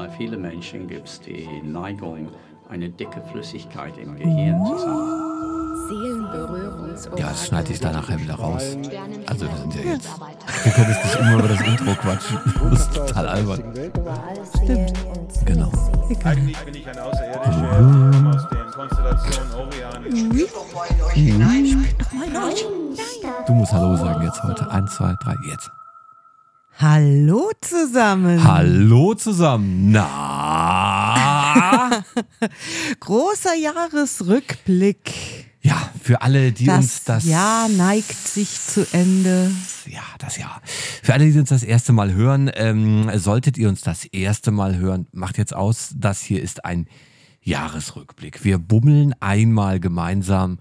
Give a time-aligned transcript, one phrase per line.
[0.00, 2.30] Bei vielen Menschen gibt es die Neigung,
[2.70, 5.20] eine dicke Flüssigkeit im Gehirn zu sammeln.
[7.18, 8.78] Ja, das schneide ich da nachher wieder raus.
[9.26, 10.08] Also wir sind ja jetzt.
[10.64, 12.38] Wir können jetzt nicht immer über das Intro quatschen.
[12.70, 13.62] Das ist total albern.
[14.64, 14.94] Stimmt.
[15.44, 15.70] Genau.
[16.24, 20.48] Eigentlich bin ich ein Außerirdischer, aus der Konstellation Orion.
[23.46, 24.70] Du musst Hallo sagen jetzt heute.
[24.70, 25.70] Eins, zwei, drei, jetzt.
[26.80, 28.42] Hallo zusammen.
[28.42, 29.90] Hallo zusammen.
[29.90, 31.10] Na?
[33.00, 35.12] Großer Jahresrückblick.
[35.60, 37.24] Ja, für alle, die Das, uns das.
[37.26, 39.50] Jahr neigt sich zu Ende.
[39.84, 40.62] Ja, das Jahr.
[41.02, 44.78] Für alle, die uns das erste Mal hören, ähm, solltet ihr uns das erste Mal
[44.78, 46.86] hören, macht jetzt aus, das hier ist ein
[47.42, 48.42] Jahresrückblick.
[48.42, 50.60] Wir bummeln einmal gemeinsam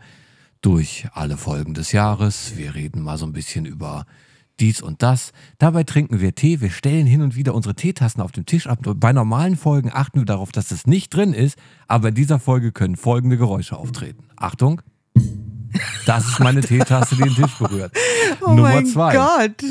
[0.60, 2.58] durch alle Folgen des Jahres.
[2.58, 4.06] Wir reden mal so ein bisschen über
[4.60, 5.32] dies und das.
[5.58, 6.62] Dabei trinken wir Tee.
[6.62, 8.80] Wir stellen hin und wieder unsere Teetassen auf dem Tisch ab.
[8.84, 11.58] Bei normalen Folgen achten wir darauf, dass das nicht drin ist.
[11.88, 14.26] Aber in dieser Folge können folgende Geräusche auftreten.
[14.36, 14.82] Achtung.
[16.06, 17.94] Das ist meine Teetasse, die den Tisch berührt.
[18.42, 19.14] Oh Nummer mein zwei.
[19.14, 19.64] Gott.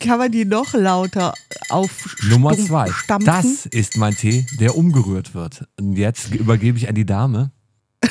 [0.00, 1.34] Kann man die noch lauter
[1.68, 2.30] aufstampfen?
[2.30, 2.90] Nummer zwei.
[3.24, 5.66] Das ist mein Tee, der umgerührt wird.
[5.78, 7.50] Und jetzt übergebe ich an die Dame.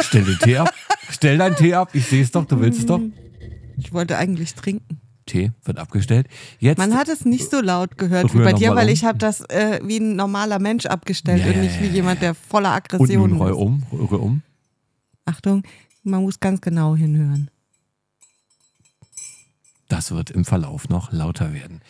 [0.00, 0.74] Stell den Tee ab.
[1.10, 1.90] Stell deinen Tee ab.
[1.94, 3.00] Ich sehe es doch, du willst es doch.
[3.80, 5.00] Ich wollte eigentlich trinken.
[5.26, 6.26] Tee wird abgestellt.
[6.58, 8.92] Jetzt Man hat es nicht so laut gehört wie bei dir, weil um.
[8.92, 12.34] ich habe das äh, wie ein normaler Mensch abgestellt Ja, und nicht wie jemand, der
[12.34, 14.42] voller und Aggression nun rühr um, rühr um.
[15.24, 15.62] Achtung,
[16.02, 17.50] man muss ganz genau hinhören.
[19.88, 21.80] Das wird im Verlauf noch lauter werden.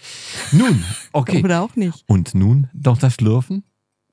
[0.53, 1.43] Nun, okay.
[1.43, 2.05] Oder auch nicht.
[2.07, 3.65] Und nun doch das Schlürfen?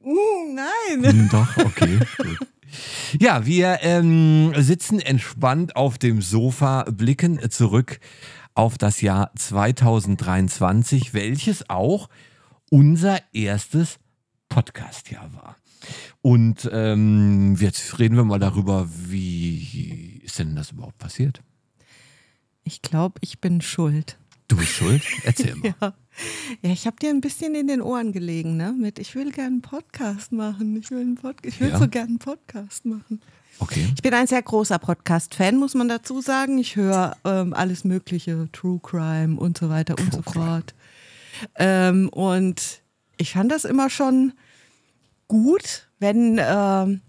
[0.03, 0.13] Uh,
[0.53, 1.29] nein.
[1.31, 1.99] Doch, okay.
[2.17, 2.47] gut.
[3.19, 7.99] Ja, wir ähm, sitzen entspannt auf dem Sofa, blicken zurück
[8.53, 12.09] auf das Jahr 2023, welches auch
[12.69, 13.99] unser erstes
[14.49, 15.57] Podcast-Jahr war.
[16.21, 21.41] Und ähm, jetzt reden wir mal darüber, wie ist denn das überhaupt passiert?
[22.63, 24.17] Ich glaube, ich bin schuld.
[24.47, 25.03] Du bist schuld?
[25.23, 25.73] Erzähl mal.
[25.81, 25.93] Ja.
[26.61, 28.73] Ja, ich habe dir ein bisschen in den Ohren gelegen, ne?
[28.77, 30.75] Mit ich will gerne einen Podcast machen.
[30.77, 31.77] Ich will, einen Pod ich will Ja.
[31.79, 33.21] so gerne einen Podcast machen.
[33.59, 33.87] Okay.
[33.95, 36.57] Ich bin ein sehr großer Podcast-Fan, muss man dazu sagen.
[36.59, 40.73] Ich höre ähm, alles Mögliche, True Crime und so weiter und so fort.
[41.55, 42.81] Ähm, und
[43.17, 44.33] ich fand das immer schon
[45.27, 47.01] gut, wenn, ähm,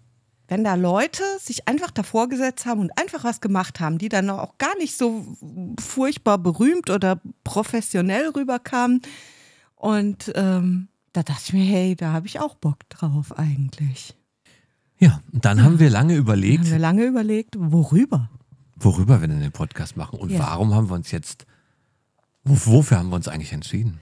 [0.49, 4.29] wenn da Leute sich einfach davor gesetzt haben und einfach was gemacht haben, die dann
[4.31, 5.25] auch gar nicht so
[5.79, 9.03] furchtbar berühmt oder professionell rüberkamen.
[9.77, 14.15] Und ähm, da dachte ich mir, hey, da habe ich auch Bock drauf eigentlich.
[14.99, 18.31] Ja, und dann haben wir lange überlegt, haben wir lange überlegt, worüber?
[18.81, 20.39] worüber wir denn den Podcast machen und Ja.
[20.39, 21.47] warum haben wir uns jetzt,
[22.45, 23.99] wo- wofür haben wir uns eigentlich entschieden?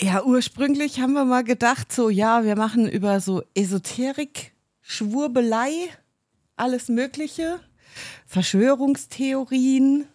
[0.00, 4.52] Ja, ursprünglich haben wir mal gedacht, so, ja, wir machen über so Esoterik,
[4.90, 5.70] Schwurbelei,
[6.56, 7.60] alles Mögliche,
[8.26, 10.06] Verschwörungstheorien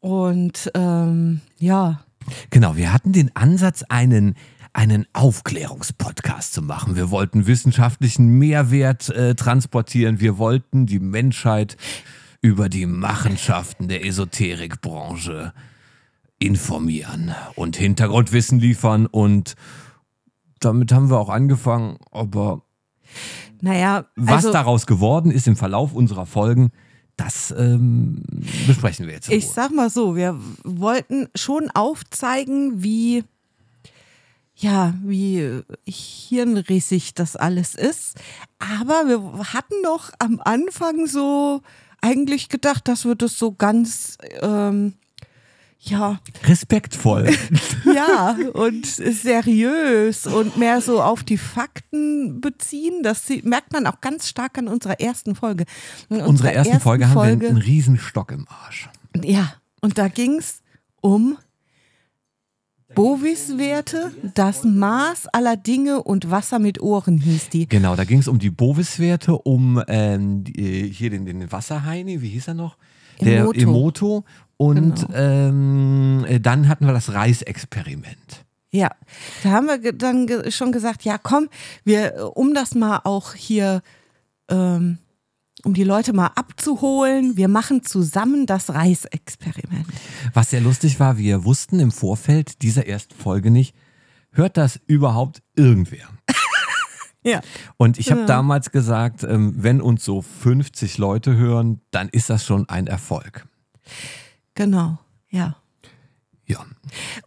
[0.00, 2.04] und ähm, ja,
[2.50, 4.34] Genau, wir hatten den Ansatz, einen,
[4.74, 6.96] einen Aufklärungspodcast zu machen.
[6.96, 10.20] Wir wollten wissenschaftlichen Mehrwert äh, transportieren.
[10.20, 11.78] Wir wollten die Menschheit
[12.42, 15.54] über die Machenschaften der Esoterikbranche
[16.38, 19.06] informieren und Hintergrundwissen liefern.
[19.06, 19.54] Und
[20.60, 21.96] damit haben wir auch angefangen.
[22.10, 22.62] Aber
[23.60, 26.70] naja, was also daraus geworden ist im Verlauf unserer Folgen,
[27.16, 28.22] das ähm,
[28.66, 29.28] besprechen wir jetzt.
[29.30, 29.52] ich Ruhe.
[29.52, 33.24] sag mal so, wir wollten schon aufzeigen, wie
[34.56, 38.16] ja, wie hirnrissig das alles ist.
[38.58, 41.62] Aber wir hatten noch am Anfang so
[42.00, 44.94] eigentlich gedacht, dass wir das so ganz, ähm,
[45.84, 47.28] ja, Respektvoll.
[47.94, 53.02] ja, und seriös und mehr so auf die Fakten beziehen.
[53.02, 55.64] Das merkt man auch ganz stark an unserer ersten Folge.
[56.08, 58.88] In Unsere unserer ersten Folge haben wir einen riesen Stock im Arsch.
[59.24, 60.62] Ja, und da ging es
[61.00, 61.36] um
[62.94, 67.66] Bovis-Werte, das Maß aller Dinge und Wasser mit Ohren hieß die.
[67.66, 72.22] Genau, da ging es um die Bovis-Werte, um ähm, die, äh, hier den, den Wasserheini,
[72.22, 72.76] wie hieß er noch?
[73.20, 73.60] Der Emoto.
[73.60, 74.24] Emoto.
[74.62, 75.14] Und Genau.
[75.18, 78.44] ähm, äh, dann hatten wir das Reisexperiment.
[78.70, 78.90] Ja,
[79.42, 81.48] da haben wir dann ge schon gesagt, ja komm,
[81.84, 83.82] wir, äh, um das mal auch hier,
[84.48, 84.98] ähm,
[85.64, 89.86] um die Leute mal abzuholen, wir machen zusammen das Reisexperiment.
[90.32, 93.74] Was sehr lustig war, wir wussten im Vorfeld dieser ersten Folge nicht,
[94.32, 96.06] hört das überhaupt irgendwer?
[97.24, 97.40] Ja.
[97.76, 98.26] Und ich habe Ja.
[98.26, 103.46] damals gesagt, ähm, wenn uns so 50 Leute hören, dann ist das schon ein Erfolg.
[104.54, 104.98] Genau,
[105.30, 105.56] ja.
[106.46, 106.66] Ja.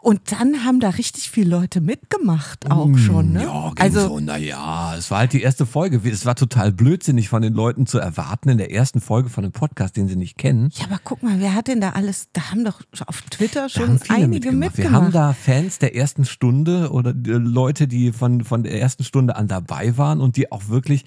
[0.01, 3.31] Und dann haben da richtig viele Leute mitgemacht, auch schon.
[3.31, 3.44] Ne?
[3.44, 4.19] Ja, also, so.
[4.19, 6.01] Naja, es war halt die erste Folge.
[6.07, 9.54] Es war total blödsinnig von den Leuten zu erwarten in der ersten Folge von einem
[9.54, 10.69] Podcast, den sie nicht kennen.
[10.75, 12.27] ja, aber guck mal, wer hat denn da alles?
[12.33, 14.78] Da haben doch auf Twitter schon einige mitgemacht.
[14.78, 14.78] mitgemacht.
[14.78, 19.04] Wir haben da Fans der ersten Stunde oder die Leute, die von, von der ersten
[19.04, 21.06] Stunde an dabei waren und die auch wirklich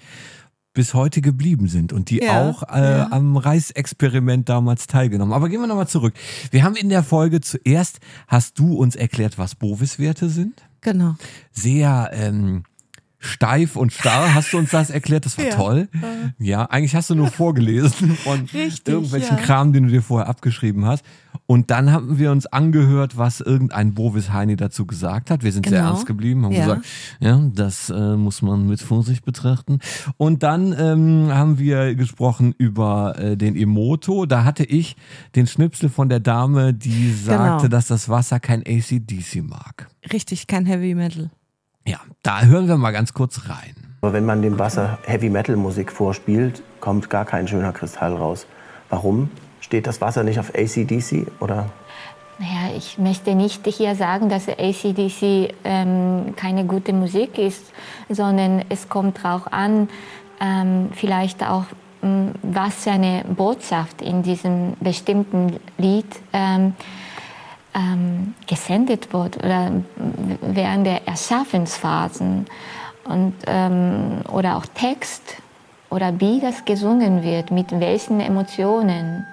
[0.79, 3.11] bis heute geblieben sind und die Ja, auch äh, ja.
[3.11, 5.33] am Reisexperiment damals teilgenommen.
[5.33, 6.13] Aber gehen wir nochmal zurück.
[6.51, 7.99] Wir haben in der Folge zuerst,
[8.29, 10.53] hast du uns erklärt, was Bovis-Werte sind?
[10.79, 11.15] Genau.
[11.51, 12.63] sehr ähm,
[13.19, 14.33] steif und starr.
[14.33, 15.25] Hast du uns das erklärt?
[15.25, 15.55] Das war Ja.
[15.55, 15.87] toll.
[16.37, 19.43] Ja, eigentlich hast du nur vorgelesen von Richtig, irgendwelchen ja.
[19.43, 21.03] Kram, den du dir vorher abgeschrieben hast.
[21.45, 25.43] Und dann haben wir uns angehört, was irgendein Bovis Heini dazu gesagt hat.
[25.43, 25.91] Wir sind sehr Genau.
[25.91, 26.61] ernst geblieben, haben Ja.
[26.65, 26.85] gesagt,
[27.19, 29.79] ja, das äh, muss man mit Vorsicht betrachten.
[30.17, 34.25] Und dann ähm, haben wir gesprochen über äh, den Emoto.
[34.27, 34.95] Da hatte ich
[35.35, 37.67] den Schnipsel von der Dame, die sagte, Genau.
[37.67, 39.87] dass das Wasser kein ACDC mag.
[40.13, 41.31] Richtig, kein Heavy Metal.
[41.85, 43.75] Ja, da hören wir mal ganz kurz rein.
[44.01, 48.45] Aber wenn man dem Wasser Heavy Metal Musik vorspielt, kommt gar kein schöner Kristall raus.
[48.89, 49.29] Warum?
[49.59, 51.69] Steht das Wasser nicht auf ACDC oder
[52.39, 57.65] Naja, ich möchte nicht hier sagen, dass ACDC ähm, keine gute Musik ist,
[58.07, 59.89] sondern es kommt darauf an,
[60.39, 61.65] ähm, vielleicht auch,
[62.01, 66.73] ähm, was für eine Botschaft in diesem bestimmten Lied ähm,
[67.73, 69.71] ähm, gesendet wird oder
[70.41, 72.47] während der Erschaffensphasen
[73.05, 75.37] und, ähm, oder auch Text
[75.89, 79.25] oder wie das gesungen wird, mit welchen Emotionen.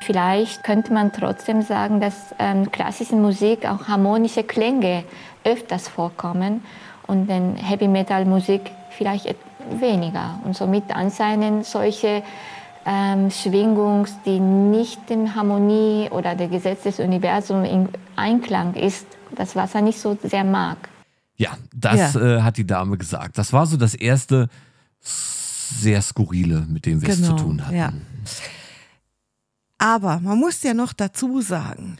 [0.00, 5.04] Vielleicht könnte man trotzdem sagen, dass ähm, klassische Musik auch harmonische Klänge
[5.44, 6.62] öfters vorkommen
[7.06, 9.34] und in Heavy Metal Musik vielleicht
[9.70, 10.38] weniger.
[10.44, 12.22] Und somit anscheinend solche
[12.86, 19.56] ähm, Schwingung, die nicht dem Harmonie oder der Gesetz des Universums in Einklang ist, das
[19.56, 20.76] Wasser nicht so sehr mag.
[21.36, 22.38] Ja, das Ja.
[22.38, 23.38] Äh, hat die Dame gesagt.
[23.38, 24.48] Das war so das erste
[25.00, 27.76] sehr skurrile, mit dem wir es Genau, zu tun hatten.
[27.76, 27.92] ja.
[29.78, 31.98] Aber man muss ja noch dazu sagen,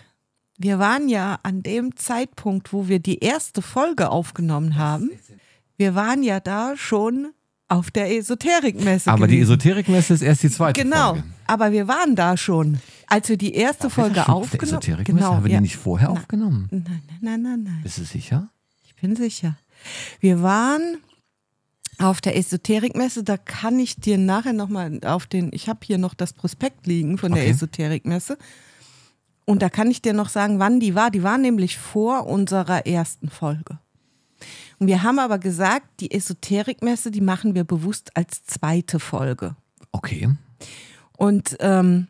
[0.56, 5.10] wir waren ja an dem Zeitpunkt, wo wir die erste Folge aufgenommen haben,
[5.76, 7.32] wir waren ja da schon
[7.68, 9.10] auf der Esoterikmesse.
[9.10, 9.52] Aber die gewesen.
[9.52, 11.24] Esoterikmesse ist erst die zweite Genau, Folge.
[11.46, 12.78] aber wir waren da schon.
[13.06, 15.18] Als wir die erste Folge auf der aufgenommen Esoterikmesse?
[15.18, 15.58] genau, Haben wir ja.
[15.58, 16.18] die nicht vorher Nein.
[16.18, 16.68] aufgenommen?
[16.70, 17.80] Nein, nein, nein, nein.
[17.82, 18.48] Bist du sicher?
[18.86, 19.56] Ich bin sicher.
[20.20, 20.98] Wir waren
[21.98, 26.14] auf der Esoterikmesse, da kann ich dir nachher nochmal auf den, ich habe hier noch
[26.14, 27.50] das Prospekt liegen von der Okay.
[27.52, 28.36] Esoterikmesse.
[29.44, 31.10] Und da kann ich dir noch sagen, wann die war.
[31.10, 33.78] Die war nämlich vor unserer ersten Folge.
[34.78, 39.56] Und wir haben aber gesagt, die Esoterikmesse, die machen wir bewusst als zweite Folge.
[39.92, 40.30] Okay.
[41.16, 42.08] Und ähm,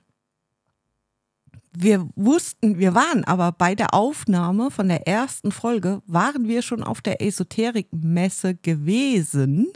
[1.76, 6.82] wir wussten, wir waren aber bei der Aufnahme von der ersten Folge, waren wir schon
[6.82, 9.68] auf der Esoterikmesse gewesen.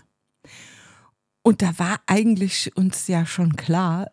[1.42, 4.10] Und da war eigentlich uns ja schon klar,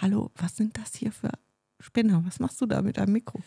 [0.00, 1.30] hallo, was sind das hier für
[1.80, 2.22] Spinner?
[2.26, 3.40] Was machst du da mit deinem Mikro?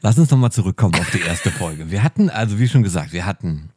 [0.00, 1.90] Lass uns nochmal zurückkommen auf die erste Folge.
[1.90, 3.70] Wir hatten, also wie schon gesagt, wir hatten,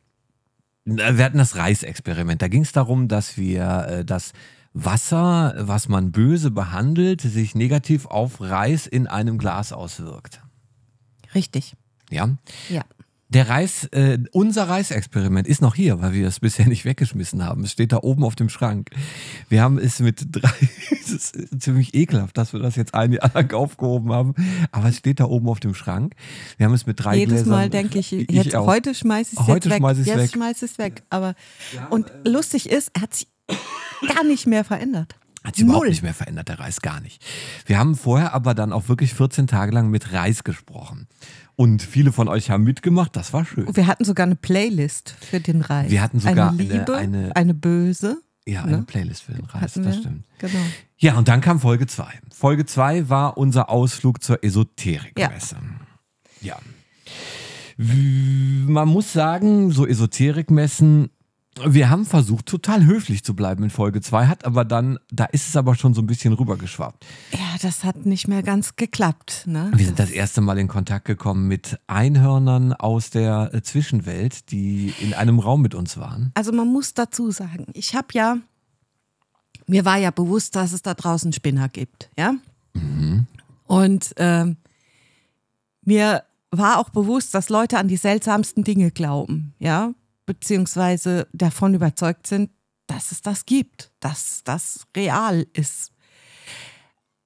[0.86, 2.42] wir hatten das Reisexperiment.
[2.42, 4.34] Da ging es darum, dass wir äh, das
[4.74, 10.42] Wasser, was man böse behandelt, sich negativ auf Reis in einem Glas auswirkt.
[11.34, 11.76] Richtig.
[12.10, 12.30] Ja.
[12.70, 12.84] Ja.
[13.30, 17.64] Der Reis, äh, unser Reisexperiment ist noch hier, weil wir es bisher nicht weggeschmissen haben.
[17.64, 18.92] Es steht da oben auf dem Schrank.
[19.50, 20.52] Wir haben es mit drei,
[20.92, 24.36] es ist ziemlich ekelhaft, dass wir das jetzt ein Jahr lang aufgehoben haben,
[24.72, 26.14] aber es steht da oben auf dem Schrank.
[26.58, 27.50] Wir haben es mit drei Jedes Gläsern.
[27.50, 28.68] Mal denke ich, jetzt, auch.
[28.68, 29.78] heute schmeiß ich es Heute jetzt weg.
[29.80, 30.32] schmeiß ich's jetzt weg.
[30.32, 31.04] schmeiß ich es weg.
[31.10, 31.34] Aber
[31.90, 33.28] und lustig ist, er hat sich
[34.08, 35.16] gar nicht mehr verändert.
[35.44, 37.24] Hat sich überhaupt nicht mehr verändert, der Reis gar nicht.
[37.68, 41.08] Wir haben vorher aber dann auch wirklich 14 Tage lang mit Reis gesprochen.
[41.58, 43.74] Und viele von euch haben mitgemacht, das war schön.
[43.76, 45.90] Wir hatten sogar eine Playlist für den Reis.
[45.90, 48.18] Wir hatten sogar eine eine- Liebe, eine- eine, böse.
[48.48, 48.84] Ja, eine Ne?
[48.84, 50.26] Playlist für den Reis, das stimmt.
[50.40, 50.60] Genau.
[50.98, 52.08] Ja, und dann kam Folge 2.
[52.32, 55.56] Folge 2 war unser Ausflug zur Esoterikmesse.
[56.42, 56.58] Ja.
[57.78, 61.10] W- Man muss sagen, so Esoterikmessen,
[61.64, 65.48] wir haben versucht, total höflich zu bleiben in Folge 2, hat aber dann, da ist
[65.48, 67.06] es aber schon so ein bisschen rübergeschwappt.
[67.32, 69.44] Ja, das hat nicht mehr ganz geklappt.
[69.48, 69.72] Ne?
[69.74, 74.94] Wir sind das erste Mal in Kontakt gekommen mit Einhörnern aus der äh, Zwischenwelt, die
[75.00, 76.32] in einem Raum mit uns waren.
[76.34, 78.38] Also man muss dazu sagen, ich habe ja,
[79.68, 82.36] mir war ja bewusst, dass es da draußen Spinner gibt, ja.
[83.68, 84.58] Und ähm,
[85.84, 89.94] mir war auch bewusst, dass Leute an die seltsamsten Dinge glauben, ja,
[90.26, 92.50] beziehungsweise davon überzeugt sind,
[92.88, 95.92] dass es das gibt, dass das real ist.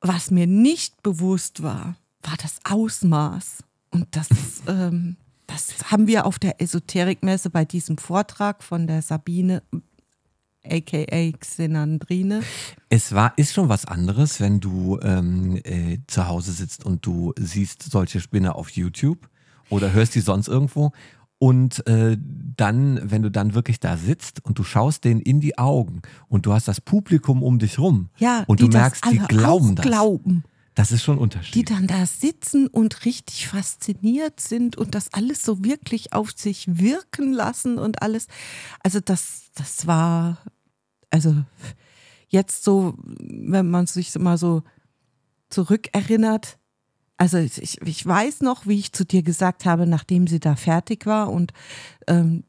[0.01, 4.27] Was mir nicht bewusst war, war das Ausmaß Und das,
[4.67, 9.63] ähm, das haben wir auf der Esoterikmesse bei diesem Vortrag von der Sabine,
[10.63, 12.41] aka Xenandrine.
[12.89, 17.33] Es war, ist schon was anderes, wenn du ähm, äh, zu Hause sitzt und du
[17.37, 19.29] siehst solche Spinner auf YouTube
[19.69, 20.91] oder hörst die sonst irgendwo.
[21.41, 22.17] Und äh,
[22.57, 26.45] dann, wenn du dann wirklich da sitzt und du schaust denen in die Augen und
[26.45, 29.85] du hast das Publikum um dich rum Ja, und die du merkst, die glauben das.
[29.85, 30.43] glauben.
[30.75, 31.69] Das ist schon ein die Unterschied.
[31.71, 37.31] dann da sitzen und richtig fasziniert sind und das alles so wirklich auf sich wirken
[37.33, 38.27] lassen und alles.
[38.83, 40.37] Also das, das war,
[41.09, 41.35] also
[42.27, 44.63] jetzt so, wenn man sich mal so
[45.49, 46.59] zurückerinnert,
[47.19, 51.05] also ich, ich weiß noch, wie ich zu dir gesagt habe, nachdem sie da fertig
[51.05, 51.51] war und
[52.07, 52.45] ähm,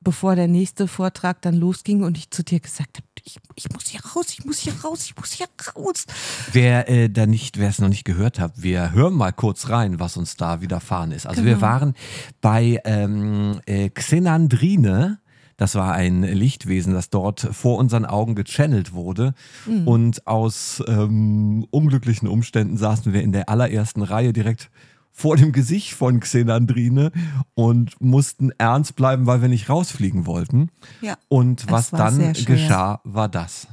[0.00, 3.86] bevor der nächste Vortrag dann losging und ich zu dir gesagt habe, ich, ich muss
[3.86, 6.06] hier raus, ich muss hier raus, ich muss hier raus.
[6.52, 10.00] Wer äh, da nicht, wer es noch nicht gehört hat, wir hören mal kurz rein,
[10.00, 11.26] was uns da widerfahren ist.
[11.26, 11.62] Also wir Genau.
[11.66, 11.94] waren
[12.40, 15.18] bei ähm, äh, Xenandrine.
[15.56, 19.34] Das war ein Lichtwesen, das dort vor unseren Augen gechannelt wurde.
[19.66, 19.88] Mhm.
[19.88, 24.70] Und aus ähm, unglücklichen Umständen saßen wir in der allerersten Reihe direkt
[25.12, 27.12] vor dem Gesicht von Xenandrine
[27.54, 30.70] und mussten ernst bleiben, weil wir nicht rausfliegen wollten.
[31.00, 33.68] Ja, Und was dann geschah, war das.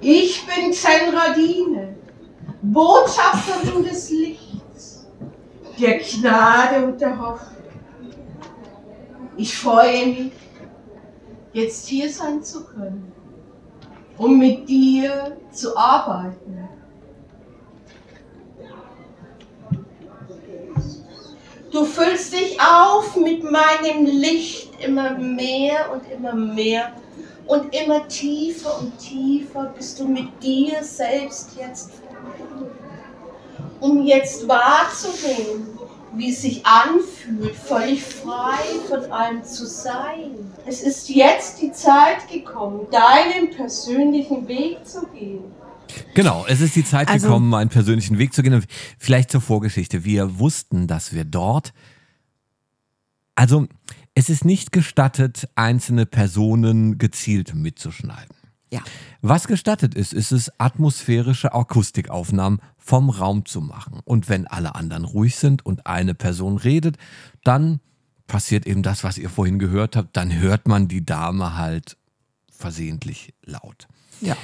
[0.00, 1.94] Ich bin Xenradine,
[2.62, 5.06] Botschafterin des Lichts,
[5.78, 7.61] der Gnade und der Hoffnung.
[9.36, 10.32] Ich freue mich,
[11.52, 13.12] jetzt hier sein zu können,
[14.18, 16.68] um mit dir zu arbeiten.
[21.70, 26.92] Du füllst dich auf mit meinem Licht immer mehr und immer mehr
[27.46, 32.76] und immer tiefer und tiefer bist du mit dir selbst jetzt verbunden.
[33.80, 35.78] Um jetzt wahrzunehmen,
[36.14, 40.32] wie es sich anfühlt, völlig frei von allem zu sein.
[40.66, 45.44] Es ist jetzt die Zeit gekommen, deinen persönlichen Weg zu gehen.
[46.14, 48.54] Genau, es ist die Zeit Also- gekommen, einen persönlichen Weg zu gehen.
[48.54, 48.66] Und
[48.98, 50.04] Vielleicht zur Vorgeschichte.
[50.04, 51.72] Wir wussten, dass wir dort,
[53.34, 53.66] also
[54.14, 58.36] es ist nicht gestattet, einzelne Personen gezielt mitzuschneiden.
[58.72, 58.80] Ja.
[59.20, 64.00] Was gestattet ist, ist es, atmosphärische Akustikaufnahmen vom Raum zu machen.
[64.04, 66.96] Und wenn alle anderen ruhig sind und eine Person redet,
[67.44, 67.80] dann
[68.26, 70.16] passiert eben das, was ihr vorhin gehört habt.
[70.16, 71.98] Dann hört man die Dame halt
[72.50, 73.88] versehentlich laut.
[74.22, 74.38] Ja.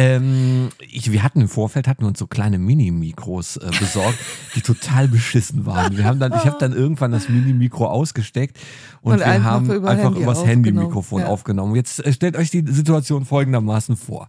[0.00, 4.18] Ähm, ich, wir hatten im Vorfeld hatten wir uns so kleine Mini-Mikros äh, besorgt,
[4.54, 5.96] die total beschissen waren.
[5.96, 8.58] Wir haben dann, ich habe dann irgendwann das Mini-Mikro ausgesteckt
[9.02, 10.44] und, Und wir einfach haben über einfach Handy übers.
[10.44, 11.26] Handy-Mikrofon Ja.
[11.28, 11.74] aufgenommen.
[11.76, 14.28] Jetzt äh, stellt euch die Situation folgendermaßen vor.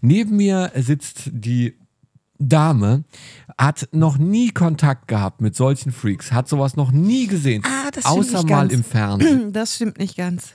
[0.00, 1.74] Neben mir sitzt die
[2.38, 3.04] Dame,
[3.56, 8.42] hat noch nie Kontakt gehabt mit solchen Freaks, hat sowas noch nie gesehen, Ah, außer
[8.42, 8.72] mal ganz.
[8.74, 9.52] im Fernsehen.
[9.54, 10.52] Das stimmt nicht ganz.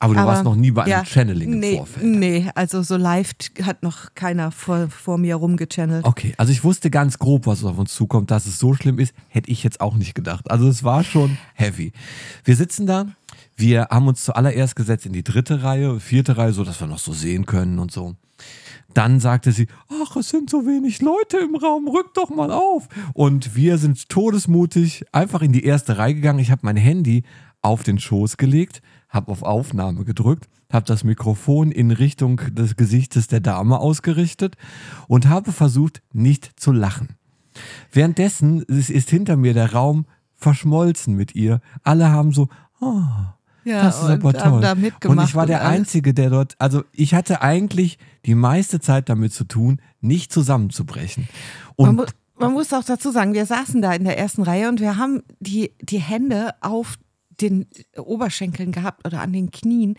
[0.00, 2.04] Aber du Aber, warst noch nie bei einem ja, Channeling im nee, Vorfeld.
[2.04, 3.30] Nee, also so live
[3.62, 6.04] hat noch keiner vor, vor mir rumgechannelt.
[6.04, 8.30] Okay, also ich wusste ganz grob, was auf uns zukommt.
[8.30, 10.50] Dass es so schlimm ist, hätte ich jetzt auch nicht gedacht.
[10.50, 11.92] Also es war schon heavy.
[12.44, 13.06] Wir sitzen da,
[13.56, 16.98] wir haben uns zuallererst gesetzt in die dritte Reihe, vierte Reihe, so dass wir noch
[16.98, 18.14] so sehen können und so.
[18.94, 22.88] Dann sagte sie, ach, es sind so wenig Leute im Raum, rück doch mal auf.
[23.12, 26.38] Und wir sind todesmutig einfach in die erste Reihe gegangen.
[26.38, 27.24] Ich habe mein Handy
[27.60, 28.82] auf den Schoß gelegt,
[29.14, 34.56] habe auf Aufnahme gedrückt, habe das Mikrofon in Richtung des Gesichtes der Dame ausgerichtet
[35.06, 37.16] und habe versucht, nicht zu lachen.
[37.92, 41.60] Währenddessen ist hinter mir der Raum verschmolzen mit ihr.
[41.84, 42.48] Alle haben so,
[42.80, 43.02] oh,
[43.64, 44.60] Ja, das ist aber toll.
[44.60, 44.72] da
[45.08, 45.64] und ich war der.
[45.64, 51.28] Einzige, der dort, also ich hatte eigentlich die meiste Zeit damit zu tun, nicht zusammenzubrechen.
[51.78, 52.04] Man, Und mu
[52.36, 55.22] man muss auch dazu sagen, wir saßen da in der ersten Reihe und wir haben
[55.38, 56.96] die, die Hände auf
[57.40, 59.96] den Oberschenkeln gehabt oder an den Knien.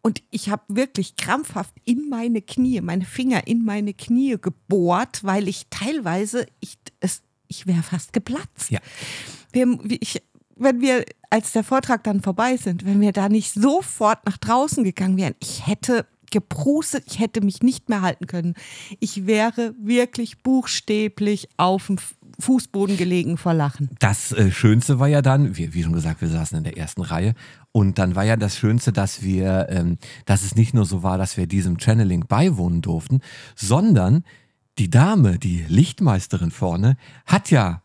[0.00, 5.48] Und ich habe wirklich krampfhaft in meine Knie, meine Finger in meine Knie gebohrt, weil
[5.48, 8.70] ich teilweise, ich, es, ich wäre fast geplatzt.
[8.70, 8.80] Ja.
[9.52, 10.22] Wir, ich,
[10.56, 14.84] wenn wir, als der Vortrag dann vorbei sind, wenn wir da nicht sofort nach draußen
[14.84, 18.54] gegangen wären, ich hätte geprustet, ich hätte mich nicht mehr halten können.
[18.98, 21.98] Ich wäre wirklich buchstäblich auf dem
[22.40, 23.90] Fußboden gelegen vor Lachen.
[24.00, 27.02] Das äh, Schönste war ja dann, wie, wie schon gesagt, wir saßen in der ersten
[27.02, 27.34] Reihe
[27.70, 31.18] und dann war ja das Schönste, dass wir, ähm, dass es nicht nur so war,
[31.18, 33.20] dass wir diesem Channeling beiwohnen durften,
[33.54, 34.24] sondern
[34.78, 36.96] die Dame, die Lichtmeisterin vorne,
[37.26, 37.81] hat ja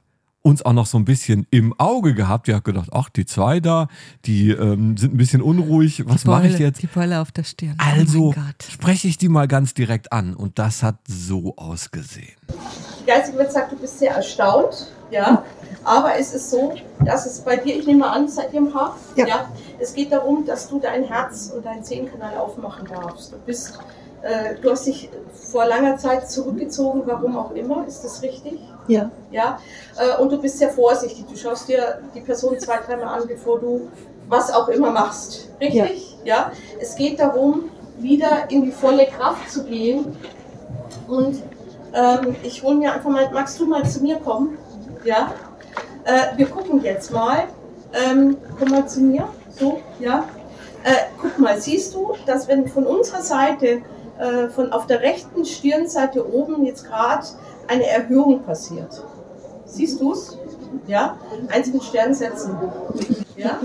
[0.48, 2.48] uns auch noch so ein bisschen im Auge gehabt.
[2.48, 3.88] Die hat gedacht, ach, die zwei da,
[4.25, 6.04] die ähm, sind ein bisschen unruhig.
[6.08, 6.82] Was Die mache ich jetzt?
[6.82, 7.75] Die Beule auf der Stirn.
[7.77, 8.72] Also oh mein Gott.
[8.72, 12.36] spreche ich die mal ganz direkt an und das hat so ausgesehen.
[13.06, 15.44] Ja, sie wird sagt, du bist sehr erstaunt, ja.
[15.84, 16.74] Aber es ist so,
[17.06, 18.98] dass es bei dir, ich nehme mal an, seid ihr im Haar?
[19.16, 19.50] Ja.
[19.80, 23.34] Es geht darum, dass du dein Herz und deinen Zehenkanal aufmachen darfst.
[23.34, 23.80] Du bist,
[24.62, 25.09] du hast dich
[25.51, 27.86] vor langer Zeit zurückgezogen, warum auch immer.
[27.88, 28.59] Ist das richtig?
[28.88, 29.12] Ja.
[29.31, 29.59] Ja.
[29.97, 31.25] Äh, und du bist sehr vorsichtig.
[31.29, 33.89] Du schaust dir die Person zwei, dreimal an, bevor du
[34.27, 35.50] was auch immer machst.
[35.62, 36.17] Richtig?
[36.24, 36.51] Ja.
[36.79, 40.17] Es geht darum, wieder in die volle Kraft zu gehen.
[41.07, 41.41] Und
[41.93, 44.57] ähm, ich hole mir einfach mal, magst du mal zu mir kommen?
[45.03, 45.33] Ja.
[46.03, 47.45] Äh, wir gucken jetzt mal.
[47.93, 49.27] Ähm, komm mal zu mir.
[49.57, 50.25] So, ja.
[50.83, 53.81] Äh, guck mal, siehst du, dass wenn von unserer Seite,
[54.19, 57.25] äh, von auf der rechten Stirnseite oben jetzt gerade
[57.67, 59.03] eine Erhöhung passiert?
[59.65, 60.38] Siehst du es?
[60.88, 61.17] Ja.
[61.50, 62.57] Eins mit Stern setzen.
[63.36, 63.59] Ja.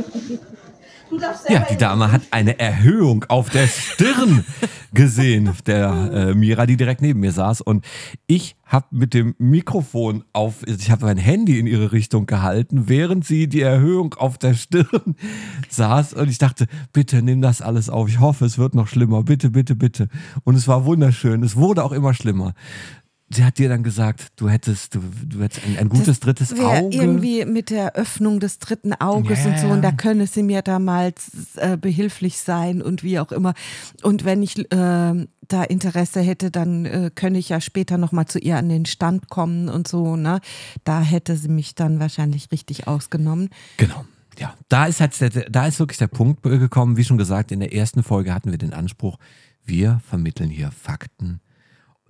[1.49, 4.45] Ja, die Dame hat eine Erhöhung auf der Stirn
[4.95, 7.61] gesehen, der äh, Mira, die direkt neben mir saß.
[7.61, 7.85] Und
[8.27, 13.27] ich habe mit dem Mikrofon auf, ich habe mein Handy in ihre Richtung gehalten, während
[13.27, 15.17] sie die Erhöhung auf der Stirn
[15.69, 16.15] saß.
[16.15, 18.09] Und ich dachte, bitte nimm das alles auf.
[18.09, 19.23] Ich hoffe, es wird noch schlimmer.
[19.23, 20.09] Bitte, bitte, bitte.
[20.45, 21.43] Und es war wunderschön.
[21.43, 22.55] Es wurde auch immer schlimmer.
[23.35, 26.83] Sie hat dir dann gesagt, du hättest, du, du hättest ein, ein gutes drittes wär
[26.83, 26.97] Auge.
[26.97, 29.69] irgendwie mit der Öffnung des dritten Auges und so.
[29.69, 33.55] Und da könne sie mir damals äh, behilflich sein und wie auch immer.
[34.03, 38.39] Und wenn ich äh, da Interesse hätte, dann äh, könne ich ja später nochmal zu
[38.39, 40.17] ihr an den Stand kommen und so.
[40.17, 40.41] Ne?
[40.85, 43.49] Da hätte sie mich dann wahrscheinlich richtig ausgenommen.
[43.77, 44.05] Genau.
[44.39, 47.61] Ja, da ist halt der, da ist wirklich der Punkt gekommen, wie schon gesagt, in
[47.61, 49.19] der ersten Folge hatten wir den Anspruch,
[49.65, 51.41] wir vermitteln hier Fakten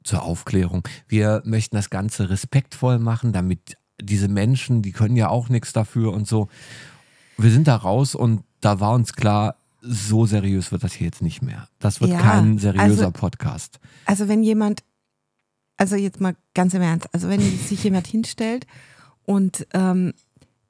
[0.04, 0.86] zur Aufklärung.
[1.08, 6.12] Wir möchten das Ganze respektvoll machen, damit diese Menschen, die können ja auch nichts dafür
[6.12, 6.48] und so.
[7.38, 11.22] Wir sind da raus und da war uns klar, so seriös wird das hier jetzt
[11.22, 11.68] nicht mehr.
[11.80, 13.80] Das wird Ja, kein seriöser also- Podcast.
[14.06, 14.82] Also wenn jemand,
[15.76, 18.66] also jetzt mal ganz im Ernst, also wenn sich jemand hinstellt
[19.24, 20.12] und ähm,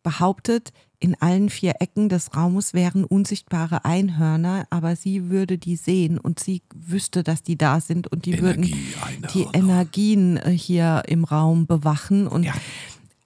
[0.03, 0.73] behauptet,
[1.03, 6.39] in allen vier Ecken des Raumes wären unsichtbare Einhörner, aber sie würde die sehen und
[6.39, 9.47] sie wüsste, dass die da sind und die würden die.
[9.53, 12.29] Energien äh, hier im Raum bewachen.
[12.29, 12.55] Und Ja.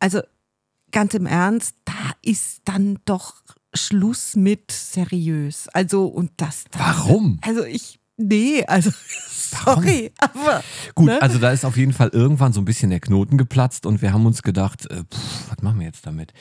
[0.00, 0.20] also
[0.90, 3.42] ganz im Ernst, da ist dann doch
[3.74, 5.68] Schluss mit seriös.
[5.68, 6.64] Also und das.
[6.70, 7.38] dann- Warum?
[7.42, 8.90] Also ich, nee, also
[9.28, 10.62] sorry, aber
[10.94, 11.22] Gut, Ne?
[11.22, 14.12] also da ist auf jeden Fall irgendwann so ein bisschen der Knoten geplatzt und wir
[14.12, 16.32] haben uns gedacht, äh, pff, was machen wir jetzt damit?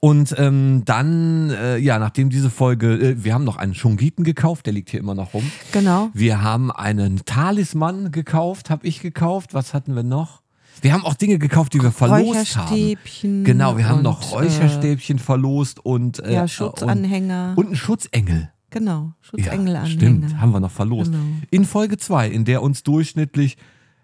[0.00, 4.66] Und ähm, dann, äh, ja, nachdem diese Folge, äh, wir haben noch einen Schungiten gekauft,
[4.66, 5.50] der liegt hier immer noch rum.
[5.72, 6.10] genau.
[6.14, 9.54] Wir haben einen Talisman gekauft, habe ich gekauft.
[9.54, 10.42] Was hatten wir noch?
[10.82, 12.68] Wir haben auch Dinge gekauft, die wir verlost haben.
[12.68, 17.54] Räucherstäbchen Genau, wir haben und, noch Räucherstäbchen verlost und Äh, äh, ja, Schutzanhänger.
[17.56, 18.50] Und, und einen Schutzengel.
[18.74, 19.86] Genau, Ja, Schutzengelanhänger.
[20.00, 21.10] stimmt, haben wir noch verlost.
[21.12, 21.24] Genau.
[21.50, 23.56] In Folge 2, in der uns durchschnittlich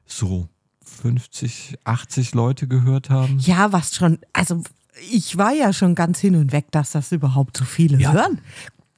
[0.06, 0.48] so
[0.84, 3.38] 50, 80 Leute gehört haben.
[3.40, 4.62] Ja, was schon, also
[5.10, 8.12] ich war ja schon ganz hin und weg, dass das überhaupt so viele Ja.
[8.12, 8.40] hören.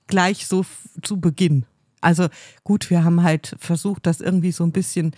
[0.07, 0.65] Gleich so
[1.03, 1.65] zu Beginn.
[2.01, 2.29] Also
[2.65, 5.13] gut, wir haben halt versucht, das irgendwie so ein bisschen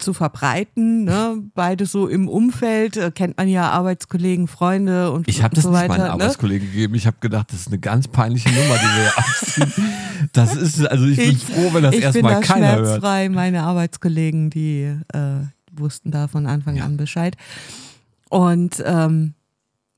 [0.00, 1.04] zu verbreiten.
[1.04, 1.42] Ne?
[1.54, 5.70] Beide so im Umfeld, äh, kennt man ja Arbeitskollegen, Freunde und, Ich habe das so
[5.70, 5.88] nicht weiter.
[5.94, 6.10] meinen ne?
[6.12, 6.94] Arbeitskollegen gegeben.
[6.94, 9.92] Ich habe gedacht, das ist eine ganz peinliche Nummer, die wir abziehen.
[10.32, 12.86] Das ist, also ich bin froh, wenn das ich bin erstmal da keiner hört.
[12.86, 13.28] schmerzfrei.
[13.28, 14.82] Meine Arbeitskollegen, die
[15.12, 16.84] äh, wussten da von Anfang Ja.
[16.84, 17.36] an Bescheid.
[18.28, 19.34] Und ähm,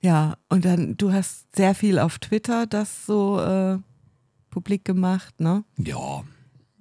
[0.01, 3.79] ja, und dann, du hast sehr viel auf Twitter das so äh,
[4.51, 5.65] publik gemacht, ne?
[5.79, 6.23] Ja,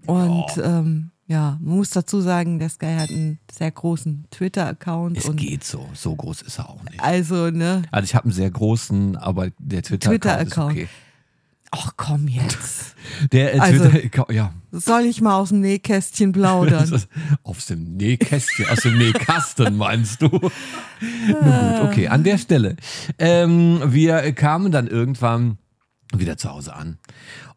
[0.07, 5.17] Und ähm, ja, man muss dazu sagen, der Sky hat einen sehr großen Twitter-Account.
[5.17, 5.87] es und geht so.
[5.93, 6.99] So groß ist er auch nicht.
[7.01, 7.83] Also, ne?
[7.91, 10.77] Also ich habe einen sehr großen, aber der Twitter-Account Twitter-Account.
[10.77, 10.89] ist okay.
[11.73, 12.95] Ach komm jetzt.
[13.31, 14.53] Der äh, Also- Twitter-Account, ja.
[14.71, 17.01] Soll ich mal aus dem Nähkästchen plaudern?
[17.43, 20.29] Aus dem Nähkästchen, aus dem Nähkasten meinst du?
[21.41, 22.75] Na gut, okay, an der Stelle.
[23.17, 25.57] Ähm, wir kamen dann irgendwann
[26.13, 26.99] wieder zu Hause an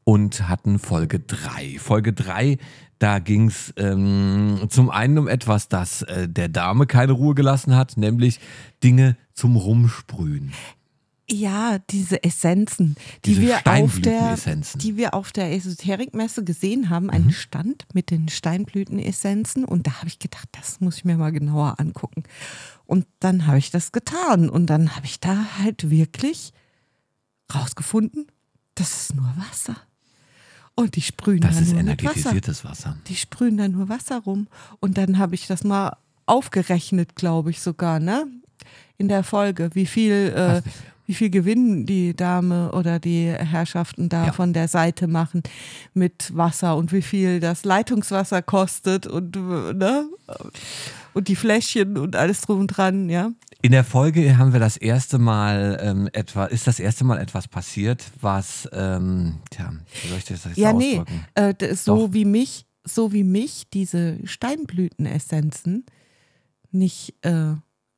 [0.05, 1.79] und hatten Folge 3.
[1.79, 2.59] Folge 3,
[2.99, 7.75] da ging es ähm, zum einen um etwas, das äh, der Dame keine Ruhe gelassen
[7.75, 8.41] hat, nämlich
[8.83, 10.53] Dinge zum Rumsprühen.
[11.31, 14.37] Ja, diese Essenzen, die Diese wir auf der,
[14.75, 20.09] die wir auf der Esoterikmesse gesehen haben, einen Stand mit den Steinblütenessenzen und da habe
[20.09, 22.25] ich gedacht, das muss ich mir mal genauer angucken.
[22.85, 26.53] Und dann habe ich das getan und dann habe ich da halt wirklich
[27.55, 28.27] rausgefunden,
[28.75, 29.77] das ist nur Wasser.
[30.77, 31.89] Und die sprühen Das da ist nur Wasser.
[31.89, 32.97] energetisiertes Wasser.
[33.07, 34.49] Die sprühen da nur Wasser rum.
[34.81, 38.27] Und dann habe ich das mal aufgerechnet, glaube ich sogar, ne?
[38.99, 40.63] In der Folge, wie viel, äh,
[41.07, 44.33] wie viel Gewinn die Dame oder die Herrschaften da Ja.
[44.33, 45.43] von der Seite machen
[45.93, 49.41] mit Wasser und wie viel das Leitungswasser kostet und äh,
[49.75, 50.07] ne?
[51.13, 53.31] und die Fläschchen und alles drum und dran, ja.
[53.65, 57.49] In der Folge haben wir das erste Mal ähm, etwa, ist das erste Mal etwas
[57.49, 59.73] passiert, was, ähm, tja,
[60.03, 61.03] wie soll ich das jetzt Ja, nee,
[61.35, 62.13] äh, so Doch.
[62.13, 65.87] wie mich, so wie mich diese Steinblütenessenzen
[66.73, 67.55] nicht äh,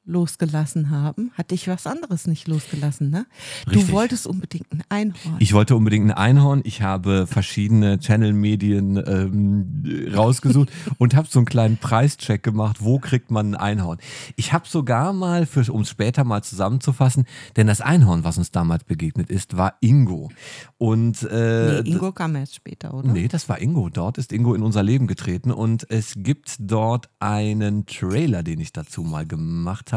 [0.06, 3.26] losgelassen haben, hatte ich was anderes nicht losgelassen, ne?
[3.66, 3.86] Richtig.
[3.86, 5.36] Du wolltest unbedingt ein Einhorn.
[5.40, 6.60] Ich wollte unbedingt ein Einhorn.
[6.64, 12.78] Ich habe verschiedene Channel-Medien ähm, rausgesucht und habe so einen kleinen Preischeck gemacht.
[12.80, 13.98] Wo kriegt man ein Einhorn?
[14.36, 18.84] Ich habe sogar mal, um es später mal zusammenzufassen, denn das Einhorn, was uns damals
[18.84, 20.30] begegnet ist, war Ingo.
[20.78, 23.10] Und äh, nee, Ingo kam erst später, oder?
[23.10, 23.88] Nee, das war Ingo.
[23.88, 28.72] Dort ist Ingo in unser Leben getreten und es gibt dort einen Trailer, den ich
[28.72, 29.95] dazu mal gemacht habe,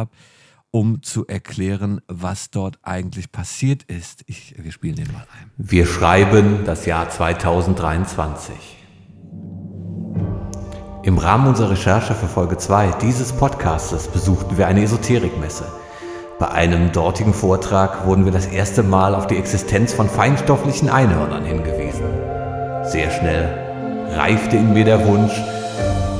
[0.71, 4.23] um zu erklären, was dort eigentlich passiert ist.
[4.27, 5.51] Ich, wir spielen den mal ein.
[5.57, 8.55] Wir schreiben das Jahr 2023.
[11.01, 15.65] Im Rahmen unserer Recherche für Folge 2 dieses Podcastes besuchten wir eine Esoterikmesse.
[16.39, 21.45] Bei einem dortigen Vortrag wurden wir das erste Mal auf die Existenz von feinstofflichen Einhörnern
[21.45, 22.03] hingewiesen.
[22.83, 23.69] Sehr schnell
[24.11, 25.33] reifte in mir der Wunsch,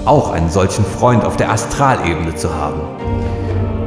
[0.06, 2.82] auch einen solchen Freund auf der Astralebene zu haben.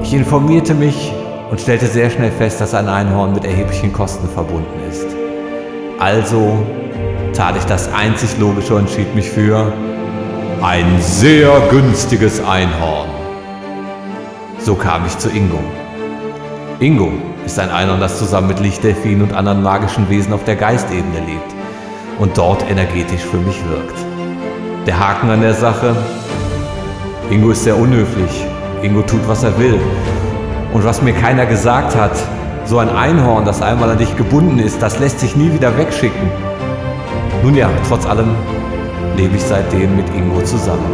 [0.03, 1.13] Ich informierte mich
[1.51, 5.07] und stellte sehr schnell fest, dass ein Einhorn mit erheblichen Kosten verbunden ist.
[5.99, 6.59] Also
[7.33, 9.73] tat ich das einzig Logische und entschied mich für
[10.61, 13.09] ein sehr günstiges Einhorn.
[14.59, 15.61] So kam ich zu Ingo.
[16.81, 17.13] Ingo
[17.47, 21.55] ist ein Einhorn, das zusammen mit Lichtdelfinen und anderen magischen Wesen auf der Geistebene lebt
[22.19, 23.99] und dort energetisch für mich wirkt.
[24.87, 25.97] Der Haken an der Sache,
[27.31, 28.47] Ingo ist sehr unhöflich.
[28.83, 29.79] Ingo tut, was er will.
[30.73, 32.13] Und was mir keiner gesagt hat,
[32.65, 36.31] so ein Einhorn, das einmal an dich gebunden ist, das lässt sich nie wieder wegschicken.
[37.43, 38.35] Nun ja, trotz allem
[39.17, 40.85] lebe ich seitdem mit Ingo zusammen.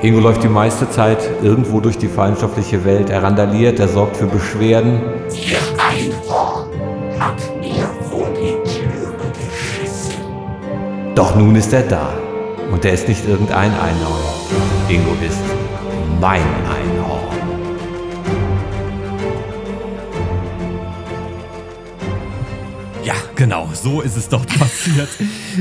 [0.00, 4.26] Ingo läuft die meiste Zeit irgendwo durch die feinstoffliche Welt, er randaliert, er sorgt für
[4.26, 5.00] Beschwerden.
[11.14, 12.08] Doch nun ist er da.
[12.72, 14.22] Und er ist nicht irgendein Einhorn.
[14.88, 15.61] Ingo ist
[16.20, 17.31] mein Einhorn.
[23.42, 25.08] Genau, so ist es dort passiert.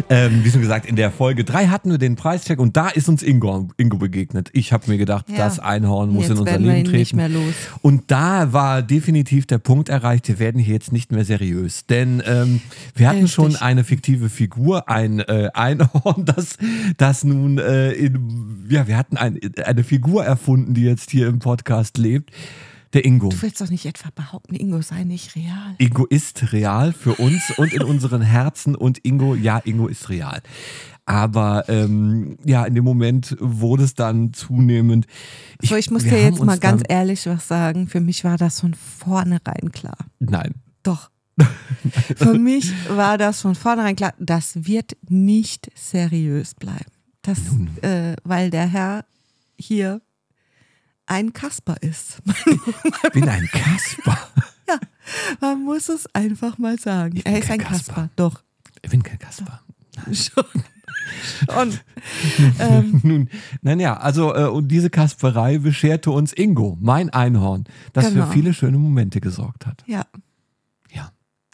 [0.10, 3.10] ähm, wie schon gesagt, in der Folge 3 hatten wir den Preischeck und da ist
[3.10, 4.50] uns Ingo, Ingo begegnet.
[4.54, 5.38] Ich habe mir gedacht, Ja.
[5.38, 7.20] das Einhorn muss Jetzt in unser Leben treten.
[7.82, 11.86] Und da war definitiv der Punkt erreicht, wir werden hier jetzt nicht mehr seriös.
[11.88, 12.62] Denn ähm,
[12.96, 13.34] wir hatten Richtig.
[13.34, 16.58] schon eine fiktive Figur, ein äh, Einhorn, das,
[16.98, 21.40] das nun äh, in, ja, wir hatten ein, eine Figur erfunden, die jetzt hier im
[21.40, 22.32] Podcast lebt.
[22.94, 23.30] Der Ingo.
[23.30, 25.76] Du willst doch nicht etwa behaupten, Ingo sei nicht real.
[25.78, 30.42] Ingo ist real für uns und in unseren Herzen und Ingo, ja, Ingo ist real.
[31.06, 35.08] Aber ähm, ja, in dem Moment wurde es dann zunehmend.
[35.62, 37.88] so, ich muss dir jetzt mal ganz ehrlich was sagen.
[37.88, 39.98] Für mich war das von vornherein klar.
[40.20, 40.54] Nein.
[40.84, 41.10] Doch.
[42.16, 46.92] Für mich war das von vornherein klar, das wird nicht seriös bleiben.
[47.24, 47.40] Das,
[47.82, 49.06] äh, weil der Herr
[49.58, 50.02] hier
[51.12, 52.22] ein Kasper ist.
[53.04, 54.18] Ich bin ein Kasper.
[54.68, 54.80] ja,
[55.42, 57.18] man muss es einfach mal sagen.
[57.18, 57.94] Ich bin Er ist ein Kasper.
[57.94, 58.10] Kasper.
[58.16, 58.42] Doch.
[58.82, 59.62] Ich bin kein Kasper.
[60.14, 60.46] Schon.
[61.50, 61.80] Schon.
[62.60, 63.30] ähm, Nun,
[63.62, 68.26] nein, ja, also äh, und diese Kasperei bescherte uns Ingo, mein Einhorn, das Genau.
[68.28, 69.84] für viele schöne Momente gesorgt hat.
[69.88, 70.06] ja.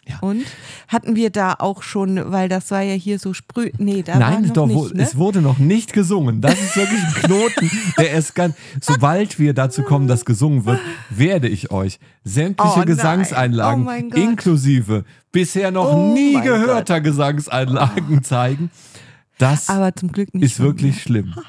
[0.08, 0.20] Ja.
[0.22, 0.43] Und
[0.88, 3.72] hatten wir da auch schon, weil das war ja hier so sprüh.
[3.78, 5.04] Nee, da war Nein, noch doch, nicht, ne?
[5.04, 6.39] es wurde noch nicht gesungen.
[6.41, 8.56] Das ist wirklich ein Knoten, der ist ganz.
[8.82, 12.86] Sobald wir dazu kommen, dass gesungen wird, werde ich euch sämtliche Oh.
[12.86, 14.13] Gesangseinlagen Oh Gott.
[14.17, 18.72] inklusive bisher noch Oh nie gehörter Gesangseinlagen zeigen.
[19.38, 20.43] Das Aber zum Glück nicht.
[20.43, 21.02] ist wirklich mir.
[21.02, 21.36] schlimm.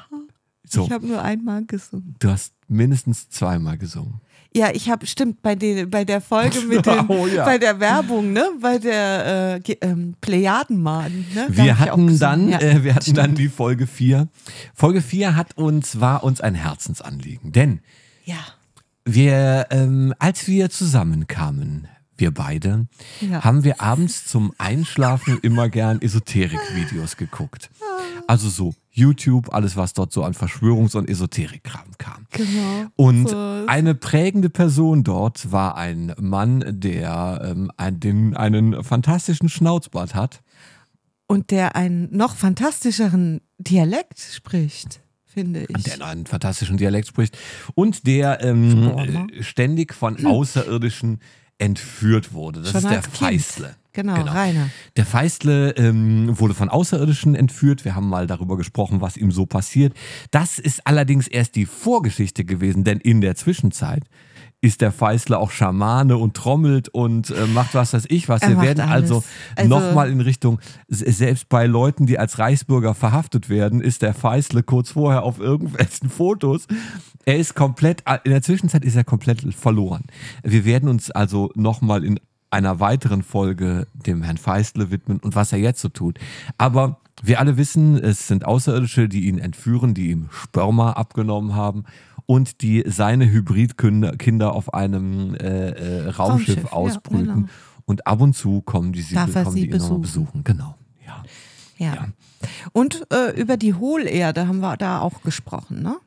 [0.71, 2.15] So, Ich habe nur einmal gesungen.
[2.19, 4.21] du hast mindestens zweimal gesungen.
[4.55, 7.45] Ja, ich habe, stimmt, bei, den, bei der Folge mit den, Oh ja.
[7.45, 8.45] bei der Werbung, ne?
[8.59, 11.47] Bei der äh, ähm, Plejadenmaden, ne?
[11.49, 12.59] Wir hatten dann, Ja.
[12.59, 14.27] äh, wir hatten dann die Folge 4.
[14.73, 17.51] Folge 4 hat uns, war uns ein Herzensanliegen.
[17.51, 17.81] Denn
[18.25, 18.37] ja.
[19.05, 21.87] wir, ähm, als wir zusammenkamen,
[22.19, 22.87] wir beide,
[23.21, 23.43] Ja.
[23.43, 27.69] haben wir abends zum Einschlafen immer gern Esoterik-Videos geguckt.
[28.27, 32.25] Also so YouTube, alles was dort so an Verschwörungs- und Esoterik-Kram kam.
[32.31, 32.85] Genau.
[32.95, 39.49] Und So eine prägende Person dort war ein Mann, der ähm, ein, den, einen fantastischen
[39.49, 40.41] Schnauzbart hat.
[41.27, 45.83] Und der einen noch fantastischeren Dialekt spricht, finde ich.
[45.83, 47.37] der einen fantastischen Dialekt spricht
[47.75, 51.19] und der ähm, äh, ständig von Außerirdischen
[51.59, 52.61] entführt wurde.
[52.61, 53.17] Das Schon ist der Kind.
[53.17, 53.75] Feistle.
[53.91, 54.69] Genau, Rainer.
[54.97, 57.85] Der Feistle ähm, wurde von Außerirdischen entführt.
[57.85, 59.93] Wir haben mal darüber gesprochen, was ihm so passiert.
[60.31, 64.03] Das ist allerdings erst die Vorgeschichte gewesen, denn in der Zwischenzeit
[64.61, 68.41] ist der Feistle auch Schamane und trommelt und äh, macht was weiß ich was.
[68.41, 69.11] Er Wir werden alles.
[69.11, 69.23] also,
[69.55, 74.61] Also- nochmal in Richtung, selbst bei Leuten, die als Reichsbürger verhaftet werden, ist der Feistle
[74.63, 76.67] kurz vorher auf irgendwelchen Fotos.
[77.25, 80.03] Er ist komplett, in der Zwischenzeit ist er komplett verloren.
[80.43, 82.19] Wir werden uns also nochmal in
[82.51, 86.17] einer weiteren Folge dem Herrn Feistle widmen und was er jetzt so tut.
[86.57, 91.83] Aber wir alle wissen, es sind Außerirdische, die ihn entführen, die ihm Sperma abgenommen haben
[92.29, 97.25] und die seine Hybridkinder Kinder auf einem äh, äh, Raumschiff, Raumschiff, ja, ausbrüten.
[97.25, 97.47] genau.
[97.85, 100.01] Und ab und zu kommen die, sie, Darf kommen sie die besuchen.
[100.01, 100.43] besuchen.
[100.43, 100.75] Genau.
[101.07, 101.23] Ja.
[101.79, 102.09] Ja.
[102.71, 105.97] Und äh, über die Hohlerde haben wir da auch gesprochen, ne?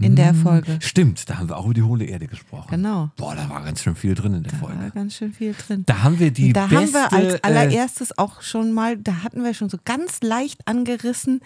[0.00, 0.78] In der Folge.
[0.80, 2.66] Stimmt, da haben wir auch über die hohle Erde gesprochen.
[2.70, 3.10] Genau.
[3.16, 4.90] Boah, da war ganz schön viel drin in der Da war Folge.
[4.90, 5.84] ganz schön viel drin.
[5.86, 9.22] Da haben wir die da beste, haben wir als äh, allererstes auch schon mal, da
[9.22, 11.42] hatten wir schon so ganz leicht angerissen,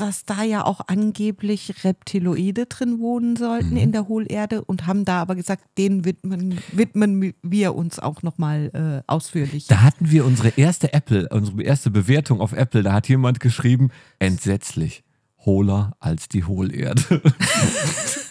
[0.00, 3.76] dass da ja auch angeblich Reptiloide drin wohnen sollten Mhm.
[3.76, 8.70] in der Hohlerde und haben da aber gesagt, denen widmen, widmen wir uns auch nochmal
[9.06, 9.66] äh, ausführlich.
[9.66, 12.82] Da hatten wir unsere erste Apple, unsere erste Bewertung auf Apple.
[12.82, 15.02] Da hat jemand geschrieben, entsetzlich,
[15.44, 17.22] hohler als die Hohlerde.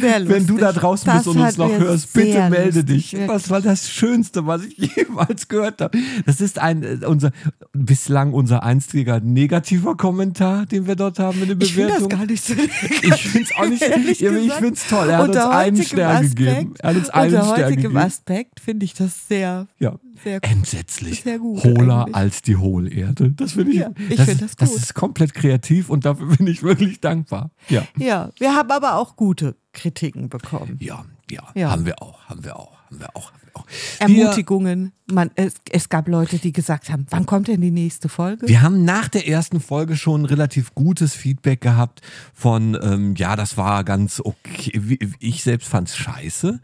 [0.00, 3.12] Sehr wenn du da draußen Das bist und uns noch hörst, bitte melde lustig, dich.
[3.12, 3.28] wirklich.
[3.28, 5.98] Was war das Schönste, was ich jemals gehört habe?
[6.26, 7.30] Das ist ein äh, unser
[7.72, 12.08] bislang unser einziger negativer Kommentar, den wir dort haben in der Ich finde Bewertung.
[12.08, 15.08] das gar nicht so Ich finde es auch nicht, ich finde es toll.
[15.08, 16.74] Er hat uns Unter einen heutigem Stern gegeben.
[16.78, 17.96] Er hat uns einen unter Stern heutigem gegeben.
[17.98, 19.96] Aspekt finde ich das sehr, Ja.
[20.22, 21.22] Sehr Entsetzlich.
[21.22, 22.14] Sehr gut Hohler eigentlich.
[22.16, 23.32] als die Hohlerde.
[23.32, 24.78] Das finde ich, Ja, ich das, find ist- das das gut.
[24.78, 27.50] ist komplett kreativ und dafür bin ich wirklich dankbar.
[27.68, 27.86] Ja.
[27.98, 30.78] Ja, wir haben aber auch gute Kritiken bekommen.
[30.80, 31.70] Ja, ja, Ja.
[31.70, 33.32] haben wir auch, haben wir auch, haben wir auch.
[33.32, 33.66] Haben wir auch.
[34.06, 34.92] Wir, Ermutigungen.
[35.10, 38.48] Man, es, es gab Leute, die gesagt haben, wann kommt denn die nächste Folge?
[38.48, 42.00] wir haben nach der ersten Folge schon relativ gutes Feedback gehabt
[42.32, 44.98] von, ähm, ja, das war ganz okay.
[45.20, 46.60] Ich selbst fand es scheiße,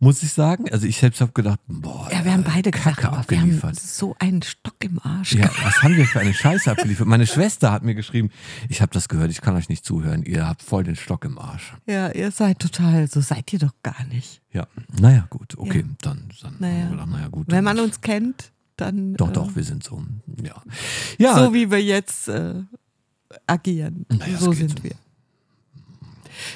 [0.00, 0.64] muss ich sagen.
[0.72, 3.50] Also ich selbst habe gedacht, boah, ja, wir haben beide gesagt, Kacke aber wir haben
[3.54, 3.78] abgeliefert.
[3.78, 5.34] so einen Stock im Arsch.
[5.34, 7.06] Ja, was haben wir für eine Scheiße abgeliefert?
[7.06, 8.30] Meine Schwester hat mir geschrieben,
[8.68, 11.38] ich habe das gehört, ich kann euch nicht zuhören, ihr habt voll den Stock im
[11.38, 11.74] Arsch.
[11.86, 14.40] Ja, ihr seid total, so seid ihr doch gar nicht.
[14.52, 14.66] Ja,
[14.98, 15.94] naja, gut, okay, Ja.
[16.02, 16.74] dann, dann Naja.
[16.74, 17.46] haben wir gedacht, naja, gut.
[17.50, 20.02] Wenn man uns kennt, dann Doch, äh, doch, wir sind so,
[20.42, 20.54] ja.
[21.18, 22.54] Ja, so wie wir jetzt äh,
[23.46, 24.06] agieren.
[24.08, 24.92] Naja, so sind wir.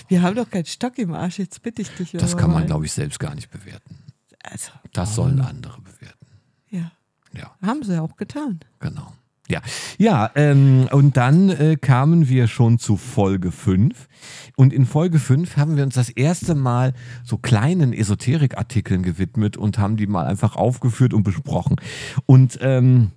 [0.08, 2.12] Wir haben doch keinen Stock im Arsch, jetzt bitte ich dich.
[2.12, 3.96] das kann man, glaube ich, selbst gar nicht bewerten.
[4.42, 6.26] Also, Das sollen andere bewerten.
[6.70, 6.90] ja,
[7.32, 8.60] Ja, haben sie auch getan.
[8.80, 9.12] genau.
[9.48, 9.60] Ja,
[9.98, 14.08] ja ähm, und dann äh, kamen wir schon zu Folge 5.
[14.56, 16.94] Und in Folge 5 haben wir uns das erste Mal
[17.24, 21.76] so kleinen Esoterikartikeln gewidmet und haben die mal einfach aufgeführt und besprochen.
[22.24, 23.10] Und ähm,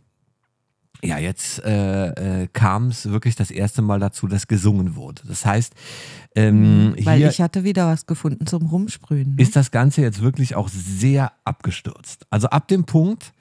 [1.03, 5.21] ja, jetzt äh, äh, kam es wirklich das erste Mal dazu, dass gesungen wurde.
[5.27, 5.73] Das heißt,
[6.35, 9.35] ähm, Weil hier ich hatte wieder was gefunden zum Rumsprühen.
[9.35, 9.41] ne?
[9.41, 12.25] ist das Ganze jetzt wirklich auch sehr abgestürzt.
[12.29, 13.33] Also ab dem Punkt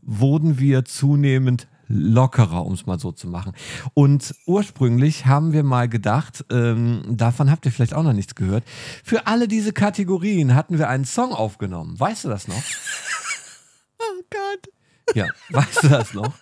[0.00, 3.52] wurden wir zunehmend lockerer, um es mal so zu machen.
[3.92, 8.64] Und ursprünglich haben wir mal gedacht, ähm, davon habt ihr vielleicht auch noch nichts gehört,
[9.02, 11.98] für alle diese Kategorien hatten wir einen Song aufgenommen.
[11.98, 12.56] Weißt du das noch?
[13.98, 15.14] oh Gott.
[15.14, 16.34] Ja, weißt du das noch?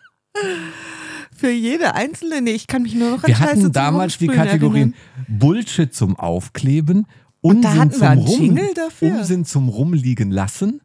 [1.34, 4.28] Für jede einzelne, nee, ich kann mich nur noch an Wir Scheiße hatten damals die
[4.28, 5.38] Kategorien erinnern.
[5.40, 7.06] Bullshit zum Aufkleben,
[7.40, 8.60] Unsinn zum Rum.
[9.00, 10.80] Unsinn zum Rumliegen lassen,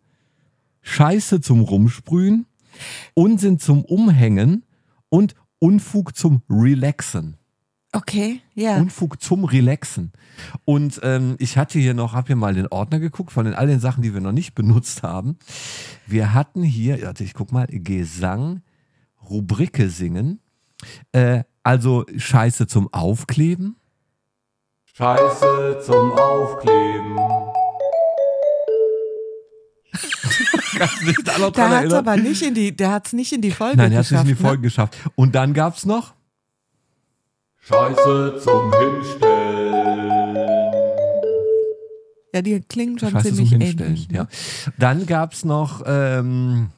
[0.82, 2.46] Scheiße zum Rumsprühen,
[3.14, 4.64] Unsinn zum Umhängen
[5.10, 7.38] und Unfug zum Relaxen.
[7.94, 8.78] Okay, ja.
[8.78, 10.12] Unfug zum Relaxen.
[10.66, 13.68] Und ähm, ich hatte hier noch, habe hier mal den Ordner geguckt von den all
[13.68, 15.38] den Sachen, die wir noch nicht benutzt haben.
[16.06, 18.62] Wir hatten hier, warte, ich guck mal, Gesang,
[19.30, 20.40] Rubrike singen,
[21.12, 23.76] äh, also Scheiße zum Aufkleben.
[24.86, 27.18] Scheiße zum Aufkleben.
[31.56, 34.00] Der hat es aber nicht in die, der hat's nicht in die Folge Nein, er
[34.00, 34.30] hat es nicht geschafft.
[34.30, 34.98] in die Folge geschafft.
[35.16, 36.14] Und dann gab es noch
[37.60, 40.34] Scheiße zum Hinstellen.
[40.34, 40.68] Ne?
[42.34, 43.92] Ja, die klingen schon Scheiße zum ziemlich Hinstellen.
[43.92, 44.10] ähnlich.
[44.10, 44.18] Ne?
[44.18, 44.28] Ja.
[44.78, 46.70] Dann gab es noch, ähm,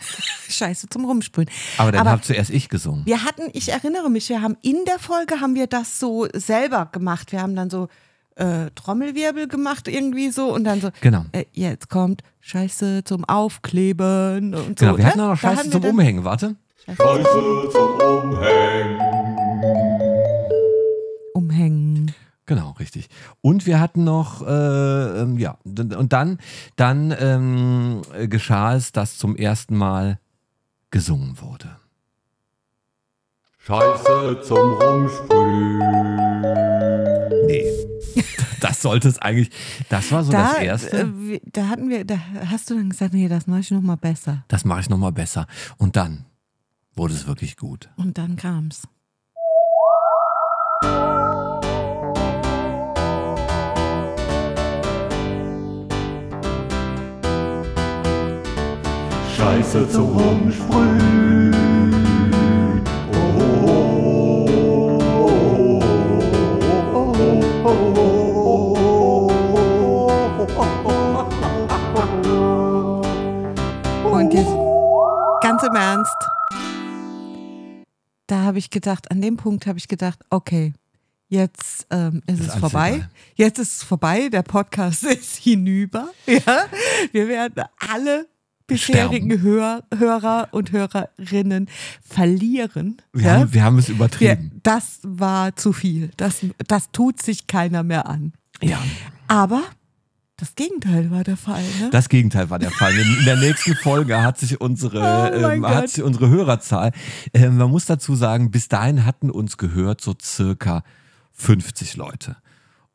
[0.48, 1.48] Scheiße zum Rumsprühen.
[1.76, 3.04] aber dann habe zuerst ich gesungen.
[3.06, 6.88] Wir hatten, ich erinnere mich, wir haben in der Folge haben wir das so selber
[6.92, 7.32] gemacht.
[7.32, 7.88] Wir haben dann so
[8.36, 10.90] äh, Trommelwirbel gemacht irgendwie so und dann so.
[11.00, 11.24] Genau.
[11.32, 14.86] Äh, jetzt kommt Scheiße zum Aufkleben und so.
[14.86, 15.24] Genau, wir hatten ne?
[15.24, 16.56] auch noch Scheiße zum Umhängen, warte.
[16.86, 17.24] Scheiße
[17.72, 19.27] zum Umhängen.
[22.48, 23.08] Genau, richtig.
[23.42, 26.38] Und wir hatten noch, äh, ähm, ja, und dann,
[26.76, 30.18] dann ähm, äh, geschah es, dass zum ersten Mal
[30.90, 31.76] gesungen wurde.
[33.58, 35.78] Scheiße zum Rumsprühen.
[37.46, 37.64] Nee.
[38.60, 39.50] Das sollte es eigentlich,
[39.88, 40.98] das war so da, das Erste.
[40.98, 42.18] äh, da hatten wir, da
[42.50, 44.42] hast du dann gesagt, nee, das mache ich noch mal besser.
[44.48, 45.46] Das mache ich nochmal besser.
[45.76, 46.24] Und dann
[46.96, 47.88] wurde es wirklich gut.
[47.96, 48.82] Und dann kam's.
[59.38, 61.54] Scheiße zum Rumsprühen.
[74.04, 74.50] Und jetzt
[75.42, 76.16] ganz im Ernst,
[78.26, 80.72] da habe ich gedacht, an dem Punkt habe ich gedacht, okay,
[81.28, 82.94] jetzt ähm, ist, Ist es vorbei.
[82.94, 83.10] egal.
[83.36, 86.08] Jetzt ist es vorbei, der Podcast ist hinüber.
[86.26, 86.64] Ja?
[87.12, 88.26] Wir werden alle
[88.68, 91.68] bisherigen Hör, Hörer und Hörerinnen
[92.00, 92.98] verlieren.
[93.12, 93.32] Wir, ja?
[93.40, 94.60] haben, wir haben es Wir, übertrieben.
[94.62, 96.10] das war zu viel.
[96.16, 98.32] Das, das tut sich keiner mehr an.
[98.62, 98.78] Ja,
[99.26, 99.62] Aber
[100.36, 101.62] das Gegenteil war der Fall.
[101.80, 101.90] Ne?
[101.90, 102.92] das Gegenteil war der Fall.
[102.96, 106.92] In der nächsten Folge hat sich unsere, Oh ähm, hat sich unsere Hörerzahl,
[107.34, 110.84] ähm, man muss dazu sagen, bis dahin hatten uns gehört so circa
[111.32, 112.36] 50 Leute.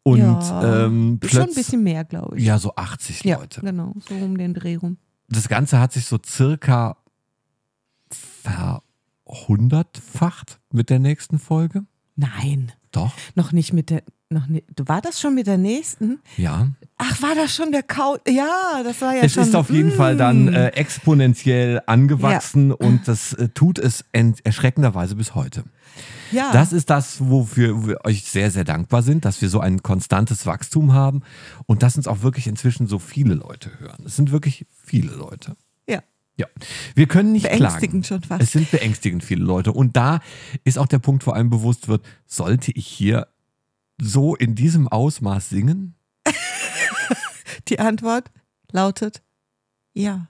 [0.04, 2.44] Und ja, ähm, schon ein bisschen mehr, glaube ich.
[2.44, 3.62] ja, so 80 Ja, Leute.
[3.62, 4.98] genau, so um den Dreh rum.
[5.34, 6.98] Das Ganze hat sich so circa
[9.26, 11.86] verhundertfacht mit der nächsten Folge.
[12.15, 16.20] Nein, Doch, noch nicht mit der, noch nicht, war das schon mit der nächsten?
[16.38, 16.70] ja.
[16.98, 18.18] Ach, war das schon der Kau?
[18.28, 19.44] Ja, das war ja es schon.
[19.44, 19.98] ist auf jeden mm.
[19.98, 25.64] Fall dann äh, exponentiell angewachsen und das äh, tut es erschreckenderweise bis heute.
[26.32, 26.52] ja.
[26.54, 30.46] Das ist das, wofür wir euch sehr, sehr dankbar sind, dass wir so ein konstantes
[30.46, 31.24] Wachstum haben
[31.66, 34.04] und dass uns auch wirklich inzwischen so viele Leute hören.
[34.06, 35.58] Es sind wirklich viele Leute.
[36.38, 36.48] Ja.
[36.96, 38.22] Wir können nicht Beängstigend klagen.
[38.22, 38.41] schon fast.
[38.41, 39.72] Es sind beängstigend viele Leute.
[39.72, 40.19] Und da
[40.63, 43.28] ist auch der Punkt, wo einem bewusst wird, sollte ich hier
[44.02, 45.96] so in diesem Ausmaß singen?
[47.67, 48.32] Die Antwort
[48.72, 49.22] lautet
[49.93, 50.28] ja.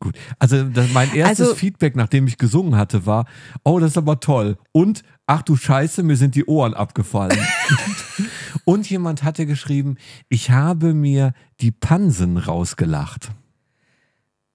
[0.00, 0.16] Gut.
[0.38, 3.26] Also mein erstes Also- Feedback, nachdem ich gesungen hatte, war,
[3.62, 4.56] oh, das ist aber toll.
[4.72, 7.38] Und, ach du Scheiße, mir sind die Ohren abgefallen.
[8.64, 9.96] Und jemand hatte geschrieben,
[10.28, 13.30] ich habe mir die Pansen rausgelacht.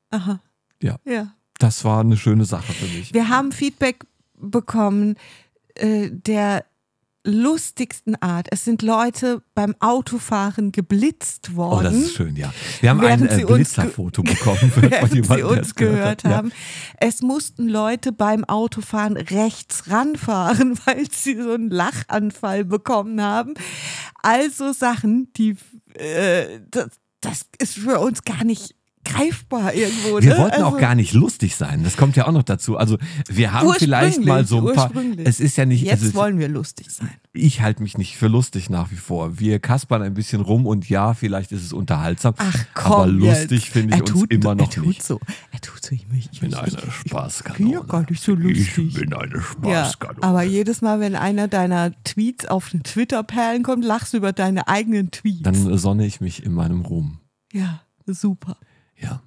[0.10, 0.42] Aha.
[0.82, 0.98] Ja.
[1.06, 1.34] Ja.
[1.60, 3.14] Das war eine schöne Sache für mich.
[3.14, 4.06] Wir haben Feedback
[4.40, 5.16] bekommen
[5.76, 6.66] äh, der
[7.24, 8.48] lustigsten Art.
[8.52, 11.84] Es sind Leute beim Autofahren geblitzt Oh, worden.
[11.84, 12.54] das ist schön, ja.
[12.80, 16.32] Wir haben ein äh, Blitzerfoto bekommen während sie uns gehört hat.
[16.34, 16.52] haben.
[17.02, 23.56] Es mussten Leute beim Autofahren rechts ranfahren, weil sie so einen Lachanfall bekommen haben.
[24.24, 25.58] Also Sachen, die
[25.96, 28.74] äh, das, das ist für uns gar nicht
[29.14, 30.22] greifbar irgendwo.
[30.22, 30.40] Wir ne?
[30.40, 31.84] wollten auch Also- gar nicht lustig sein.
[31.84, 32.78] Das kommt ja auch noch dazu.
[32.78, 34.92] Also wir haben vielleicht mal so ein paar.
[35.24, 35.84] Es ist ja nicht.
[35.84, 37.10] Jetzt also, wollen wir lustig sein.
[37.34, 39.40] ich halte mich nicht für lustig nach wie vor.
[39.40, 42.34] Wir kaspern ein bisschen rum und ja, vielleicht ist es unterhaltsam.
[42.38, 45.04] Ach komm, aber lustig finde ich Er uns tut, immer noch er tut nicht.
[45.04, 45.20] So,
[45.52, 47.58] er tut so, ich, ich, Ich bin eine ich, ich Spaßkanone.
[47.64, 48.78] bin ja gar nicht so lustig.
[48.78, 50.24] Ich bin eine Ja, Spaßkanone.
[50.24, 54.68] aber jedes Mal, wenn einer deiner Tweets auf den Twitter-Perlen kommt, lachst du über deine
[54.68, 55.44] eigenen Tweets.
[55.44, 57.20] Dann sonne ich mich in meinem Ruhm.
[57.54, 58.58] ja, super.
[59.00, 59.22] Ja.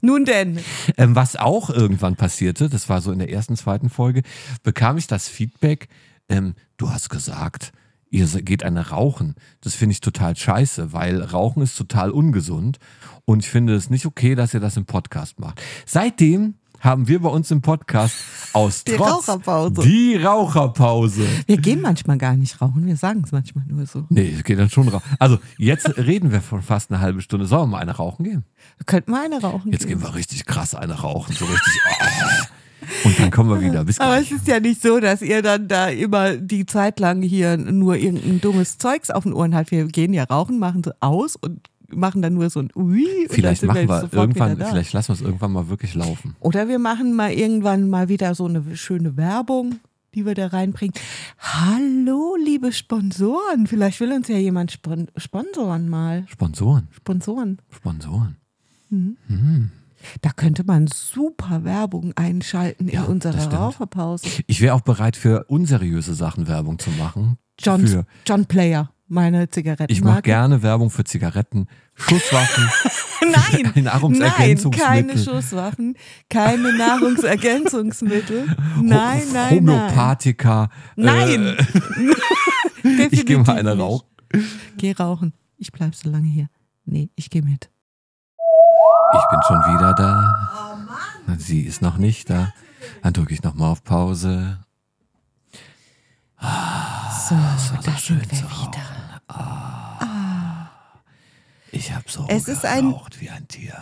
[0.00, 0.58] Nun denn,
[0.96, 4.22] Ähm, was auch irgendwann passierte, das war so in der ersten, zweiten Folge,
[4.62, 5.88] bekam ich das Feedback,
[6.28, 7.72] ähm, du hast gesagt,
[8.08, 9.34] ihr geht eine rauchen.
[9.60, 12.78] Das finde ich total scheiße, weil Rauchen ist total ungesund
[13.26, 15.60] und ich finde es nicht okay, dass ihr das im Podcast macht.
[15.86, 18.14] Seitdem haben wir bei uns im Podcast
[18.54, 19.82] aus Die Trotz Raucherpause.
[19.82, 21.26] die Raucherpause.
[21.46, 24.06] wir gehen manchmal gar nicht rauchen, wir sagen es manchmal nur so.
[24.08, 25.04] Nee, es geht dann schon rauchen.
[25.18, 27.44] Also jetzt reden wir von fast eine halbe Stunde.
[27.46, 28.44] Sollen wir mal eine rauchen gehen?
[28.80, 29.72] Wir könnten mal eine rauchen.
[29.72, 30.00] Jetzt gehen.
[30.00, 31.80] wir richtig krass eine rauchen, so richtig.
[32.00, 32.46] ah.
[33.04, 33.84] Und dann kommen wir wieder.
[33.84, 34.32] Bis Aber gleich.
[34.32, 37.96] es ist ja nicht so, dass ihr dann da immer die Zeit lang hier nur
[37.96, 39.70] irgendein dummes Zeugs auf den Ohren habt.
[39.70, 43.06] Wir gehen ja rauchen, machen so aus und machen dann nur so ein Ui.
[43.28, 46.36] Vielleicht machen wir sofort irgendwann, vielleicht lassen wir es irgendwann mal wirklich laufen.
[46.40, 49.80] Oder wir machen mal irgendwann mal wieder so eine schöne Werbung,
[50.14, 50.94] die wir da reinbringen.
[51.38, 53.66] Hallo, liebe Sponsoren.
[53.66, 56.24] Vielleicht will uns ja jemand spon sponsoren mal.
[56.28, 57.58] Sponsoren, Sponsoren.
[57.70, 58.39] Sponsoren.
[60.22, 63.54] Da könnte man super Werbung einschalten Ja, in das unserer.
[63.54, 64.26] Raucherpause.
[64.46, 67.36] Ich wäre auch bereit für unseriöse Sachen Werbung zu machen.
[67.58, 68.90] John, Für, John Player.
[69.08, 69.92] meine Zigaretten.
[69.92, 72.64] Ich mache gerne Werbung für Zigaretten, Schusswaffen,
[73.20, 74.86] Nein, nein, Nahrungsergänzungsmittel.
[74.88, 75.94] keine Schusswaffen,
[76.30, 78.46] keine Nahrungsergänzungsmittel.
[78.82, 79.56] Nein, nein, nein.
[79.58, 80.70] Homöopathika.
[80.96, 81.56] Nein.
[82.82, 84.06] Äh, ich gehe mal eine rauchen.
[84.78, 85.34] Geh rauchen.
[85.58, 86.48] Ich bleib so lange hier.
[86.86, 87.68] Nee, ich gehe mit.
[89.12, 90.76] Ich bin schon wieder da.
[91.38, 92.52] Sie ist noch nicht da.
[93.02, 94.58] Dann drücke ich nochmal auf Pause.
[96.40, 96.46] So,
[97.84, 99.20] da sind wir wieder.
[101.72, 103.76] Ich habe so Es ist ein- wie ein Tier.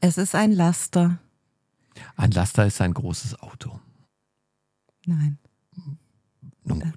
[0.00, 1.18] Es ist ein Laster.
[2.16, 3.80] Ein Laster ist ein großes Auto.
[5.06, 5.38] Nein.
[6.70, 6.92] Nun gut.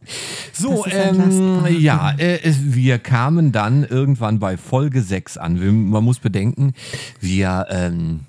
[0.53, 5.89] So, ähm, ja, äh, wir kamen dann irgendwann bei Folge 6 an.
[5.89, 6.73] Man muss bedenken,
[7.19, 8.21] wir ähm,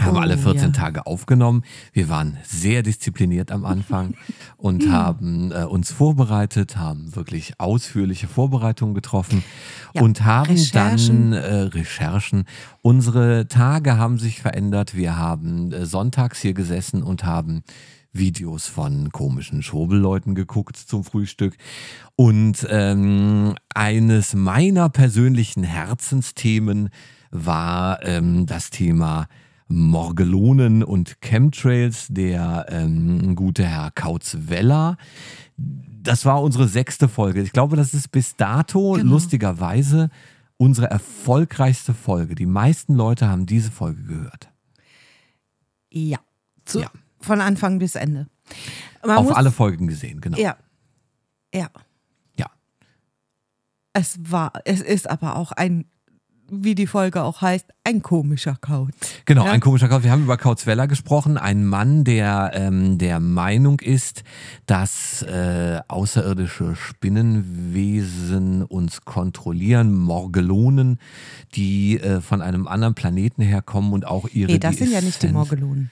[0.00, 0.68] haben Oh, alle 14 ja.
[0.70, 1.62] Tage aufgenommen.
[1.92, 4.14] Wir waren sehr diszipliniert am Anfang
[4.56, 9.44] und haben äh, uns vorbereitet, haben wirklich ausführliche Vorbereitungen getroffen
[9.94, 11.30] Ja, und haben Recherchen.
[11.30, 12.44] dann äh, Recherchen.
[12.82, 14.96] Unsere Tage haben sich verändert.
[14.96, 17.62] Wir haben äh, sonntags hier gesessen und haben
[18.14, 21.56] Videos von komischen Schobelleuten geguckt zum Frühstück.
[22.16, 26.90] Und ähm, eines meiner persönlichen Herzensthemen
[27.30, 29.26] war ähm, das Thema
[29.66, 34.96] Morgelonen und Chemtrails, der ähm, gute Herr Kautz-Weller.
[35.56, 37.40] Das war unsere sechste Folge.
[37.42, 39.12] Ich glaube, das ist bis dato Genau.
[39.14, 40.10] lustigerweise
[40.56, 42.34] unsere erfolgreichste Folge.
[42.36, 44.50] Die meisten Leute haben diese Folge gehört.
[45.90, 46.18] Ja.
[46.64, 46.90] Zu, Ja.
[47.24, 48.26] Von Anfang bis Ende.
[49.04, 50.38] Man Auf muss, alle Folgen gesehen, genau.
[50.38, 50.56] Ja.
[51.54, 51.68] Ja.
[52.38, 52.46] Ja.
[53.92, 55.86] Es war, es ist aber auch ein,
[56.50, 58.90] wie die Folge auch heißt, ein komischer Kauz.
[59.24, 59.52] Genau, Ja.
[59.52, 60.02] ein komischer Kauz.
[60.02, 64.24] Wir haben über Kauzweller gesprochen, ein Mann, der ähm, der Meinung ist,
[64.66, 70.98] dass äh, außerirdische Spinnenwesen uns kontrollieren, Morgelonen,
[71.54, 75.22] die äh, von einem anderen Planeten herkommen und auch ihre Nee, das sind ja nicht
[75.22, 75.90] die Morgelonen.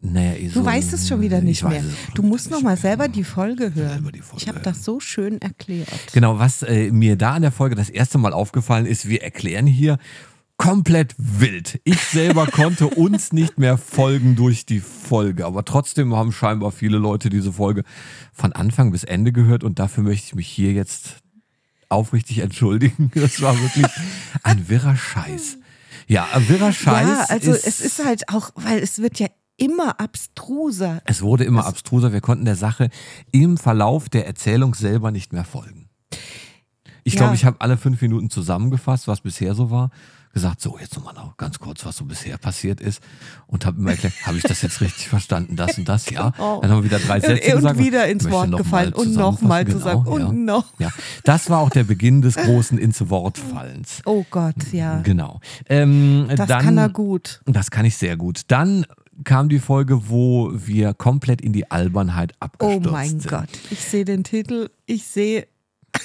[0.00, 1.82] Naja, eh Du so- weißt es schon wieder ich nicht mehr.
[2.14, 2.76] Du musst wieder noch nicht mal mehr.
[2.76, 3.88] selber die Folge hören.
[3.94, 5.88] selber die Folge ich habe das so schön erklärt.
[6.12, 9.66] Genau, was äh, mir da in der Folge das erste Mal aufgefallen ist, wir erklären
[9.66, 9.98] hier
[10.56, 11.80] komplett wild.
[11.84, 16.98] Ich selber konnte uns nicht mehr folgen durch die Folge, aber trotzdem haben scheinbar viele
[16.98, 17.82] Leute diese Folge
[18.32, 21.16] von Anfang bis Ende gehört und dafür möchte ich mich hier jetzt
[21.88, 23.10] aufrichtig entschuldigen.
[23.14, 23.86] Das war wirklich
[24.42, 25.58] ein wirrer Scheiß.
[26.06, 27.06] Ja, ein wirrer Scheiß.
[27.08, 29.28] ja, also ist, es ist halt auch, weil es wird ja
[29.58, 31.02] immer abstruser.
[31.04, 32.12] es wurde immer abstruser.
[32.12, 32.88] Wir konnten der Sache
[33.32, 35.90] im Verlauf der Erzählung selber nicht mehr folgen.
[37.04, 37.20] Ich Ja.
[37.20, 39.90] glaube, ich habe alle fünf Minuten zusammengefasst, was bisher so war.
[40.34, 43.02] Gesagt, so, jetzt nochmal noch ganz kurz, was so bisher passiert ist.
[43.46, 46.30] Und habe immer erklärt, habe ich das jetzt richtig verstanden, das und das, ja.
[46.30, 46.60] Genau.
[46.60, 47.78] Dann haben wir wieder drei Sätze und gesagt.
[47.78, 50.52] wieder ins Wort gefallen und nochmal zusammen genau, und ja.
[50.54, 50.66] noch.
[50.78, 50.90] Ja,
[51.24, 54.02] das war auch der Beginn des großen ins Wort Fallens.
[54.04, 55.00] Oh Gott, ja.
[55.00, 55.40] Genau.
[55.66, 57.40] Ähm, Das dann, kann er gut.
[57.46, 58.42] Das kann ich sehr gut.
[58.48, 58.84] Dann
[59.24, 63.28] kam die Folge, wo wir komplett in die Albernheit Oh abgestürzt mein sind.
[63.28, 63.48] Gott.
[63.70, 65.46] Ich sehe den Titel, ich sehe.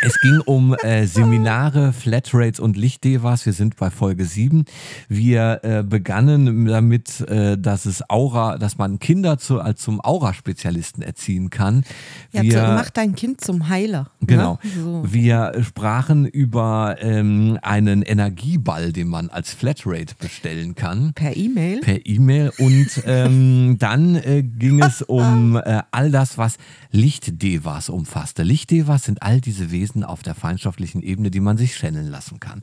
[0.00, 3.46] Es ging um äh, Seminare, Flatrates und Lichtdevas.
[3.46, 4.64] Wir sind bei Folge 7.
[5.08, 11.02] Wir äh, begannen damit, äh, dass es Aura, dass man Kinder zu, als zum Aura-Spezialisten
[11.02, 11.82] erziehen kann.
[12.30, 14.10] Ja, wir, zu, mach dein Kind zum Heiler.
[14.20, 14.60] Genau.
[14.62, 14.70] Ne?
[14.76, 15.02] So.
[15.04, 21.12] Wir sprachen über ähm, einen Energieball, den man als Flatrate bestellen kann.
[21.14, 21.80] Per E-Mail.
[21.80, 26.56] Per E-Mail und ähm, dann äh, ging es um äh, all das, was
[26.92, 28.44] Lichtdevas umfasste.
[28.44, 32.62] Lichtdevas sind all diese Wesen auf der feinstofflichen Ebene, die man sich channeln lassen kann.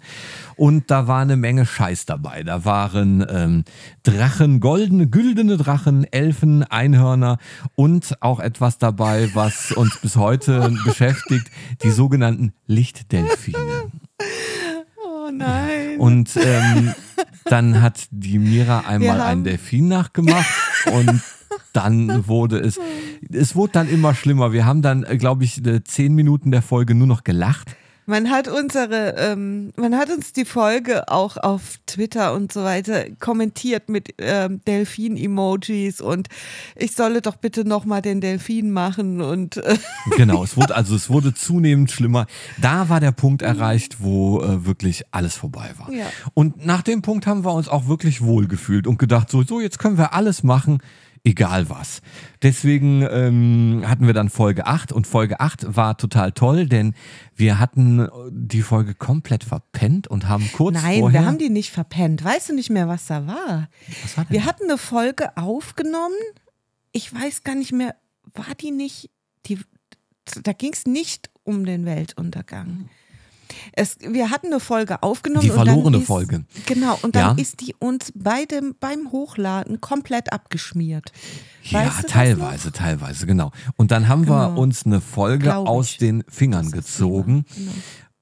[0.56, 2.44] Und da war eine Menge Scheiß dabei.
[2.44, 3.64] Da waren ähm,
[4.04, 7.38] Drachen, goldene, güldene Drachen, Elfen, Einhörner
[7.76, 11.50] und auch etwas dabei, was uns bis heute beschäftigt,
[11.84, 13.92] die sogenannten Lichtdelfine.
[15.04, 16.00] Oh nein.
[16.00, 16.94] Und ähm,
[17.46, 20.50] dann hat die Mira einmal einen Delfin nachgemacht
[20.92, 21.22] und
[21.76, 22.80] dann wurde es,
[23.32, 24.52] es wurde dann immer schlimmer.
[24.52, 27.76] Wir haben dann, glaube ich, äh, zehn Minuten der Folge nur noch gelacht.
[28.08, 33.06] Man hat unsere, ähm, man hat uns die Folge auch auf Twitter und so weiter
[33.20, 36.28] kommentiert mit ähm, Delfin-Emojis und
[36.76, 39.76] ich solle doch bitte nochmal den Delfin machen und äh,
[40.18, 42.28] Genau, es wurde also es wurde zunehmend schlimmer.
[42.62, 45.92] Da war der Punkt erreicht, wo äh, wirklich alles vorbei war.
[45.92, 46.06] Ja.
[46.36, 49.80] Und nach dem Punkt haben wir uns auch wirklich wohlgefühlt und gedacht, so, so jetzt
[49.80, 50.78] können wir alles machen,
[51.26, 52.02] egal was.
[52.42, 56.94] Deswegen ähm, hatten wir dann Folge 8 und Folge 8 war total toll, denn
[57.36, 61.22] wir hatten die Folge komplett verpennt und haben kurz nein, vorher...
[61.22, 62.24] wir haben die nicht verpennt.
[62.24, 63.68] Weißt du nicht mehr, was da war?
[64.04, 64.34] was war denn?
[64.34, 66.16] Wir hatten eine Folge aufgenommen.
[66.92, 67.96] Ich weiß gar nicht mehr,
[68.34, 69.10] war die nicht,
[69.48, 69.60] die,
[70.44, 72.90] da ging es nicht um den Weltuntergang.
[73.74, 75.42] Es, wir hatten eine Folge aufgenommen.
[75.46, 76.46] Die und dann verlorene ist, Folge.
[76.66, 77.42] Genau, und dann Ja.
[77.44, 81.12] ist die uns bei dem, beim Hochladen komplett abgeschmiert.
[81.64, 83.52] Ja, Weißt das teilweise, teilweise, genau.
[83.76, 84.62] Und dann haben wir Genau.
[84.62, 85.98] uns eine Folge Glaub aus ich.
[85.98, 87.46] den Fingern gezogen,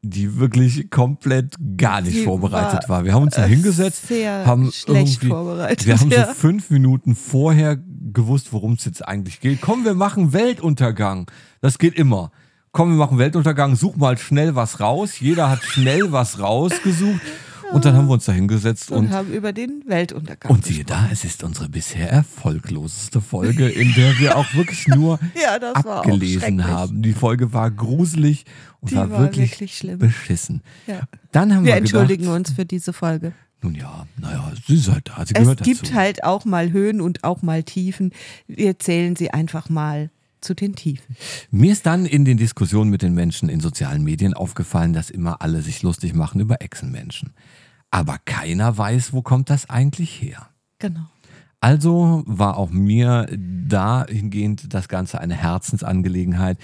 [0.01, 3.05] die wirklich komplett gar nicht Die vorbereitet war, war.
[3.05, 6.27] Wir haben uns da äh, hingesetzt, haben irgendwie, vorbereitet, wir haben ja.
[6.27, 7.77] so fünf Minuten vorher
[8.11, 9.61] gewusst, worum es jetzt eigentlich geht.
[9.61, 11.31] Komm, wir machen Weltuntergang.
[11.61, 12.31] Das geht immer.
[12.75, 15.19] Komm, wir machen Weltuntergang, such mal schnell was raus.
[15.19, 17.21] Jeder hat schnell was rausgesucht.
[17.71, 20.83] Und dann haben wir uns da hingesetzt und, und haben über den Weltuntergang und siehe
[20.83, 26.65] da, es ist unsere bisher erfolgloseste Folge, in der wir auch wirklich nur Ja, abgelesen
[26.65, 27.01] haben.
[27.03, 28.45] Die Folge war gruselig
[28.79, 29.99] und Die war, wirklich, wirklich schlimm.
[29.99, 30.61] beschissen.
[30.87, 31.01] Ja.
[31.31, 33.33] Dann haben wir, Wir entschuldigen gedacht, uns für diese Folge.
[33.61, 35.93] Nun ja, naja, sie ist halt da, sie Es gehört gibt dazu.
[35.95, 38.11] halt auch mal Höhen und auch mal Tiefen.
[38.47, 40.09] Wir zählen sie einfach mal
[40.43, 41.15] zu den Tiefen.
[41.51, 45.41] Mir ist dann in den Diskussionen mit den Menschen in sozialen Medien aufgefallen, dass immer
[45.41, 47.33] alle sich lustig machen über Echsenmenschen.
[47.91, 50.49] Aber keiner weiß, wo kommt das eigentlich her.
[50.79, 51.07] Genau.
[51.63, 56.57] Also war auch mir dahingehend das Ganze eine Herzensangelegenheit.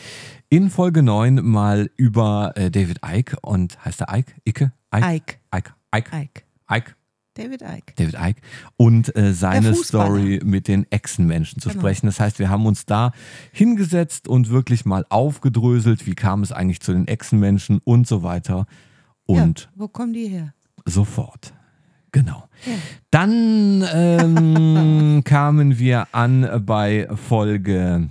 [0.50, 4.34] In Folge 9 mal über äh, David Icke und heißt er Icke?
[4.44, 4.74] Icke?
[4.94, 5.38] Ike.
[5.56, 5.74] Icke.
[5.96, 6.18] Icke.
[6.18, 6.44] Ike.
[6.70, 6.99] Icke.
[7.40, 7.94] David Icke.
[7.96, 8.42] David Icke
[8.78, 9.74] und äh, seine.
[9.76, 11.82] Story mit den Echsenmenschen zu Genau.
[11.82, 12.06] sprechen.
[12.08, 13.12] Das heißt, wir haben uns da
[13.52, 18.66] hingesetzt und wirklich mal aufgedröselt, wie kam es eigentlich zu den Echsenmenschen und so weiter
[19.26, 20.54] und ja, wo kommen die her?
[20.86, 21.54] sofort.
[22.12, 22.50] Genau.
[23.12, 28.10] Dann ähm, kamen wir an bei Folge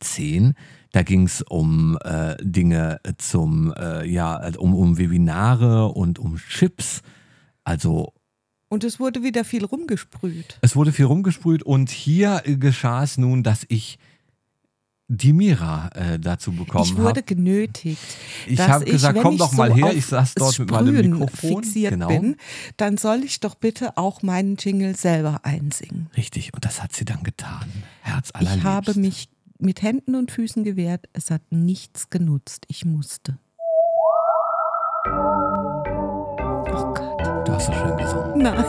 [0.00, 0.54] 10.
[0.92, 7.02] Da ging es um äh, Dinge zum, äh, ja, um, um Webinare und um Chips.
[7.64, 8.12] Also
[8.70, 10.58] Und es wurde wieder viel rumgesprüht.
[10.62, 13.98] es wurde viel rumgesprüht und hier geschah es nun, dass ich
[15.08, 17.22] die Mira äh, dazu bekommen ich wurde habe.
[17.24, 17.98] genötigt.
[18.46, 19.92] Ich habe gesagt, komm ich doch mal so her.
[19.92, 21.64] Ich saß dort mit meinem Mikrofon.
[21.64, 22.06] fixiert Genau.
[22.06, 22.36] bin,
[22.76, 26.08] dann soll ich doch bitte auch meinen Jingle selber einsingen.
[26.16, 27.66] Richtig, und das hat sie dann getan.
[28.02, 28.64] Herz Ich allerliebst.
[28.64, 31.08] habe mich mit Händen und Füßen gewehrt.
[31.12, 32.66] Es hat nichts genutzt.
[32.68, 33.36] Ich musste.
[36.72, 37.48] Oh Gott.
[37.48, 37.99] Du hast so schön.
[38.40, 38.64] Nein,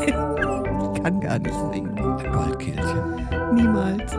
[0.96, 1.98] ich kann gar nicht singen.
[1.98, 3.28] Ein Goldkehlchen.
[3.54, 4.12] Niemals.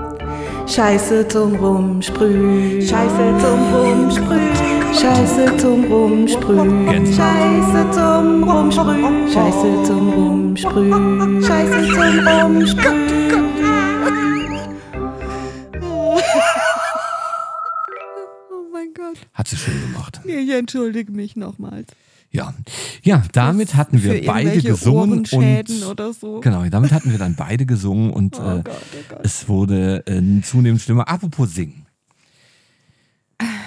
[0.67, 2.81] Scheiße zum Rumsprühen.
[2.81, 4.51] Scheiße zum Rumsprühen.
[4.95, 7.07] Scheiße zum Rumsprühen.
[7.15, 9.29] Scheiße zum Rumsprühen.
[9.29, 11.43] Scheiße zum Rumsprühen.
[11.43, 13.09] Scheiße zum Rumsprühen.
[18.51, 19.19] Oh mein Gott.
[19.35, 20.21] Hat sie schön gemacht.
[20.25, 21.89] Nee, Ich entschuldige mich nochmals.
[22.33, 22.55] Ja,
[23.03, 26.41] ja damit hatten Für wir beide gesungen und oder so.
[26.41, 29.19] genau, damit hatten wir dann beide gesungen und Oh äh, Gott, oh Gott.
[29.23, 31.09] es wurde äh, zunehmend schlimmer.
[31.09, 31.87] Apropos singen.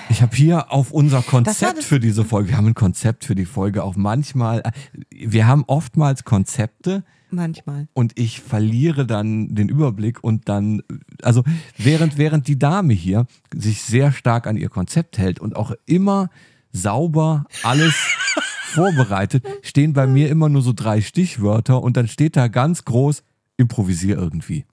[0.09, 3.25] Ich habe hier auf unser Das Konzept das- für diese Folge, wir haben ein Konzept
[3.25, 4.71] für die Folge auch manchmal, äh,
[5.09, 7.87] wir haben oftmals Konzepte, Manchmal.
[7.93, 10.81] und ich verliere dann den Überblick und dann,
[11.21, 11.43] also
[11.77, 16.29] während, während die Dame hier sich sehr stark an ihr Konzept hält und auch immer
[16.71, 17.93] sauber alles
[18.75, 23.23] vorbereitet, stehen bei mir immer nur so drei Stichwörter und dann steht da ganz groß,
[23.57, 24.65] improvisier irgendwie.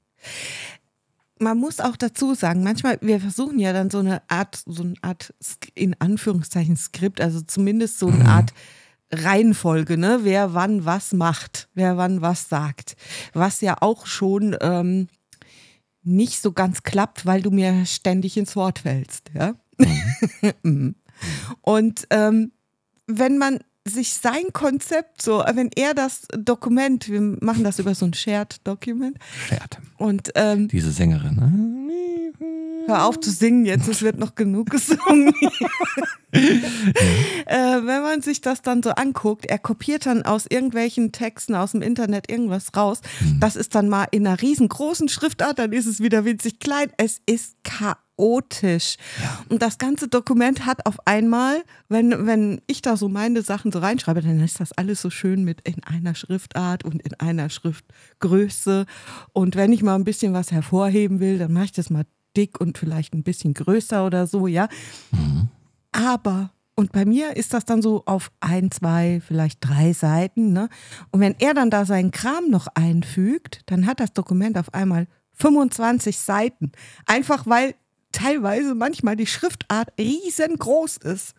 [1.39, 4.95] man muss auch dazu sagen, manchmal, wir versuchen ja dann so eine Art, so eine
[5.03, 5.35] Art,
[5.75, 8.53] in Anführungszeichen Skript, also zumindest so eine Art
[9.13, 10.21] Reihenfolge, ne?
[10.23, 12.97] Wer wann was macht, wer wann was sagt.
[13.35, 15.09] Was ja auch schon ähm,
[16.03, 19.55] nicht so ganz klappt, weil du mir ständig ins Wort fällst, ja.
[20.63, 20.95] Mhm.
[21.61, 22.53] Und ähm,
[23.07, 28.07] wenn man sich sein Konzept so, wenn er das Dokument, wir machen das über so
[28.07, 29.19] ein Shared Document
[29.49, 29.79] Schert.
[29.99, 31.35] und ähm, Diese Sängerin.
[31.37, 31.83] Ne?
[32.87, 35.33] Hör auf zu singen jetzt, es wird noch genug gesungen.
[36.33, 36.43] äh,
[37.47, 41.83] wenn man sich das dann so anguckt, er kopiert dann aus irgendwelchen Texten aus dem
[41.83, 43.01] Internet irgendwas raus.
[43.39, 46.91] Das ist dann mal in einer riesengroßen Schriftart, dann ist es wieder winzig klein.
[46.97, 47.57] Es ist
[48.23, 48.97] chaotisch.
[49.49, 53.81] Und das ganze Dokument hat auf einmal, wenn, wenn ich da so meine Sachen so
[53.81, 58.87] reinschreibe, dann ist das alles so schön mit in einer Schriftart und in einer Schriftgröße.
[59.33, 62.05] Und wenn ich mal ein bisschen was hervorheben will, dann mache ich das mal
[62.37, 64.69] dick und vielleicht ein bisschen größer oder so, ja.
[65.93, 70.69] Aber, und bei mir ist das dann so auf ein, zwei, vielleicht drei Seiten, ne?
[71.11, 75.09] Und wenn er dann da seinen Kram noch einfügt, dann hat das Dokument auf einmal
[75.35, 76.73] 25 Seiten.
[77.07, 77.75] Einfach weil
[78.13, 81.35] teilweise manchmal die Schriftart riesengroß ist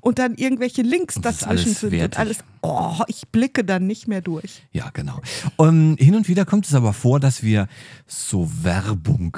[0.00, 2.04] und dann irgendwelche Links das dazwischen alles sind wertig.
[2.04, 4.62] und alles, oh, ich blicke dann nicht mehr durch.
[4.72, 5.20] Ja, genau.
[5.56, 7.66] Und hin und wieder kommt es aber vor, dass wir
[8.06, 9.36] so Werbung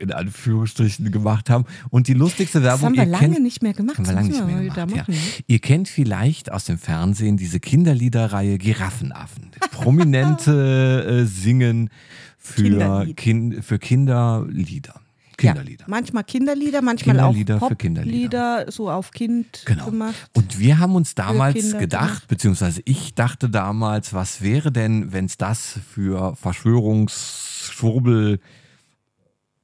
[0.00, 1.64] in Anführungsstrichen gemacht haben.
[1.90, 3.98] Und die lustigste Das Werbung, haben wir lange kennt, nicht mehr gemacht.
[3.98, 5.08] haben wir Das lange nicht mehr gemacht.
[5.08, 5.14] Ja.
[5.14, 5.20] ne?
[5.46, 9.50] Ihr kennt vielleicht aus dem Fernsehen diese Kinderliederreihe Giraffenaffen.
[9.70, 11.90] Prominente äh, singen
[12.38, 15.00] für, kind, für Kinderlieder.
[15.36, 15.84] Kinderlieder.
[15.84, 18.56] Ja, manchmal Kinderlieder, manchmal Kinderlieder auch für Kinderlieder.
[18.58, 19.86] Poplieder, so auf Kind Genau.
[19.86, 20.14] gemacht.
[20.34, 25.36] Und wir haben uns damals gedacht, beziehungsweise ich dachte damals, was wäre denn, wenn es
[25.36, 28.40] das für Verschwörungsschwurbel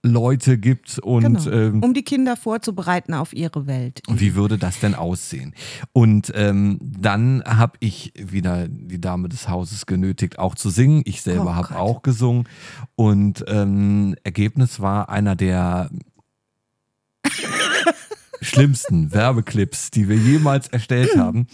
[0.04, 1.50] Leute gibt und Genau.
[1.50, 4.00] ähm, um die Kinder vorzubereiten auf ihre Welt.
[4.08, 5.54] wie würde das denn aussehen?
[5.92, 11.02] Und ähm, dann habe ich wieder die Dame des Hauses genötigt, auch zu singen.
[11.04, 12.44] Ich selber Oh habe auch gesungen.
[12.94, 15.90] Und ähm, Ergebnis war einer der
[18.40, 21.46] schlimmsten Werbeclips, die wir jemals erstellt haben.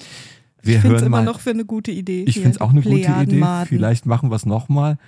[0.62, 1.24] Wir Ich finde es immer mal.
[1.24, 2.24] noch für eine gute Idee.
[2.26, 3.42] ich finde es auch eine gute Idee.
[3.68, 4.98] Vielleicht machen wir es nochmal.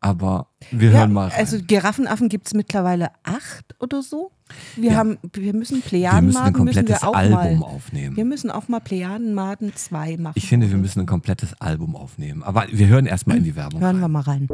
[0.00, 1.28] Aber wir Ja, hören mal.
[1.28, 1.38] Rein.
[1.38, 4.30] also Giraffenaffen gibt es mittlerweile acht oder so.
[4.76, 4.96] Wir, Ja.
[4.98, 7.66] haben, wir müssen wir müssen ein Plejadenmaden komplettes müssen wir auch Album mal.
[7.66, 8.16] aufnehmen.
[8.16, 10.34] Wir müssen auch mal Plejadenmaden 2 machen.
[10.36, 12.42] Ich finde, wir müssen ein komplettes Album aufnehmen.
[12.44, 13.80] Aber wir hören erstmal in die Werbung.
[13.80, 14.00] Hören rein.
[14.02, 14.48] wir mal rein.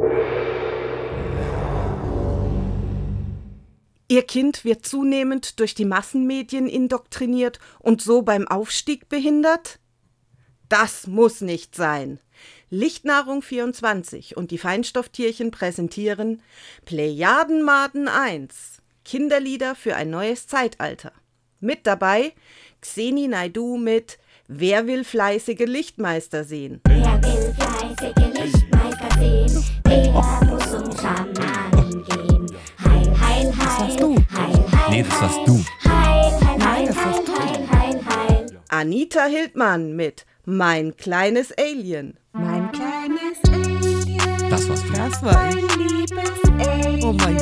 [4.09, 9.79] Ihr Kind wird zunehmend durch die Massenmedien indoktriniert und so beim Aufstieg behindert?
[10.69, 12.19] Das muss nicht sein.
[12.73, 16.41] Lichtnahrung 24 und die Feinstofftierchen präsentieren
[16.85, 18.81] Plejadenmaden 1.
[19.05, 21.11] Kinderlieder für ein neues Zeitalter.
[21.59, 22.33] Mit dabei
[22.81, 24.17] Xeni Naidu mit
[24.47, 26.81] Wer will fleißige Lichtmeister sehen?
[26.87, 30.11] Wer will fleißige Lichtmeister sehen, der
[30.49, 32.57] muss zum Schamanen gehen.
[32.83, 34.15] Heil, heil, heil, du?
[34.15, 35.63] heil, heil, Nee, das warst du.
[35.87, 37.33] heil, heil, Nein, heil, das heil, warst du.
[37.39, 38.59] heil, heil, heil.
[38.69, 42.17] Anita Hildmann mit Mein kleines Alien.
[44.53, 44.93] Das warst du.
[44.93, 45.55] Das war ich.
[45.55, 47.03] mein liebes Alien.
[47.03, 47.37] Oh mein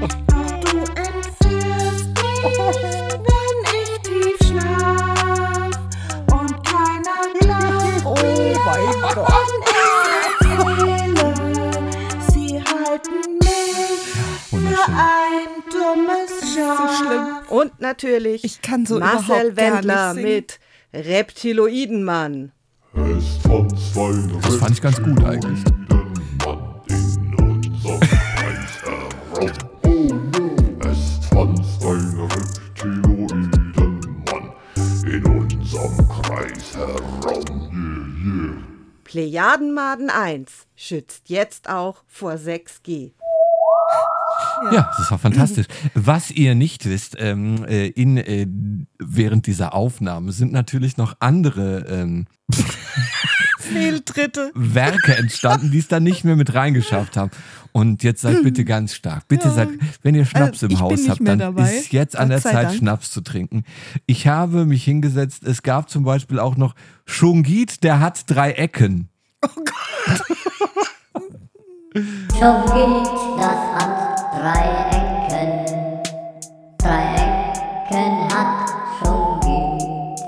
[0.00, 0.10] Gott.
[0.26, 2.42] Du entführst mich,
[3.28, 5.70] wenn ich tief schlaf
[6.32, 9.18] und keiner glaubt Oh mir, mein Gott.
[9.62, 9.76] ich
[10.50, 11.28] erzähle.
[12.32, 14.00] Sie halten mich
[14.50, 16.78] für ein dummes Schaf.
[16.78, 17.26] So schlimm.
[17.48, 20.58] Und natürlich Ich kann so Marcel Wendler mit
[20.92, 22.50] Reptiloidenmann.
[22.92, 25.62] Das fand ich ganz gut eigentlich.
[39.04, 43.12] Plejadenmaden 1 schützt jetzt auch vor 6G.
[44.72, 45.66] Ja, das war fantastisch.
[45.94, 48.46] Was ihr nicht wisst, ähm, äh, in, äh,
[48.98, 52.26] während dieser Aufnahme sind natürlich noch andere ähm,
[53.72, 54.50] Fehltritte.
[54.54, 57.30] Werke entstanden, die es dann nicht mehr mit reingeschafft haben.
[57.72, 59.28] Und jetzt seid bitte ganz stark.
[59.28, 59.68] Bitte seid,
[60.02, 61.72] wenn ihr Schnaps Also, im Haus habt, dann dabei.
[61.72, 62.78] ist jetzt an der Gott sei Zeit, Dank.
[62.78, 63.64] Schnaps zu trinken.
[64.06, 65.44] Ich habe mich hingesetzt.
[65.44, 66.74] Es gab zum Beispiel auch noch
[67.06, 69.08] Schungit, der hat drei Ecken.
[69.44, 69.64] Schon
[71.94, 73.06] geht
[73.38, 76.00] das hat drei Ecken.
[76.78, 78.68] Drei Ecken hat
[78.98, 80.20] schon geht.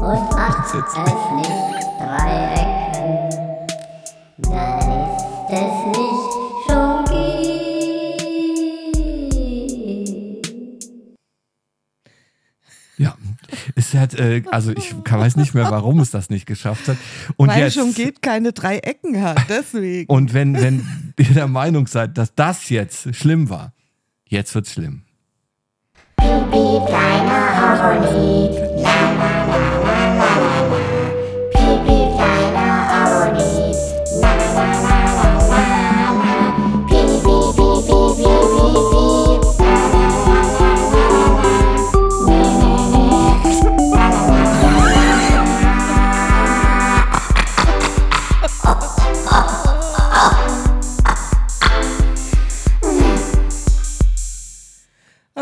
[0.00, 0.92] Und hat Sitz.
[0.96, 1.73] es nicht
[2.04, 3.28] drei Ecken,
[4.38, 4.78] dann
[5.08, 6.24] ist es nicht
[6.66, 7.34] schon geht.
[12.96, 13.16] Ja,
[13.74, 16.96] es hat, äh, also ich kann, weiß nicht mehr, warum es das nicht geschafft hat.
[17.36, 20.12] Und Weil jetzt, schon geht keine drei Ecken hat, deswegen.
[20.12, 23.72] Und wenn, wenn ihr der Meinung seid, dass das jetzt schlimm war,
[24.26, 25.02] jetzt wird's schlimm.
[26.16, 28.50] Pipi, kleiner Harmonie.
[28.76, 29.83] La, la, la,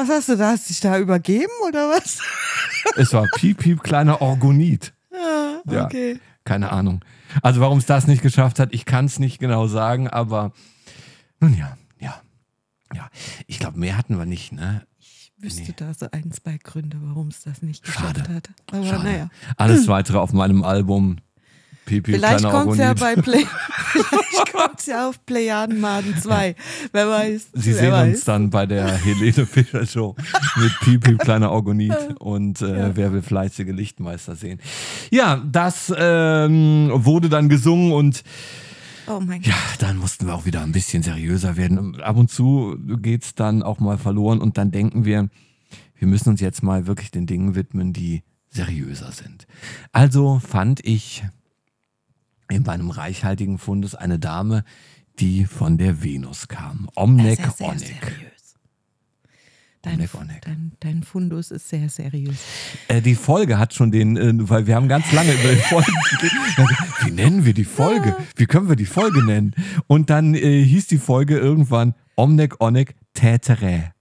[0.02, 0.50] Was hast du da?
[0.50, 2.18] Hast dich da übergeben oder was?
[2.96, 4.92] Es war piep, piep, kleiner Orgonit.
[5.12, 5.84] Ja, Ja.
[5.84, 6.18] okay.
[6.44, 7.04] Keine Ahnung.
[7.42, 10.52] Also warum es das nicht geschafft hat, ich kann es nicht genau sagen, aber
[11.40, 12.20] nun ja, ja.
[12.94, 13.08] Ja,
[13.46, 14.84] ich glaube, mehr hatten wir nicht, ne?
[14.98, 18.34] Ich wüsste da so ein, zwei Gründe, warum es das nicht geschafft Schade.
[18.34, 18.50] hat.
[18.72, 19.04] Aber Schade.
[19.04, 19.30] naja.
[19.56, 21.18] Alles weitere auf meinem Album
[21.84, 23.44] Pipi, Vielleicht kommt es ja bei Play
[23.92, 26.54] Vielleicht kommt's ja auf Plejadenmaden 2.
[26.92, 27.48] Wer weiß.
[27.54, 28.14] Sie wer sehen weiß.
[28.16, 30.14] uns dann bei der Helene Fischer Show
[30.56, 34.60] mit Pipi, kleiner Organit und äh, wer will fleißige Lichtmeister sehen.
[35.10, 38.22] Ja, das ähm, wurde dann gesungen und
[39.08, 42.00] Oh mein ja, dann mussten wir auch wieder ein bisschen seriöser werden.
[42.00, 45.28] Ab und zu geht's dann auch mal verloren und dann denken wir,
[45.96, 49.46] wir müssen uns jetzt mal wirklich den Dingen widmen, die seriöser sind.
[49.90, 51.24] Also fand ich
[52.52, 54.64] in meinem reichhaltigen Fundus eine Dame,
[55.18, 56.88] die von der Venus kam.
[56.94, 58.32] Omnek sehr Onek.
[59.82, 60.42] Dein, Onek.
[60.42, 62.36] dein, dein Fundus ist sehr seriös.
[62.86, 66.30] Äh, die Folge hat schon den, äh, weil wir haben ganz lange über den Folgentitel.
[67.00, 68.16] Wie nennen wir die Folge?
[68.36, 69.56] Wie können wir die Folge nennen?
[69.88, 73.92] Und dann äh, hieß die Folge irgendwann Omnek Onek Tätere.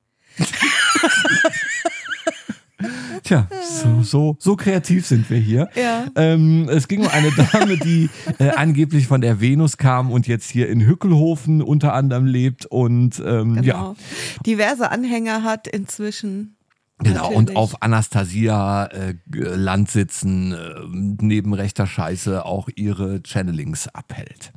[3.32, 5.70] Tja, so, so, so kreativ sind wir hier.
[5.74, 6.06] Ja.
[6.18, 8.10] Ähm, es ging um eine Dame, die
[8.40, 13.22] äh, angeblich von der Venus kam und jetzt hier in Hückelhofen unter anderem lebt und
[13.26, 13.64] ähm, Genau.
[13.64, 13.96] ja.
[14.46, 16.58] Diverse Anhänger hat inzwischen.
[17.00, 17.56] Genau, und Natürlich.
[17.56, 20.58] auf Anastasia äh, Land sitzen, äh,
[20.92, 24.52] neben rechter Scheiße auch ihre Channelings abhält.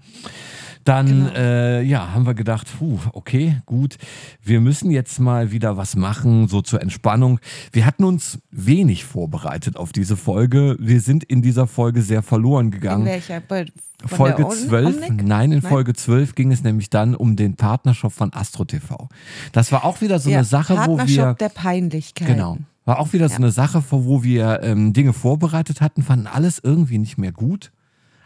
[0.84, 1.30] Dann, Genau.
[1.34, 3.96] äh, ja, haben wir gedacht, puh, okay, gut,
[4.42, 7.40] wir müssen jetzt mal wieder was machen, so zur Entspannung.
[7.72, 10.76] Wir hatten uns wenig vorbereitet auf diese Folge.
[10.78, 13.04] Wir sind in dieser Folge sehr verloren In gegangen.
[13.06, 13.40] welcher?
[13.40, 13.64] Bei,
[14.04, 15.24] von Folge der On- 12, Omnic?
[15.26, 19.08] nein, in Folge 12 ging es nämlich dann um den Partnershop von Astro TV.
[19.52, 22.28] Das war auch wieder so ja, eine Sache, wo wir Partnershop der Peinlichkeit.
[22.28, 22.58] Genau.
[22.84, 26.98] War auch wieder so eine Sache, wo wir ähm, Dinge vorbereitet hatten, fanden alles irgendwie
[26.98, 27.72] nicht mehr gut,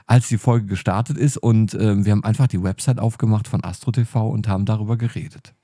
[0.09, 1.37] als die Folge gestartet ist.
[1.37, 5.55] Und ähm, wir haben einfach die Website aufgemacht von Astro TV und haben darüber geredet.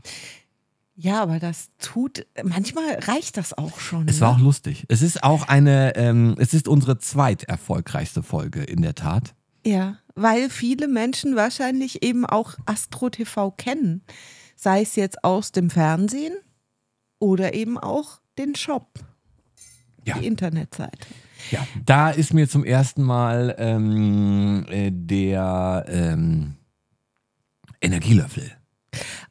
[0.97, 4.07] Ja, aber das tut, manchmal reicht das auch schon.
[4.07, 4.21] Es ne?
[4.21, 4.85] war auch lustig.
[4.89, 9.35] Es ist auch eine, ähm, es ist unsere zweiterfolgreichste Folge in der Tat.
[9.67, 14.03] Ja, weil viele Menschen wahrscheinlich eben auch Astro TV kennen.
[14.55, 16.35] Sei es jetzt aus dem Fernsehen
[17.19, 19.01] oder eben auch den Shop.
[20.05, 20.19] Ja.
[20.19, 21.09] Die Internetseite.
[21.51, 26.55] Ja, da ist mir zum ersten Mal ähm, äh, der ähm,
[27.81, 28.51] Energielöffel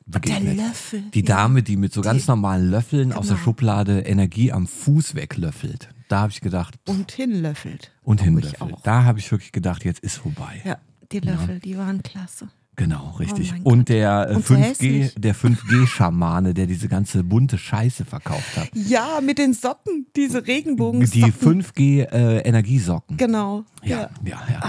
[0.05, 0.57] begegnet.
[0.57, 1.03] Löffel.
[1.13, 1.25] Die ja.
[1.25, 3.43] Dame, die mit so ganz normalen Löffeln aus der Genau.
[3.45, 5.89] Schublade Energie am Fuß weglöffelt.
[6.09, 7.91] Da habe ich gedacht, Und hinlöffelt.
[8.03, 8.75] und hinlöffelt.
[8.83, 10.61] Da habe ich wirklich gedacht, jetzt ist vorbei.
[10.65, 10.77] Ja,
[11.11, 12.49] die Löffel, die waren klasse.
[12.75, 13.51] Genau, richtig.
[13.51, 15.15] mein und der äh, Und so 5G, hässlich.
[15.15, 18.69] der 5G-Schamane, der diese ganze bunte Scheiße verkauft hat.
[18.73, 21.01] Ja, mit den Socken, diese Regenbogen.
[21.01, 23.17] Die 5G-Energiesocken.
[23.17, 23.63] Genau.
[23.83, 24.63] Ja, ja, ja.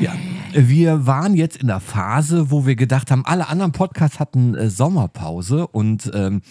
[0.00, 0.12] Ja,
[0.66, 4.70] wir waren jetzt in der Phase, wo wir gedacht haben, alle anderen Podcasts hatten äh,
[4.70, 6.42] Sommerpause und ähm,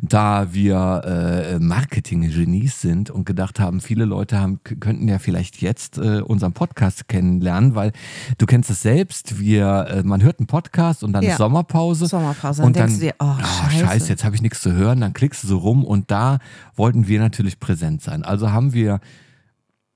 [0.00, 5.98] da wir äh, Marketing-Genies sind und gedacht haben, viele Leute haben, könnten ja vielleicht jetzt
[5.98, 7.92] äh, unseren Podcast kennenlernen, weil
[8.38, 11.32] du kennst es selbst, wir, äh, man hört einen Podcast und dann Ja.
[11.32, 12.06] ist Sommerpause.
[12.06, 13.86] Sommerpause, dann und denkst du dir, oh, scheiße.
[13.86, 16.38] scheiße, jetzt habe ich nichts zu hören, dann klickst du so rum und da
[16.76, 18.22] wollten wir natürlich präsent sein.
[18.22, 19.00] Also haben wir,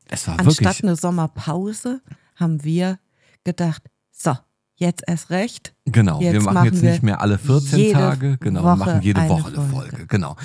[0.08, 2.00] es war Anstatt wirklich eine Sommerpause
[2.34, 2.98] haben wir
[3.44, 4.36] gedacht, so,
[4.76, 5.74] jetzt erst recht.
[5.84, 8.78] Genau, wir Jetzt machen jetzt wir nicht mehr alle 14 jede Tage, genau, wir Woche
[8.78, 10.36] machen jede Woche eine Folge, genau.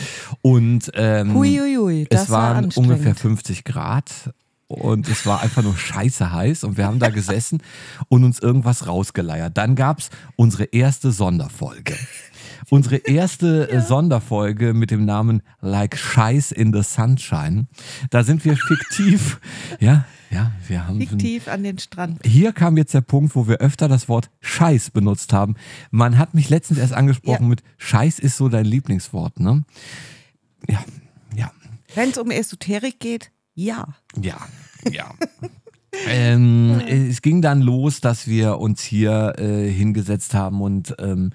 [0.42, 2.92] Und ähm, Huiuiui, das es war waren anstrengend.
[2.92, 4.34] ungefähr 50 Grad
[4.68, 7.62] und es war einfach nur scheiße heiß und wir haben da gesessen
[8.10, 9.58] und uns irgendwas rausgeleiert.
[9.58, 11.96] Dann gab's unsere erste Sonderfolge.
[12.70, 17.68] Unsere erste äh, Sonderfolge mit dem Namen Like Scheiß in the Sunshine.
[18.10, 19.40] Da sind wir fiktiv,
[19.80, 22.20] ja, ja, wir haben Fiktiv an den Strand.
[22.26, 25.56] hier kam jetzt der Punkt, wo wir öfter das Wort Scheiß benutzt haben.
[25.92, 27.50] Man hat mich letztens erst angesprochen Ja.
[27.50, 29.64] mit Scheiß ist so dein Lieblingswort, ne?
[30.70, 30.84] Ja,
[31.36, 31.52] ja,
[31.96, 33.88] Wenn es um Esoterik geht, ja.
[34.22, 34.38] ja,
[34.92, 35.14] ja.
[36.08, 41.32] ähm, es ging dann los, dass wir uns hier äh, hingesetzt haben und ähm,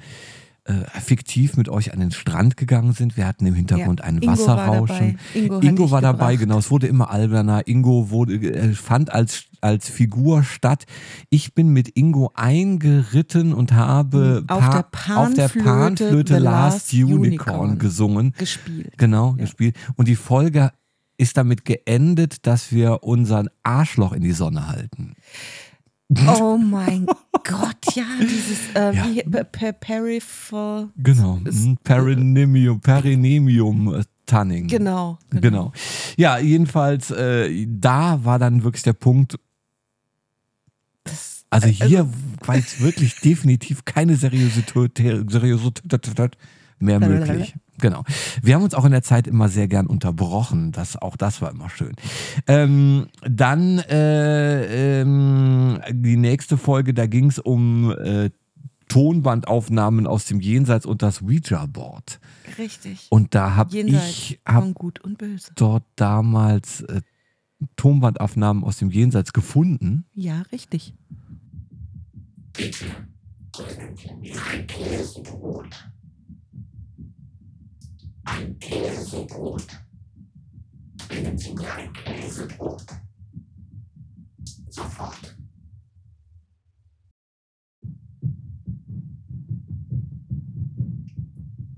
[0.64, 3.16] äh, fiktiv mit euch an den Strand gegangen sind.
[3.16, 4.06] Wir hatten im Hintergrund Ja.
[4.06, 5.18] ein Ingo war Wasserrauschen.
[5.34, 5.66] dabei.
[5.66, 6.38] Ingo dich war dabei, gebracht.
[6.40, 6.58] genau.
[6.58, 7.66] Es wurde immer alberner.
[7.66, 10.84] Ingo wurde, äh, fand als, als Figur statt.
[11.30, 14.86] Ich bin mit Ingo eingeritten und habe Auf der
[15.18, 18.34] auf der Panflöte Panflöte Last Unicorn, Unicorn gesungen.
[18.38, 18.92] gespielt.
[18.98, 19.76] Genau, gespielt.
[19.96, 20.70] Und die Folge
[21.18, 25.14] ist damit geendet, dass wir unseren Arschloch in die Sonne halten.
[26.38, 27.06] Oh mein
[27.44, 29.06] Gott, ja, dieses äh, Ja.
[29.06, 29.44] wie, per,
[30.96, 31.36] Genau.
[31.36, 31.78] Mhm.
[31.82, 34.68] Perineum, Perineum äh, Tanning.
[34.68, 35.72] Genau, genau.
[36.16, 39.38] Ja, jedenfalls, äh, da war dann wirklich der Punkt.
[41.50, 42.08] Also hier
[42.46, 44.98] war jetzt wirklich definitiv keine Seriosität,
[45.30, 46.38] Seriosität
[46.78, 47.54] mehr möglich.
[47.82, 48.04] Genau.
[48.40, 50.70] Wir haben uns auch in der Zeit immer sehr gern unterbrochen.
[50.70, 51.94] Das, auch das war immer schön.
[52.46, 58.30] Ähm, dann äh, ähm, die nächste Folge, da ging es um äh,
[58.86, 62.20] Tonbandaufnahmen aus dem Jenseits und das Ouija-Board.
[62.56, 63.08] Richtig.
[63.10, 64.64] Und da habe ich hab
[65.56, 67.00] dort damals äh,
[67.74, 70.04] Tonbandaufnahmen aus dem Jenseits gefunden.
[70.14, 70.94] Ja, richtig.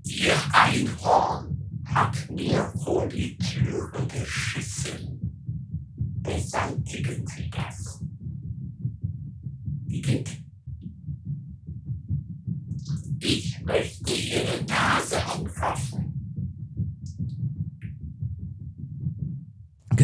[0.03, 5.19] Ihr Einhorn hat mir vor die Türe geschissen.
[6.21, 8.01] Beseitigen Sie das.
[13.19, 16.04] Ich möchte Ihre Nase anfassen.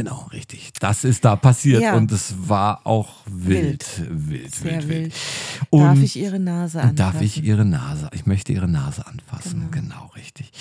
[0.04, 0.74] Genau, richtig.
[0.80, 1.96] Das ist da passiert Ja.
[1.96, 3.86] und es war auch wild.
[4.10, 5.14] Wild, Sehr wild, wild.
[5.70, 6.96] Und Darf ich Ihre Nase anfassen?
[6.96, 8.10] Darf ich Ihre Nase?
[8.14, 9.68] Ich möchte Ihre Nase anfassen.
[9.72, 10.08] Genau.
[10.16, 10.52] richtig.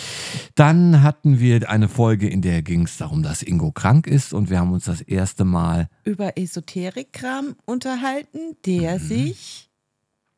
[0.56, 4.50] Dann hatten wir eine Folge, in der ging es darum, dass Ingo krank ist und
[4.50, 9.02] wir haben uns das erste Mal Über Esoterikkram unterhalten, der Mhm.
[9.02, 9.70] sich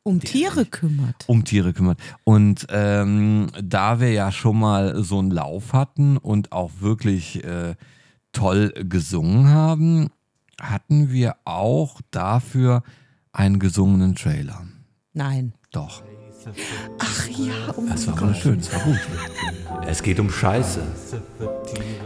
[0.03, 1.23] um Tiere kümmert.
[1.27, 1.99] um Tiere kümmert.
[2.23, 7.75] Und ähm, da wir ja schon mal so einen Lauf hatten und auch wirklich äh,
[8.33, 10.09] toll gesungen haben,
[10.61, 12.83] hatten wir auch dafür
[13.31, 14.63] einen gesungenen Trailer.
[15.13, 15.53] Nein.
[15.71, 16.03] Doch.
[16.99, 18.99] Ach ja, oh Das war wunderschön, das war gut.
[19.87, 20.81] Es geht um Scheiße.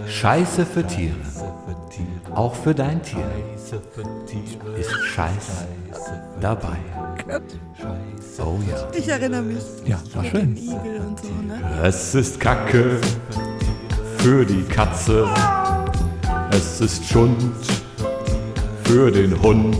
[0.07, 1.15] Scheiße für Tiere.
[2.35, 3.29] Auch für dein Tier
[4.77, 5.65] ist Scheiß
[6.39, 6.77] dabei.
[8.39, 8.91] Oh ja.
[8.93, 9.63] Ich erinnere mich.
[9.85, 10.55] Ja, war schön.
[10.55, 11.81] So, ne?
[11.83, 13.01] Es ist Kacke
[14.19, 15.27] für die Katze.
[16.57, 17.37] Es ist Schund
[18.83, 19.77] für den Hund.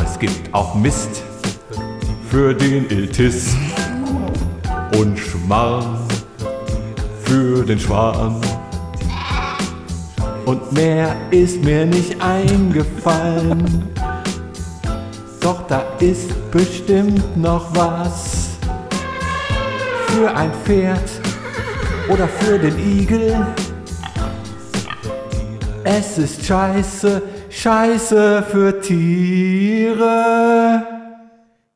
[0.00, 1.24] Es gibt auch Mist
[2.30, 3.56] für den Iltis.
[4.96, 5.98] Und Schmarrn
[7.24, 8.40] für den Schwan.
[10.44, 13.88] Und mehr ist mir nicht eingefallen.
[15.40, 18.50] Doch da ist bestimmt noch was
[20.06, 21.10] für ein Pferd
[22.08, 23.44] oder für den Igel.
[25.88, 29.94] Es ist scheiße, scheiße für Tiere.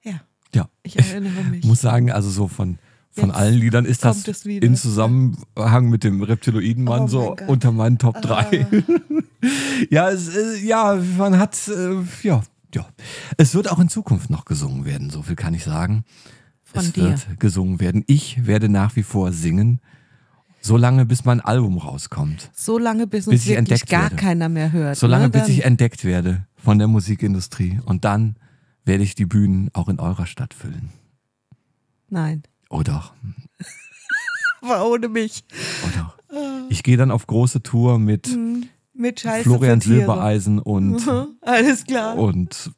[0.03, 0.21] Ja.
[0.53, 0.69] Ja.
[0.83, 1.61] Ich erinnere mich.
[1.61, 2.81] Ich muss sagen, also so von,
[3.13, 7.47] von Jetzt allen Liedern ist das in Zusammenhang mit dem Reptiloidenmann Oh so mein.
[7.47, 7.53] Ah.
[7.53, 8.67] unter meinen Top 3.
[9.91, 12.43] ja, es, äh, ja, man hat, äh, ja,
[12.75, 12.89] ja.
[13.37, 16.03] Es wird auch in Zukunft noch gesungen werden, so viel kann ich sagen.
[16.65, 17.11] Von es dir.
[17.11, 18.03] wird gesungen werden.
[18.09, 19.81] Ich werde nach wie vor singen,
[20.61, 22.51] solange bis mein Album rauskommt.
[22.55, 24.17] So lange, bis uns Bis ich wirklich entdeckt gar werde.
[24.17, 24.97] keiner mehr hört.
[24.97, 25.31] Solange ne?
[25.31, 27.81] bis ich entdeckt werde von der Musikindustrie.
[27.85, 28.37] Und dann
[28.85, 30.91] werde ich die Bühnen auch in eurer Stadt füllen.
[32.09, 32.43] Nein.
[32.69, 33.13] Oh doch.
[34.63, 35.45] Aber ohne mich.
[35.85, 36.17] Oh doch.
[36.69, 39.81] Ich gehe dann auf große Tour mit Hm, Mit Scheiße Florian.
[39.81, 42.17] Silbereisen und, Mhm, Alles klar.
[42.17, 42.71] und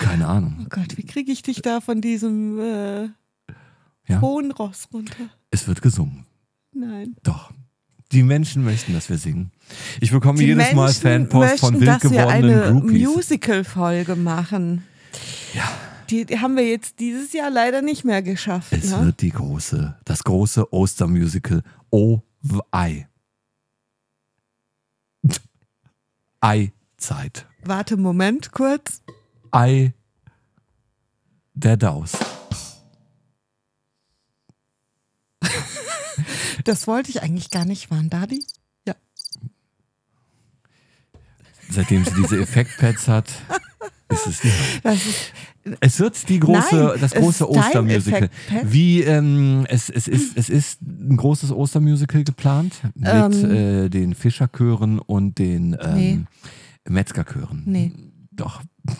[0.00, 0.56] keine Ahnung.
[0.64, 3.02] Oh Gott, wie kriege ich dich da von diesem äh,
[4.08, 4.20] Ja.
[4.20, 5.28] hohen Ross runter?
[5.56, 6.26] Es wird gesungen.
[6.74, 7.16] Nein.
[7.22, 7.50] Doch.
[8.12, 9.52] Die Menschen möchten, dass wir singen.
[10.02, 13.08] Ich bekomme Die jedes Mal Menschen Fanpost von möchten, wild dass wir gewordenen eine Groupies.
[13.08, 14.84] Musical-Folge machen.
[15.54, 15.64] Ja.
[16.10, 18.70] Die, die haben wir jetzt dieses Jahr leider nicht mehr geschafft.
[18.74, 19.06] Es ne?
[19.06, 22.20] wird die große, das große Ostermusical O
[22.70, 23.08] Ei.
[26.40, 27.46] Ei-Zeit.
[27.64, 29.00] Warte, Moment, kurz.
[29.52, 29.94] Ei
[31.56, 32.12] der Daus.
[36.66, 37.90] Das wollte ich eigentlich gar nicht.
[37.90, 38.44] Waren da die?
[38.86, 38.94] Ja.
[41.70, 43.30] Seitdem sie diese Effektpads hat,
[44.08, 44.50] ist es die.
[44.82, 45.32] Das ist,
[45.80, 48.30] Es wird die große, Nein, das große Ostermusical.
[48.64, 53.50] Wie ähm, es, es ist, es ist ein großes Ostermusical geplant mit Ähm.
[53.50, 56.20] äh, den Fischerchören und den ähm, Nee.
[56.88, 57.62] Metzgerchören.
[57.66, 57.92] Nee.
[58.32, 58.62] Doch.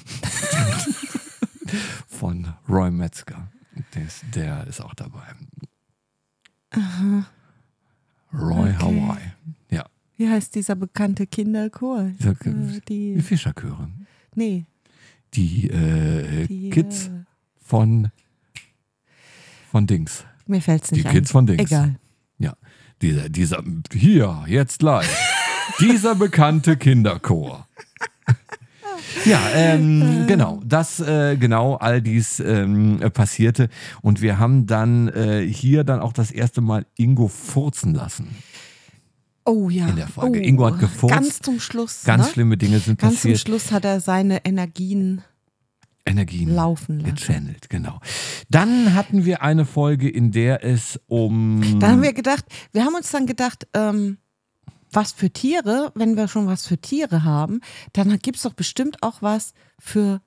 [2.08, 3.48] Von Roy Metzger.
[3.94, 5.22] Der ist, der ist auch dabei.
[6.70, 7.26] Aha.
[8.32, 8.74] Roy Okay.
[8.80, 9.32] Hawaii.
[9.70, 9.84] Ja.
[10.16, 12.04] Wie heißt dieser bekannte Kinderchor?
[12.18, 13.88] Dieser- Äh, Die die, Fischerchöre.
[14.34, 14.64] nee,
[15.34, 17.10] Die, äh, Die, Kids äh,
[17.60, 18.10] von,
[19.70, 20.24] von Dings.
[20.46, 21.12] mir fällt es Die nicht ein.
[21.12, 21.62] Kids von Dings.
[21.62, 21.96] Egal.
[22.38, 22.54] Ja,
[23.02, 23.62] dieser, dieser,
[23.92, 25.14] hier, jetzt live.
[25.80, 27.66] dieser bekannte Kinderchor.
[29.24, 30.60] Ja, ähm, genau.
[30.64, 33.68] Das, äh, genau, all dies ähm, äh, passierte.
[34.02, 38.36] Und wir haben dann äh, hier dann auch das erste Mal Ingo furzen lassen.
[39.44, 39.86] Oh ja.
[39.88, 40.40] In der Folge.
[40.40, 41.14] Oh, Ingo hat gefurzt.
[41.14, 42.02] Ganz zum Schluss.
[42.04, 42.32] Ganz ne?
[42.32, 43.38] schlimme Dinge sind Ganz passiert.
[43.38, 45.22] zum Schluss hat er seine Energien
[46.04, 47.14] Energien laufen lassen.
[47.14, 48.00] gechannelt, genau.
[48.48, 51.78] Dann hatten wir eine Folge, in der es um.
[51.80, 54.18] Da haben wir gedacht, wir haben uns dann gedacht, ähm,
[54.92, 57.60] was für Tiere, wenn wir schon was für Tiere haben,
[57.92, 60.20] dann gibt es doch bestimmt auch was für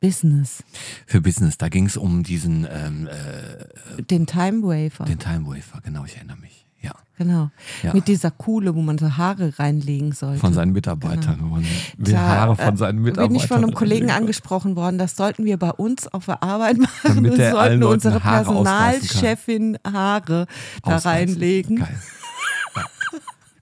[0.00, 0.62] Business.
[1.06, 5.04] für Business, da ging es um diesen ähm, äh, Den Time Wafer.
[5.04, 6.66] den Time Wafer, genau, ich erinnere mich.
[6.82, 6.92] Ja.
[7.16, 7.50] Genau.
[7.82, 7.94] Ja.
[7.94, 10.38] Mit dieser Kuhle, wo man so Haare reinlegen sollte.
[10.38, 11.38] Von seinen Mitarbeitern.
[11.38, 11.50] Genau.
[11.50, 11.64] wo man
[11.96, 13.32] Die Da, Haare von äh, seinen Mitarbeitern.
[13.32, 16.76] Bin ich von einem Kollegen angesprochen worden, das sollten wir bei uns auf der Arbeit
[16.78, 17.14] machen.
[17.24, 18.44] Damit allen sollten unsere Haare.
[18.44, 20.46] Personalchefin Haare
[20.84, 21.32] da Ausreißen.
[21.32, 21.76] reinlegen.
[21.78, 22.02] Geil.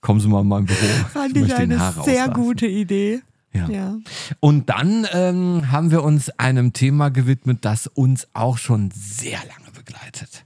[0.05, 0.77] Kommen Sie mal in mein Büro.
[1.15, 3.23] Fand ich ich eine sehr gute Idee.
[3.55, 3.69] Ja.
[3.71, 3.97] ja.
[4.41, 9.71] Und dann ähm, haben wir uns einem Thema gewidmet, das uns auch schon sehr lange
[9.75, 10.45] begleitet.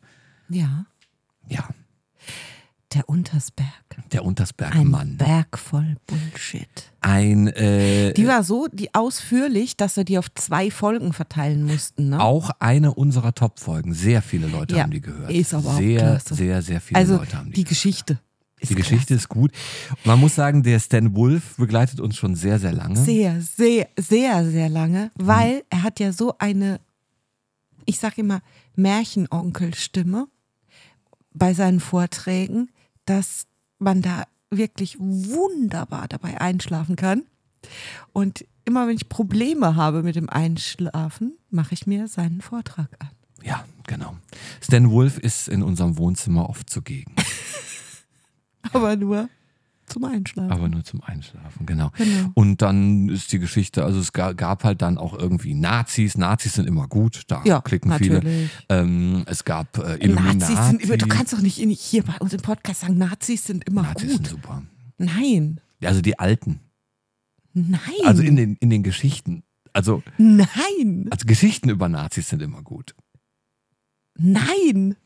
[0.48, 0.86] Ja.
[1.48, 1.66] Ja,
[2.94, 3.66] Der Untersberg.
[4.12, 5.16] der Ein Untersbergmann.
[5.16, 6.68] Berg voll Bullshit.
[7.00, 12.10] Ein, äh, Die war so die ausführlich, dass wir die auf zwei Folgen verteilen mussten.
[12.10, 12.20] Ne?
[12.20, 13.92] auch eine unserer Top-Folgen.
[13.92, 15.32] Sehr viele Leute Ja, haben die gehört.
[15.32, 16.34] ist aber auch sehr, klasse.
[16.36, 18.20] sehr, sehr viele also Leute haben die die Geschichte.
[18.62, 19.52] Die Geschichte ist gut.
[20.04, 22.96] Man muss sagen, der Stan Wolf begleitet uns schon sehr, sehr lange.
[22.98, 25.26] Sehr, sehr, sehr, sehr lange, Mhm.
[25.26, 26.80] weil er hat ja so eine,
[27.84, 28.40] ich sag immer,
[28.76, 30.28] Märchenonkel-Stimme
[31.34, 32.68] bei seinen Vorträgen,
[33.04, 33.46] dass
[33.78, 37.22] man da wirklich wunderbar dabei einschlafen kann.
[38.12, 43.10] Und immer wenn ich Probleme habe mit dem Einschlafen, mache ich mir seinen Vortrag an.
[43.42, 44.16] Ja, genau.
[44.60, 47.14] Stan Wolf ist in unserem Wohnzimmer oft zugegen.
[48.72, 49.28] Aber nur
[49.86, 50.50] zum Einschlafen.
[50.52, 51.90] Aber nur zum Einschlafen, genau.
[51.96, 52.30] Genau.
[52.34, 56.18] Und dann ist die Geschichte, also es ga- gab halt dann auch irgendwie Nazis.
[56.18, 58.16] Nazis sind immer gut, da Ja, klicken viele.
[58.16, 58.50] natürlich.
[58.68, 60.36] Ähm, es gab äh, Illuminati.
[60.52, 63.44] Nazis sind immer, du kannst doch nicht in, hier bei uns im Podcast sagen, Nazis
[63.46, 64.26] sind immer Nazis gut.
[64.26, 64.62] sind super.
[64.98, 65.60] Nein.
[65.82, 66.60] Also die Alten.
[67.54, 67.78] Nein.
[68.04, 69.42] Also in den, in den Geschichten.
[69.72, 71.06] Also, Nein.
[71.10, 72.94] also Geschichten über Nazis sind immer gut.
[74.16, 74.96] Nein.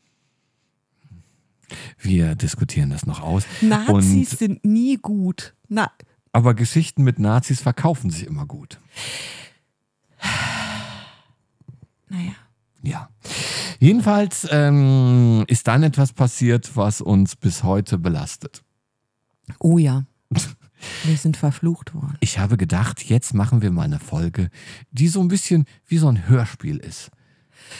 [1.99, 3.43] Wir diskutieren das noch aus.
[3.61, 5.53] Nazis Und, sind nie gut.
[5.67, 5.91] Na,
[6.33, 8.79] aber Geschichten mit Nazis verkaufen sich immer gut.
[12.09, 12.33] naja.
[12.81, 13.09] Ja.
[13.79, 18.63] Jedenfalls ähm, ist dann etwas passiert, was uns bis heute belastet.
[19.59, 20.05] Oh ja.
[21.05, 22.17] Wir sind verflucht worden.
[22.19, 24.49] Ich habe gedacht, jetzt machen wir mal eine Folge,
[24.91, 27.11] die so ein bisschen wie so ein Hörspiel ist.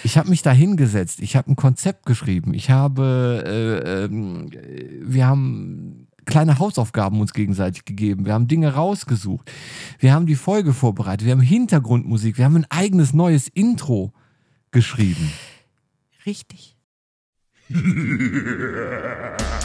[0.04, 4.50] Ich habe mich da hingesetzt, ich habe ein Konzept geschrieben, ich habe, äh, ähm,
[5.02, 9.52] wir haben kleine Hausaufgaben uns gegenseitig gegeben, wir haben Dinge rausgesucht,
[10.00, 14.14] wir haben die Folge vorbereitet, wir haben Hintergrundmusik, wir haben ein eigenes neues Intro
[14.72, 15.32] geschrieben.
[16.26, 16.76] Richtig.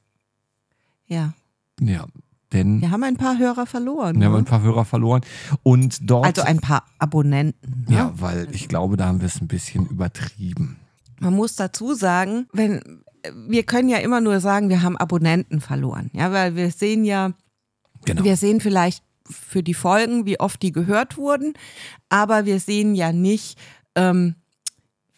[1.10, 1.34] Ja.
[1.82, 2.05] Ja,
[2.53, 4.20] denn Wir haben ein paar Hörer verloren.
[4.20, 4.39] wir haben ne?
[4.39, 5.22] ein paar Hörer verloren.
[5.64, 6.26] Und dort.
[6.26, 7.86] Also ein paar Abonnenten.
[7.88, 7.95] Ne?
[7.95, 10.78] ja, weil ich glaube, da haben wir es ein bisschen übertrieben.
[11.20, 13.03] Man muss dazu sagen, wenn
[13.47, 16.10] wir können ja immer nur sagen, wir haben Abonnenten verloren.
[16.14, 17.34] Ja, weil wir sehen ja,
[18.05, 18.24] Genau.
[18.24, 21.53] wir sehen vielleicht für die Folgen, wie oft die gehört wurden,
[22.07, 23.60] aber wir sehen ja nicht,
[23.95, 24.36] ähm,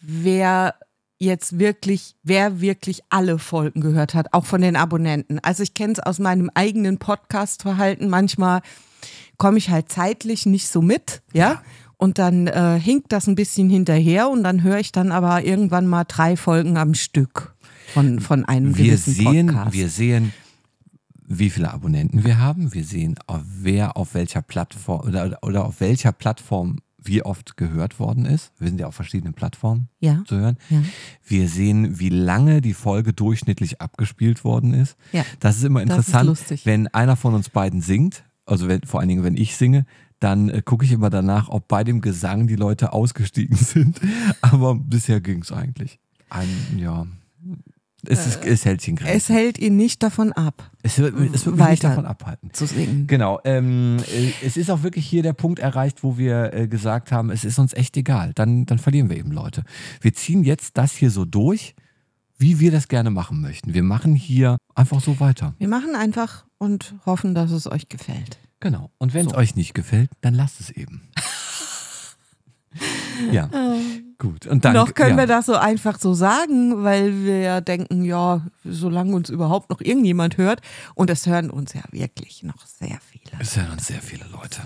[0.00, 0.74] wer
[1.22, 5.38] jetzt wirklich, wer wirklich alle Folgen gehört hat, auch von den Abonnenten.
[5.40, 8.08] Also ich kenne es aus meinem eigenen Podcast-Verhalten.
[8.08, 8.60] Manchmal
[9.38, 11.62] komme ich halt zeitlich nicht so mit, ja.
[11.96, 15.86] Und dann äh, hinkt das ein bisschen hinterher und dann höre ich dann aber irgendwann
[15.86, 17.54] mal drei Folgen am Stück
[17.94, 19.72] von, von einem Wir gewissen sehen, Podcast.
[19.72, 20.32] wir sehen,
[21.24, 22.74] wie viele Abonnenten wir haben.
[22.74, 23.14] Wir sehen,
[23.60, 28.52] wer auf welcher Plattform oder, oder auf welcher Plattform wie oft gehört worden ist.
[28.58, 30.22] Wir sind ja auf verschiedenen Plattformen Ja.
[30.26, 30.56] zu hören.
[30.70, 30.82] Ja.
[31.26, 34.96] Wir sehen, wie lange die Folge durchschnittlich abgespielt worden ist.
[35.12, 35.24] Ja.
[35.40, 36.66] Das ist immer ist interessant, lustig.
[36.66, 39.86] wenn einer von uns beiden singt, also wenn, vor allen Dingen, wenn ich singe,
[40.20, 44.00] dann äh, gucke ich immer danach, ob bei dem Gesang die Leute ausgestiegen sind.
[44.40, 45.98] Aber bisher ging es eigentlich.
[46.30, 47.06] Ein, ja.
[48.04, 49.06] Es, ist, es hält Grenzen.
[49.06, 50.70] Es hält ihn nicht davon ab.
[50.82, 52.52] Es wird, es wird mich nicht davon abhalten.
[52.52, 53.06] zu singen.
[53.06, 53.40] Genau.
[53.44, 57.30] Ähm, äh, es ist auch wirklich hier der Punkt erreicht, wo wir äh, gesagt haben,
[57.30, 58.32] es ist uns echt egal.
[58.34, 59.62] Dann, dann verlieren wir eben Leute.
[60.00, 61.76] Wir ziehen jetzt das hier so durch,
[62.38, 63.72] wie wir das gerne machen möchten.
[63.72, 65.54] Wir machen hier einfach so weiter.
[65.58, 68.38] Wir machen einfach und hoffen, dass es euch gefällt.
[68.58, 68.90] Genau.
[68.98, 71.02] Und wenn es euch nicht gefällt, dann lasst es eben.
[73.32, 73.48] ja.
[74.22, 74.46] Gut.
[74.46, 75.24] Und dann, noch können ja.
[75.24, 79.80] wir das so einfach so sagen, weil wir ja denken, ja, solange uns überhaupt noch
[79.80, 80.60] irgendjemand hört,
[80.94, 83.40] und es hören uns ja wirklich noch sehr viele.
[83.40, 84.60] Es hören uns sehr viele Leute.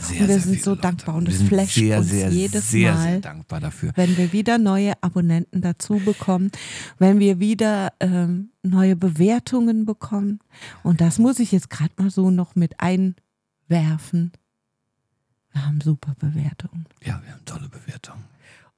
[0.00, 0.80] Sehr, und wir sehr sind viele so Leute.
[0.80, 3.92] dankbar und es flasht sehr, uns sehr, jedes sehr, Mal, sehr dankbar dafür.
[3.94, 6.50] wenn wir wieder neue Abonnenten dazu bekommen,
[6.98, 10.40] wenn wir wieder ähm, neue Bewertungen bekommen.
[10.82, 14.32] Und das muss ich jetzt gerade mal so noch mit einwerfen.
[15.52, 16.86] Wir haben super Bewertungen.
[17.04, 18.33] Ja, wir haben tolle Bewertungen.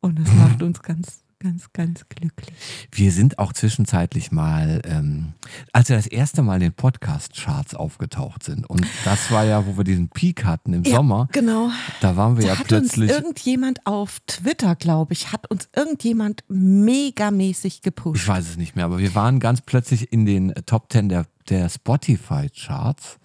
[0.07, 2.55] Und das macht uns ganz, ganz, ganz glücklich.
[2.93, 5.35] Wir sind auch zwischenzeitlich mal, ähm,
[5.73, 9.77] als wir das erste Mal in den Podcast-Charts aufgetaucht sind, und das war ja, wo
[9.77, 11.71] wir diesen Peak hatten im Ja, Sommer, Genau.
[12.01, 13.11] da waren wir Da ja hat plötzlich.
[13.11, 18.23] uns irgendjemand auf Twitter, glaube ich, hat uns irgendjemand megamäßig gepusht.
[18.23, 21.27] Ich weiß es nicht mehr, aber wir waren ganz plötzlich in den Top 10 der,
[21.51, 23.19] der Spotify-Charts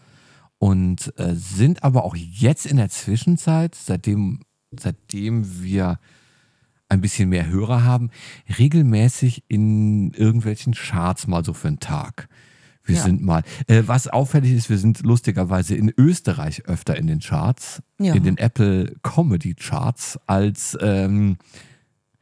[0.57, 4.41] und äh, sind aber auch jetzt in der Zwischenzeit, seitdem,
[4.77, 5.99] seitdem wir
[6.91, 8.09] ein bisschen mehr Hörer haben,
[8.59, 12.27] regelmäßig in irgendwelchen Charts mal so für einen Tag.
[12.83, 13.03] Wir Ja.
[13.03, 17.81] sind mal, äh, was auffällig ist, wir sind lustigerweise in Österreich öfter in den Charts,
[17.99, 18.13] Ja.
[18.13, 21.37] in den Apple Comedy Charts, als ähm,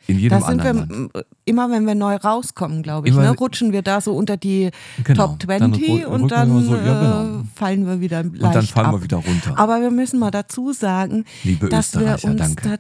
[0.08, 1.16] in jedem Da sind wir anderen Land.
[1.16, 4.38] m- immer, wenn wir neu rauskommen, glaube ich, Immer- ne, rutschen wir da so unter
[4.38, 4.70] die
[5.04, 6.82] Genau, Top dann 20 ru- rücken und wir dann mal so, ja,
[7.24, 7.40] genau.
[7.42, 8.94] äh, fallen wir wieder leicht Und dann fallen ab.
[8.96, 9.58] wir wieder runter.
[9.58, 12.80] Aber wir müssen mal dazu sagen, Liebe dass wir uns danke.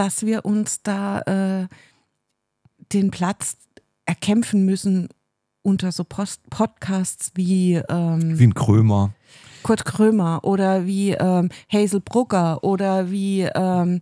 [0.00, 1.68] Da, dass wir uns da äh,
[2.92, 3.56] den Platz
[4.06, 5.08] erkämpfen müssen
[5.62, 9.12] unter so Post Podcasts wie, ähm, Wie ein Krömer.
[9.62, 14.00] Kurt Krömer oder wie ähm, Hazel Brugger oder wie ähm,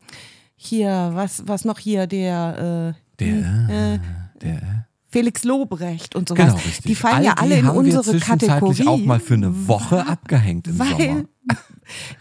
[0.55, 3.99] hier, was, was noch hier, der, äh, Der, äh,
[4.41, 4.78] der.
[5.11, 6.47] Felix Lobrecht und sowas.
[6.47, 6.85] Genau, richtig.
[6.85, 8.87] Die fallen All ja alle in haben wir unsere zwischenzeitlich Kategorie.
[8.87, 11.25] auch mal für eine Woche abgehängt im weil, Sommer.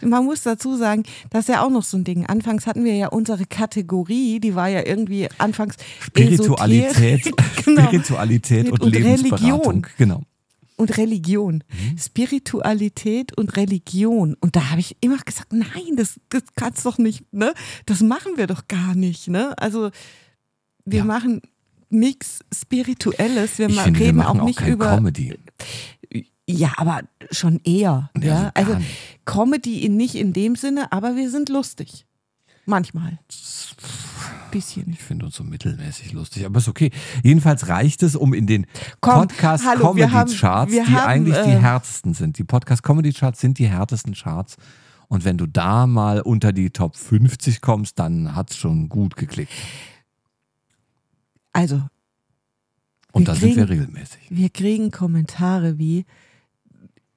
[0.00, 2.24] man muss dazu sagen, das ist ja auch noch so ein Ding.
[2.24, 7.30] Anfangs hatten wir ja unsere Kategorie, die war ja irgendwie anfangs Spiritualität,
[7.64, 7.82] genau.
[7.82, 8.96] Spiritualität und, Und.
[8.96, 9.86] Religion.
[9.98, 10.22] Genau.
[10.76, 11.64] und Religion.
[11.68, 11.98] Mhm.
[11.98, 14.34] Spiritualität und Religion.
[14.40, 17.52] Und da habe ich immer gesagt, nein, das, das kannst doch nicht, ne?
[17.84, 19.52] Das machen wir doch gar nicht, ne?
[19.58, 19.90] Also
[20.86, 21.42] wir machen
[21.90, 25.38] nichts Spirituelles, wir Ich ma- finde, wir reden machen auch auch nicht kein über Comedy.
[26.50, 28.10] Ja, aber schon eher.
[28.16, 28.84] Ja, Ja, also also.
[29.26, 32.06] Comedy in, nicht in dem Sinne, aber wir sind lustig.
[32.64, 33.18] Manchmal.
[34.50, 34.90] Bisschen.
[34.92, 36.90] Ich finde uns so mittelmäßig lustig, aber ist okay.
[37.22, 38.66] Jedenfalls reicht es, um in den
[39.00, 42.38] Komm, Podcast hallo, wir Comedy haben- Charts, wir die haben, eigentlich die äh, härtesten sind.
[42.38, 44.56] Die Podcast Comedy Charts sind die härtesten Charts.
[45.08, 49.16] Und wenn du da mal unter die Top 50 kommst, dann hat es schon gut
[49.16, 49.52] geklickt.
[51.58, 51.82] Also,
[53.12, 54.20] Und Wir da sind wir kriegen- regelmäßig.
[54.30, 56.04] wir kriegen Kommentare wie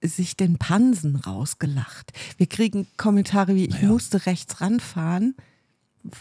[0.04, 2.12] sich den Pansen rausgelacht.
[2.38, 5.36] Wir kriegen Kommentare wie ich musste rechts ranfahren,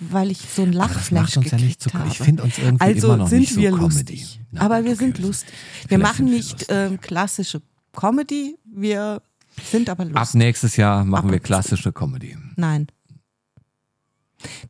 [0.00, 2.08] weil ich so ein Lachflash uns ja nicht gekriegt so- habe.
[2.10, 3.94] ich finde uns irgendwie also immer noch sind nicht so wir Comedy.
[3.94, 4.40] lustig.
[4.52, 5.54] Na Aber wir okay, sind wir lustig.
[5.88, 7.62] Wir vielleicht machen wir nicht ähm, klassische
[7.92, 9.22] Comedy, wir
[9.70, 10.20] sind aber lustig.
[10.20, 12.36] Ab nächstes Jahr machen Aber wir klassische Comedy.
[12.56, 12.86] Nein.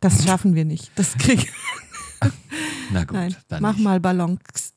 [0.01, 0.91] Das schaffen wir nicht.
[0.95, 1.47] Das kriegen
[2.93, 3.85] Na gut, Nein, dann mach nicht.
[3.85, 4.75] mal Ballons.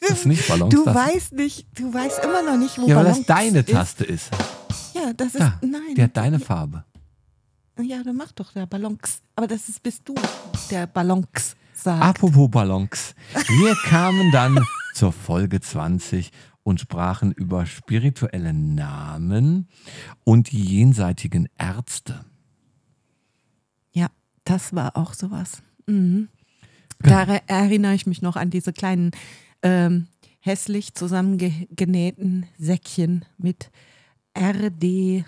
[0.00, 0.74] Das ist nicht Ballons.
[0.74, 3.58] Du das, weißt nicht, du weißt immer noch nicht, wo ja, weil Ballons das deine
[3.60, 3.68] ist.
[3.70, 4.30] Taste ist.
[4.94, 5.94] Ja, das ist Da, nein.
[5.96, 6.84] die hat deine Farbe.
[7.80, 9.20] Ja, dann mach doch der Ballons.
[9.34, 10.14] Aber das ist bist du,
[10.70, 12.02] der Ballons sagt.
[12.02, 13.14] Apropos Ballons.
[13.48, 14.58] Wir kamen dann
[14.94, 16.30] zur Folge 20
[16.62, 19.68] und sprachen über spirituelle Namen
[20.22, 22.24] und die jenseitigen Ärzte.
[23.92, 24.06] Ja,
[24.44, 25.62] das war auch sowas.
[25.86, 26.28] Mhm.
[27.00, 29.10] Da er- erinnere ich mich noch an diese kleinen
[29.62, 30.06] ähm,
[30.40, 33.70] hässlich zusammengenähten Säckchen mit
[34.36, 35.24] RDJE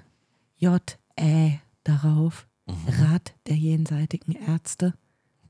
[1.84, 2.46] darauf.
[2.88, 4.94] Rat der jenseitigen Ärzte.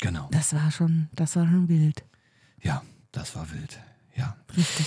[0.02, 0.28] Genau.
[0.32, 2.04] Das war schon, das war schon wild.
[2.62, 3.78] Ja, das war wild.
[4.14, 4.36] Ja.
[4.54, 4.86] Richtig.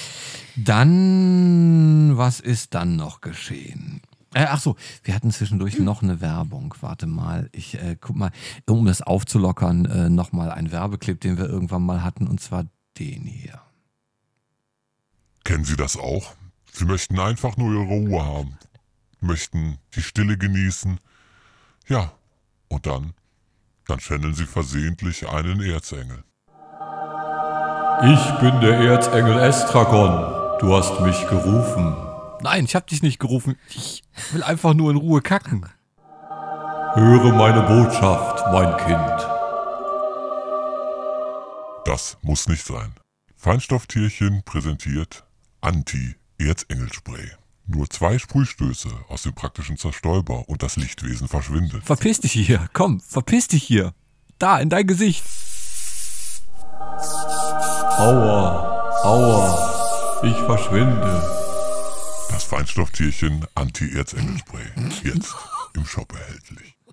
[0.56, 4.02] Dann, was ist dann noch geschehen?
[4.34, 6.76] Äh, ach so, wir hatten zwischendurch noch eine Werbung.
[6.82, 8.32] Warte mal, ich äh, guck mal,
[8.68, 12.66] um das aufzulockern, äh, nochmal ein Werbeclip, den wir irgendwann mal hatten, und zwar
[13.00, 13.60] den hier.
[15.44, 16.36] Kennen Sie das auch?
[16.72, 18.58] Sie möchten einfach nur Ihre Ruhe haben,
[19.20, 21.00] möchten die Stille genießen.
[21.88, 22.12] Ja,
[22.68, 23.14] und dann,
[23.88, 26.24] dann channeln Sie versehentlich einen Erzengel.
[28.02, 30.60] Ich bin der Erzengel Estragon.
[30.60, 32.09] Du hast mich gerufen.
[32.42, 33.58] Nein, ich hab dich nicht gerufen.
[33.70, 35.66] Ich will einfach nur in Ruhe kacken.
[36.94, 39.28] Höre meine Botschaft, mein Kind.
[41.86, 42.94] Das muss nicht sein.
[43.36, 45.26] Feinstofftierchen präsentiert
[45.62, 47.32] Anti-Erzengel-Spray.
[47.68, 51.84] Nur zwei Sprühstöße aus dem praktischen Zerstäuber und das Lichtwesen verschwindet.
[51.84, 52.68] Verpiss dich hier.
[52.74, 53.94] Komm, verpiss dich hier.
[54.40, 55.24] Da, in dein Gesicht.
[57.98, 60.22] Aua, aua.
[60.24, 61.49] Ich verschwinde.
[62.30, 64.62] Das Feinstofftierchen Anti-Erzengel-Spray.
[65.04, 65.36] Jetzt
[65.76, 66.76] im Shop erhältlich.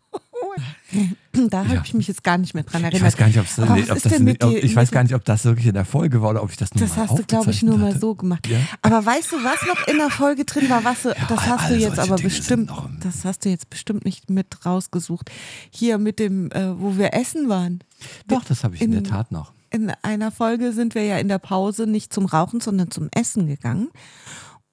[1.50, 2.94] Da habe ich mich jetzt gar nicht mehr dran erinnert.
[3.00, 5.66] Ich weiß gar nicht, ob das, ob, ich weiß mit- gar nicht, ob das wirklich
[5.66, 7.62] in der Folge war oder ob ich das nur Das mal hast du, glaube ich,
[7.62, 8.46] nur mal aufgezeichnet so gemacht.
[8.46, 8.58] Ja.
[8.80, 10.82] Aber weißt du, was noch in der Folge drin war?
[10.84, 14.04] Was, du- das all- hast du jetzt aber Dinge bestimmt, das hast du jetzt bestimmt
[14.06, 15.30] nicht mit rausgesucht.
[15.70, 17.80] Hier mit dem, äh, wo wir essen waren.
[18.28, 19.52] Doch, das habe ich in, der Tat noch.
[19.70, 23.46] In einer Folge sind wir ja in der Pause nicht zum Rauchen, sondern zum Essen
[23.46, 23.88] gegangen.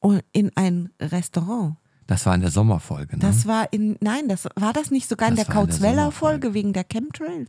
[0.04, 1.78] Und in ein Restaurant.
[2.08, 3.22] Das war in der Sommerfolge, ne?
[3.22, 6.84] Das war in, nein, das war das nicht sogar in Das der Kauzweller-Folge wegen der
[6.84, 7.48] Chemtrails.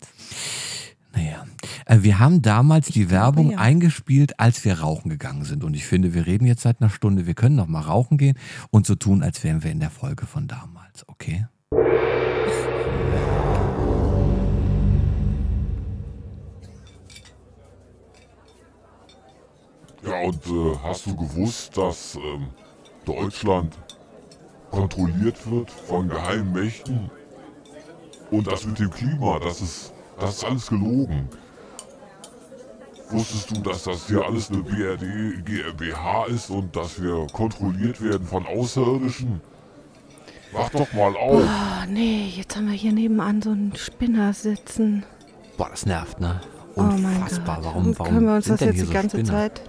[1.12, 1.44] Naja.
[1.86, 3.58] Äh, Wir haben damals die Werbung ja.
[3.58, 5.64] eingespielt, als wir rauchen gegangen sind.
[5.64, 8.38] Und ich finde, wir reden jetzt seit einer Stunde, wir können noch mal rauchen gehen
[8.70, 11.46] und so tun, als wären wir in der Folge von damals, okay?
[20.06, 22.48] Ja, und äh, hast du gewusst, dass ähm,
[23.04, 23.76] Deutschland
[24.70, 27.10] kontrolliert wird von geheimen Mächten?
[28.30, 31.28] Und das mit dem Klima, das ist, das ist alles gelogen.
[33.10, 38.26] Wusstest du, dass das hier alles eine BRD GmbH ist und dass wir kontrolliert werden
[38.26, 39.40] von Außerirdischen?
[40.52, 41.44] Wach doch mal auf.
[41.44, 45.04] Oh, nee, jetzt haben wir hier nebenan so einen Spinner sitzen.
[45.56, 46.40] Boah, das nervt, ne?
[46.76, 47.56] Oh mein Unfassbar.
[47.56, 47.64] Gott.
[47.66, 49.30] Warum, warum Können wir uns sind das denn jetzt hier die so ganze Spinner?
[49.32, 49.62] Zeit...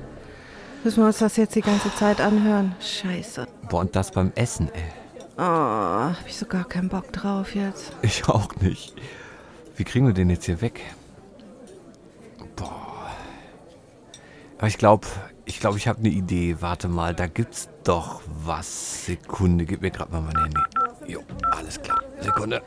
[0.86, 2.76] Müssen wir uns das jetzt die ganze Zeit anhören?
[2.80, 3.48] Scheiße.
[3.70, 4.84] Boah, und das beim Essen, ey.
[5.36, 7.92] Oh, hab ich so gar keinen Bock drauf jetzt.
[8.04, 8.94] Ich auch nicht.
[9.78, 10.80] Wie kriegen wir den jetzt hier weg?
[12.56, 13.10] Boah.
[14.60, 15.08] Aber ich glaube,
[15.46, 16.58] ich glaube, ich habe eine Idee.
[16.60, 19.08] Warte mal, da gibt's doch was.
[19.08, 20.62] Sekunde, gib mir gerade mal mein Handy.
[21.08, 22.00] Jo, alles klar.
[22.20, 22.62] Sekunde.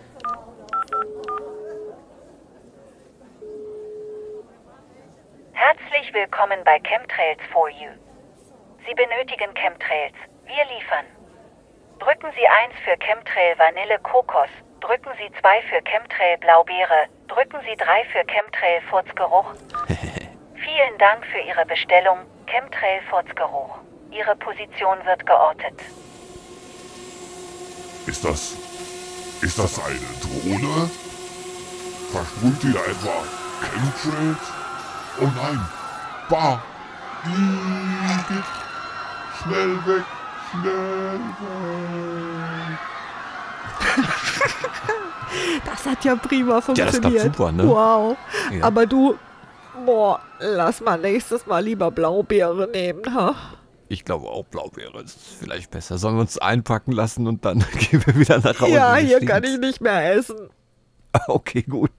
[5.52, 8.07] Herzlich willkommen bei Chemtrails for You.
[8.88, 10.14] Sie benötigen Chemtrails.
[10.46, 11.04] Wir liefern.
[11.98, 14.48] Drücken Sie 1 für Chemtrail Vanille Kokos.
[14.80, 17.08] Drücken Sie 2 für Chemtrail Blaubeere.
[17.28, 19.52] Drücken Sie 3 für Chemtrail Furzgeruch.
[20.54, 23.76] Vielen Dank für Ihre Bestellung, Chemtrail Furzgeruch.
[24.10, 25.78] Ihre Position wird geortet.
[28.06, 28.56] Ist das.
[29.42, 30.90] Ist das eine Drohne?
[32.10, 33.22] Versprüht die da etwa
[33.60, 34.52] Chemtrails?
[35.20, 35.68] Oh nein!
[36.30, 36.62] Bah!
[37.26, 37.87] Igitt!
[39.48, 40.04] Schnell weg!
[40.50, 42.78] Schnell weg!
[45.64, 47.22] Das hat ja prima Ja, das funktioniert.
[47.22, 47.66] super, ne?
[47.68, 48.16] Wow.
[48.52, 48.64] Ja.
[48.64, 49.16] Aber du,
[49.84, 53.34] boah, lass mal nächstes Mal lieber Blaubeere nehmen, ha?
[53.88, 55.96] Ich glaube auch Blaubeere ist vielleicht besser.
[55.98, 58.72] Sollen wir uns einpacken lassen und dann gehen wir wieder nach Hause?
[58.72, 60.36] ja, hier kann ich nicht mehr essen.
[61.26, 61.90] Okay, gut.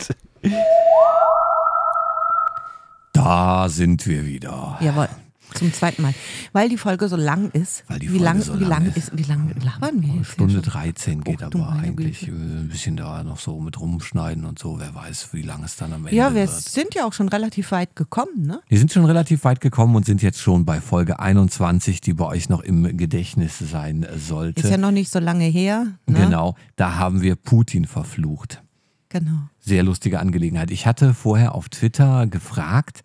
[3.12, 4.78] Da sind wir wieder.
[4.80, 5.10] Jawohl.
[5.54, 6.14] Zum zweiten Mal.
[6.54, 7.84] Weil die Folge so lang ist.
[7.88, 9.18] Weil die wie Folge lang, so wie lang lang ist.
[9.18, 10.32] Wie lange labern wir jetzt?
[10.32, 10.72] Stunde hier schon?
[10.72, 12.32] 13 geht du aber eigentlich Güte.
[12.32, 14.80] äh, ein bisschen da noch so mit rumschneiden und so.
[14.80, 17.72] Wer weiß, wie lange es dann am Ende Ja, wir sind ja auch schon relativ
[17.72, 18.62] weit gekommen, ne?
[18.68, 22.26] Wir sind schon relativ weit gekommen und sind jetzt schon bei Folge 21, die bei
[22.26, 24.62] euch noch im Gedächtnis sein sollte.
[24.62, 25.88] Ist ja noch nicht so lange her.
[26.06, 26.20] Ne?
[26.20, 28.62] Genau, da haben wir Putin verflucht.
[29.10, 29.50] Genau.
[29.60, 30.70] Sehr lustige Angelegenheit.
[30.72, 33.04] Ich hatte vorher auf Twitter gefragt,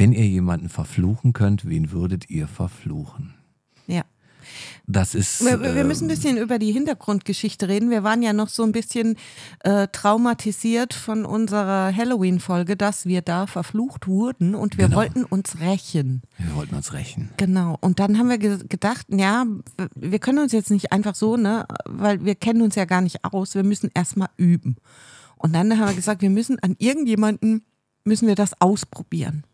[0.00, 3.34] wenn ihr jemanden verfluchen könnt, wen würdet ihr verfluchen?
[3.86, 4.02] Ja.
[4.86, 5.44] Das ist.
[5.44, 7.90] Wir, wir ähm, müssen ein bisschen über die Hintergrundgeschichte reden.
[7.90, 9.16] Wir waren ja noch so ein bisschen
[9.60, 14.96] äh, traumatisiert von unserer Halloween-Folge, dass wir da verflucht wurden und wir Genau.
[14.96, 16.22] wollten uns rächen.
[16.38, 17.28] Wir wollten uns rächen.
[17.36, 17.76] Genau.
[17.82, 19.44] Und dann haben wir ge gedacht, ja,
[19.94, 23.22] wir können uns jetzt nicht einfach so, ne, weil wir kennen uns ja gar nicht
[23.22, 23.54] aus.
[23.54, 24.76] Wir müssen erstmal üben.
[25.36, 27.66] Und dann haben wir gesagt, wir müssen an irgendjemanden,
[28.04, 29.44] müssen wir das ausprobieren.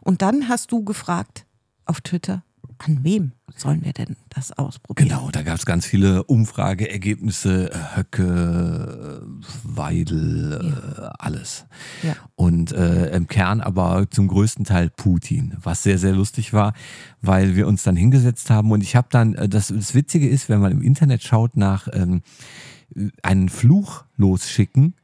[0.00, 1.46] Und dann hast du gefragt
[1.84, 2.42] auf Twitter,
[2.78, 5.08] an wem sollen wir denn das ausprobieren?
[5.08, 9.22] Genau, da gab es ganz viele Umfrageergebnisse, äh, Höcke,
[9.64, 11.66] Weidel, äh, alles.
[12.02, 12.14] Ja.
[12.36, 16.72] Und äh, im Kern aber zum größten Teil Putin, was sehr, sehr lustig war,
[17.20, 20.48] weil wir uns dann hingesetzt haben und ich habe dann, äh, das, das Witzige ist,
[20.48, 22.22] wenn man im Internet schaut nach ähm,
[23.22, 24.94] einen Fluch losschicken,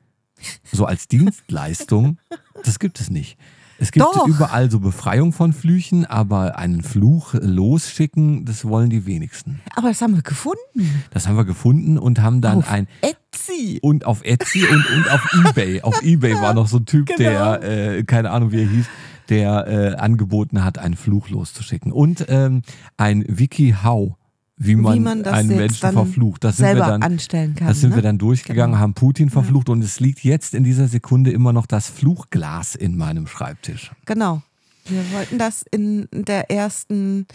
[0.72, 2.18] so als Dienstleistung,
[2.62, 3.36] das gibt es nicht.
[3.78, 4.26] Es gibt Doch.
[4.28, 9.60] überall so Befreiung von Flüchen, aber einen Fluch losschicken, das wollen die wenigsten.
[9.74, 11.02] Aber das haben wir gefunden.
[11.10, 13.78] Das haben wir gefunden und haben dann Auf ein Etsy.
[13.82, 15.82] und auf Etsy und, und auf Ebay.
[15.82, 17.18] Auf Ebay war noch so ein Typ, Genau.
[17.18, 17.62] der,
[17.98, 18.86] äh, keine Ahnung wie er hieß,
[19.28, 21.90] der äh, angeboten hat, einen Fluch loszuschicken.
[21.92, 22.62] Und ähm,
[22.96, 24.14] ein WikiHow,
[24.56, 26.44] wie man, Wie man das einen Menschen verflucht.
[26.44, 27.96] Das sind selber wir dann, anstellen kann, Das sind ne?
[27.96, 28.82] wir dann durchgegangen, Genau.
[28.82, 32.96] haben Putin verflucht und es liegt jetzt in dieser Sekunde immer noch das Fluchglas in
[32.96, 33.90] meinem Schreibtisch.
[34.06, 34.42] Genau.
[34.86, 37.26] Wir wollten das in der ersten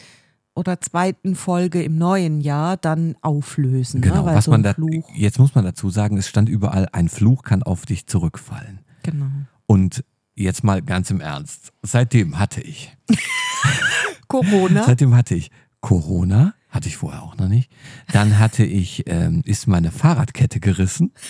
[0.56, 4.02] oder zweiten Folge im neuen Jahr dann auflösen.
[4.02, 4.36] Genau, ne?
[4.36, 4.76] Was so man da,
[5.16, 8.80] jetzt muss man dazu sagen, es stand überall, ein Fluch kann auf dich zurückfallen.
[9.04, 9.26] genau.
[9.66, 10.04] Und
[10.36, 11.74] jetzt mal ganz im Ernst.
[11.84, 12.96] Seitdem hatte ich.
[14.28, 14.84] Corona.
[14.86, 15.52] Seitdem hatte ich
[15.82, 17.72] Corona, hatte ich vorher auch noch nicht.
[18.12, 21.14] Dann hatte ich, ähm, ist meine Fahrradkette gerissen.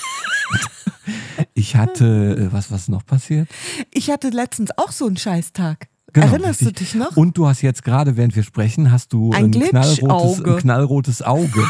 [1.53, 3.49] Ich hatte, äh, was, was noch passiert?
[3.91, 5.87] Ich hatte letztens auch so einen Scheißtag.
[6.13, 6.91] Genau, Erinnerst du richtig.
[6.91, 7.15] dich noch?
[7.17, 11.21] Und du hast jetzt gerade, während wir sprechen, hast du Ein ein, knallrotes, ein knallrotes
[11.21, 11.63] Auge.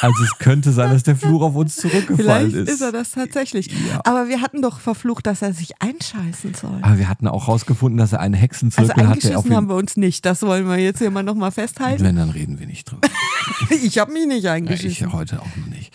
[0.00, 2.74] Also es könnte sein, dass der Fluch auf uns zurückgefallen Vielleicht ist.
[2.74, 3.68] ist er das tatsächlich.
[3.68, 4.00] Ja.
[4.04, 6.78] Aber wir hatten doch verflucht, dass er sich einscheißen soll.
[6.82, 9.68] Aber wir hatten auch rausgefunden, dass er einen Also Hexenzirkel hat, der auf eingeschissen haben
[9.68, 10.26] wir uns nicht.
[10.26, 12.02] Das wollen wir jetzt hier mal nochmal festhalten.
[12.04, 13.08] Wenn, dann reden wir nicht drüber.
[13.70, 15.06] Ich habe mich nicht Ja, eingeschissen.
[15.08, 15.92] ich heute auch noch nicht.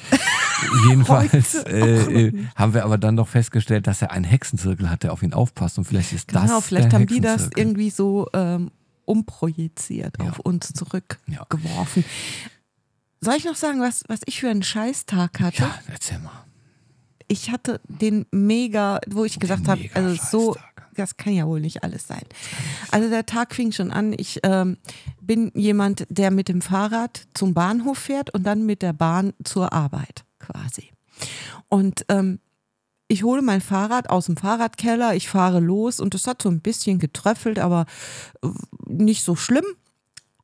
[0.87, 5.13] Jedenfalls äh, äh, haben wir aber dann doch festgestellt, dass er einen Hexenzirkel hat, der
[5.13, 5.77] auf ihn aufpasst.
[5.77, 7.49] Und vielleicht ist das Genau, vielleicht haben die das.
[7.59, 8.71] Irgendwie so ähm,
[9.05, 12.05] umprojiziert auf uns zurückgeworfen.
[13.21, 15.63] Soll ich noch sagen, was, was ich für einen Scheißtag hatte?
[15.63, 16.45] Ja, erzähl mal.
[17.27, 20.55] Ich hatte den mega, wo ich gesagt habe, also so,
[20.95, 22.23] das kann ja wohl nicht alles sein.
[22.91, 24.13] Also der Tag fing schon an.
[24.17, 24.77] Ich ähm,
[25.21, 29.73] bin jemand, der mit dem Fahrrad zum Bahnhof fährt und dann mit der Bahn zur
[29.73, 30.89] Arbeit quasi.
[31.67, 32.39] Und ähm,
[33.09, 36.61] ich hole mein Fahrrad aus dem Fahrradkeller, ich fahre los und es hat so ein
[36.61, 37.85] bisschen getröffelt, aber
[38.41, 38.47] äh,
[38.85, 39.65] nicht so schlimm.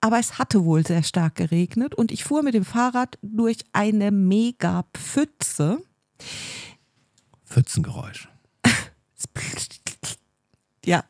[0.02, 4.12] Aber es hatte wohl sehr stark geregnet und ich fuhr mit dem Fahrrad durch eine
[4.12, 5.82] mega Pfütze.
[7.46, 8.28] Pfützengeräusch.
[10.88, 11.04] Ja,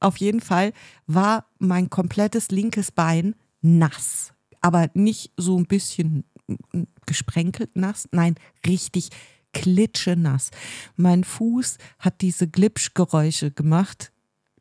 [0.00, 0.72] auf jeden Fall
[1.06, 4.32] war mein komplettes linkes Bein nass.
[4.62, 6.24] Aber nicht so ein bisschen
[7.04, 8.36] gesprenkelt nass, nein,
[8.66, 9.10] richtig
[9.52, 10.50] klitschenass.
[10.96, 14.12] Mein Fuß hat diese Glitschgeräusche gemacht.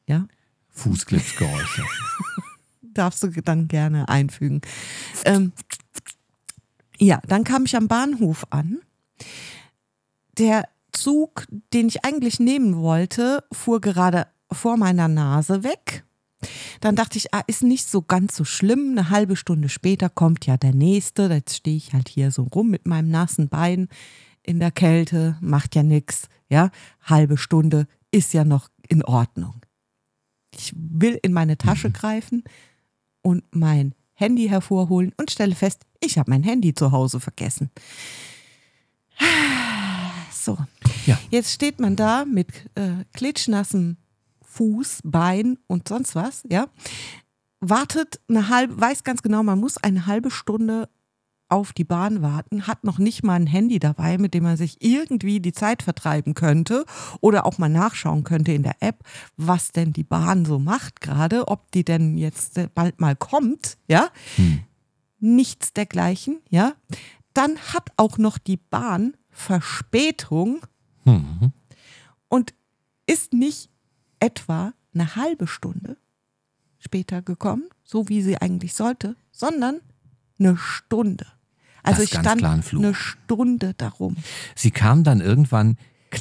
[0.08, 0.28] Ja,
[0.70, 1.84] Fußglipsgeräusche.
[2.98, 4.62] darfst du dann gerne einfügen.
[5.26, 5.54] Ähm,
[6.98, 8.80] ja, dann kam ich am Bahnhof an.
[10.38, 16.04] Der Zug, den ich eigentlich nehmen wollte, fuhr gerade vor meiner Nase weg.
[16.82, 18.92] Dann dachte ich, ah, ist nicht so ganz so schlimm.
[18.92, 21.24] Eine halbe Stunde später kommt ja der nächste.
[21.24, 23.90] Jetzt stehe ich halt hier so rum mit meinem nassen Bein
[24.48, 26.28] in der Kälte, macht ja nichts.
[26.50, 26.72] Ja,
[27.04, 29.62] halbe Stunde ist ja noch in Ordnung.
[30.56, 32.44] Ich will in meine Tasche greifen
[33.22, 37.70] und mein Handy hervorholen und stelle fest, ich habe mein Handy zu Hause vergessen.
[40.32, 40.58] So,
[41.06, 41.20] Ja.
[41.30, 43.98] jetzt steht man da mit äh, klitschnassem
[44.44, 46.68] Fuß, Bein und sonst was, ja,
[47.60, 50.88] wartet eine halbe, weiß ganz genau, man muss eine halbe Stunde
[51.50, 54.82] auf die Bahn warten, hat noch nicht mal ein Handy dabei, mit dem man sich
[54.82, 56.86] irgendwie die Zeit vertreiben könnte
[57.22, 59.04] oder auch mal nachschauen könnte in der App,
[59.38, 64.10] was denn die Bahn so macht gerade, ob die denn jetzt bald mal kommt, ja.
[65.20, 66.74] Nichts dergleichen, ja.
[67.34, 70.62] Dann hat auch noch die Bahn Verspätung
[71.06, 71.54] Mhm.
[72.28, 72.54] und
[73.06, 73.70] ist nicht
[74.20, 75.96] etwa eine halbe Stunde
[76.80, 79.80] später gekommen, so wie sie eigentlich sollte, sondern
[80.40, 81.26] eine Stunde.
[81.84, 84.18] Also Das ich stand eine Stunde darum
[84.56, 85.78] Sie kam dann irgendwann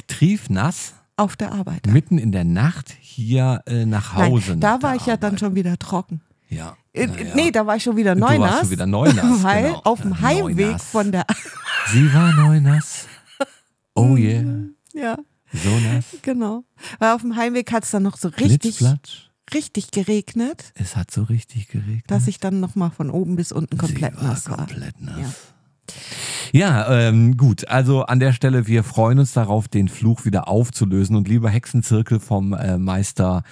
[0.07, 1.87] triefnass auf der Arbeit.
[1.87, 4.51] mitten in der Nacht hier äh, nach Hause.
[4.51, 6.21] Nein, da war ich ja dann schon wieder trocken.
[6.49, 6.77] Ja.
[6.93, 7.07] Äh.
[7.35, 8.59] Nee, da war ich schon wieder Du warst Neunass.
[8.61, 9.81] schon wieder Neunass, Weil genau.
[9.83, 10.83] auf dem Heimweg Neunass.
[10.83, 11.25] von der.
[11.87, 13.07] Sie war neunass.
[13.95, 14.43] Oh yeah.
[14.93, 15.17] ja,
[15.53, 16.05] So nass.
[16.21, 16.63] genau.
[16.99, 19.26] Weil auf dem Heimweg hat es dann noch so richtig, Blitzplatsch.
[19.53, 22.03] Richtig geregnet, Es hat so richtig geregnet.
[22.07, 24.57] dass ich dann nochmal von oben bis unten komplett war nass war.
[24.57, 25.19] komplett nass.
[25.19, 25.29] Ja.
[26.51, 27.67] Ja, ähm, gut.
[27.69, 31.15] Also an der Stelle, wir freuen uns darauf, den Fluch wieder aufzulösen.
[31.15, 33.43] Und lieber Hexenzirkel vom äh, Meister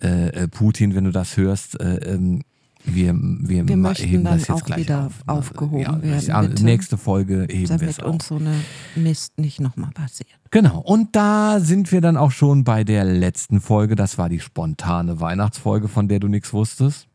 [0.00, 2.42] äh, äh, Putin, wenn du das hörst, äh, ähm,
[2.84, 5.22] wir, wir, Wir möchten heben dann das jetzt auch gleich wieder auf.
[5.26, 6.64] aufgehoben ja, werden, bitte.
[6.64, 8.54] Nächste Folge heben wir es Damit uns so eine
[8.96, 10.28] Mist nicht nochmal passiert.
[10.50, 13.94] Genau, und da sind wir dann auch schon bei der letzten Folge.
[13.96, 17.06] Das war die spontane Weihnachtsfolge, von der du nichts wusstest.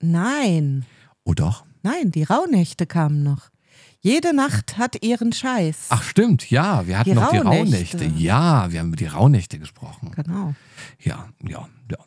[0.00, 0.84] Nein,
[1.24, 1.64] Oh doch.
[1.82, 3.50] nein, die Rauhnächte kamen noch.
[4.00, 5.86] Jede Nacht hat ihren Scheiß.
[5.90, 7.36] Ach stimmt, ja, wir hatten Die noch die.
[7.38, 8.04] Rauhnächte.
[8.16, 10.10] Ja, wir haben über die Rauhnächte gesprochen.
[10.16, 10.54] Genau.
[11.00, 11.98] Ja, ja, ja.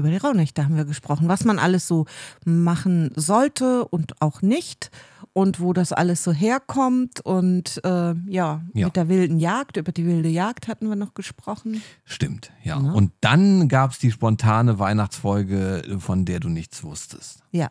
[0.00, 2.06] Über die Rauhnächte haben wir gesprochen, was man alles so
[2.44, 4.90] machen sollte und auch nicht
[5.32, 8.86] und wo das alles so herkommt und äh, ja, Ja.
[8.86, 11.82] mit der wilden Jagd, über die wilde Jagd hatten wir noch gesprochen.
[12.04, 12.80] Stimmt, ja.
[12.80, 12.92] Ne?
[12.92, 17.42] Und dann gab es die spontane Weihnachtsfolge, von der du nichts wusstest.
[17.52, 17.70] Ja,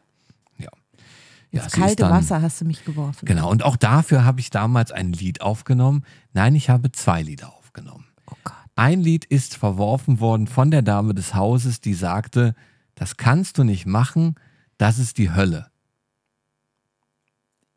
[0.57, 0.69] Ja.
[1.51, 3.25] ja ins ist kalte dann- Wasser hast du mich geworfen.
[3.25, 6.05] Genau, und auch dafür habe ich damals ein Lied aufgenommen.
[6.33, 8.05] Nein, ich habe zwei Lieder aufgenommen.
[8.79, 12.55] Ein Lied ist verworfen worden von der Dame des Hauses, die sagte,
[12.95, 14.35] das kannst du nicht machen,
[14.77, 15.69] das ist die Hölle.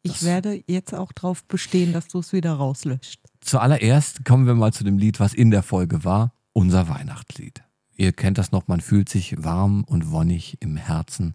[0.03, 3.21] Ich werde jetzt auch darauf bestehen, dass du es wieder rauslöscht.
[3.41, 7.65] Zuallererst kommen wir mal zu dem Lied, was in der Folge war, unser Weihnachtslied.
[7.97, 11.35] Ihr kennt das noch, man fühlt sich warm und wonnig im Herzen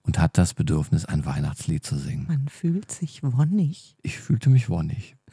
[0.00, 2.28] und hat das Bedürfnis, ein Weihnachtslied zu singen.
[2.28, 3.94] Man fühlt sich wonnig.
[4.00, 5.16] Ich fühlte mich wonnig.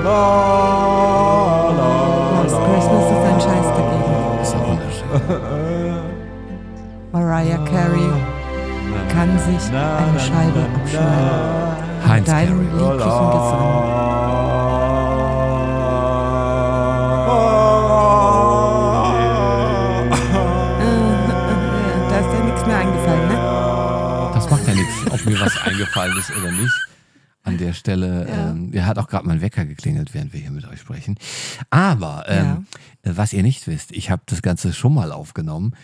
[0.05, 0.23] la,
[1.71, 4.43] la, Last Christmas ist ein Scheiß dagegen.
[4.43, 5.11] Ist ja wunderschön.
[7.13, 8.11] Mariah Carey
[9.13, 12.09] kann sich eine Scheibe abschneiden.
[12.09, 12.83] Heinz Deinem Carey.
[12.83, 13.95] lieblichen Gesang.
[20.81, 24.31] Äh, Da ist dir nichts mehr eingefallen, ne?
[24.35, 26.84] Das macht ja nichts, ob mir was eingefallen ist oder nicht.
[27.75, 28.51] Der Stelle, Ja.
[28.51, 31.17] ähm, ja, hat auch gerade mein Wecker geklingelt, während wir hier mit euch sprechen.
[31.71, 32.67] Aber ähm,
[33.03, 35.75] äh, was ihr nicht wisst, ich habe das Ganze schon mal aufgenommen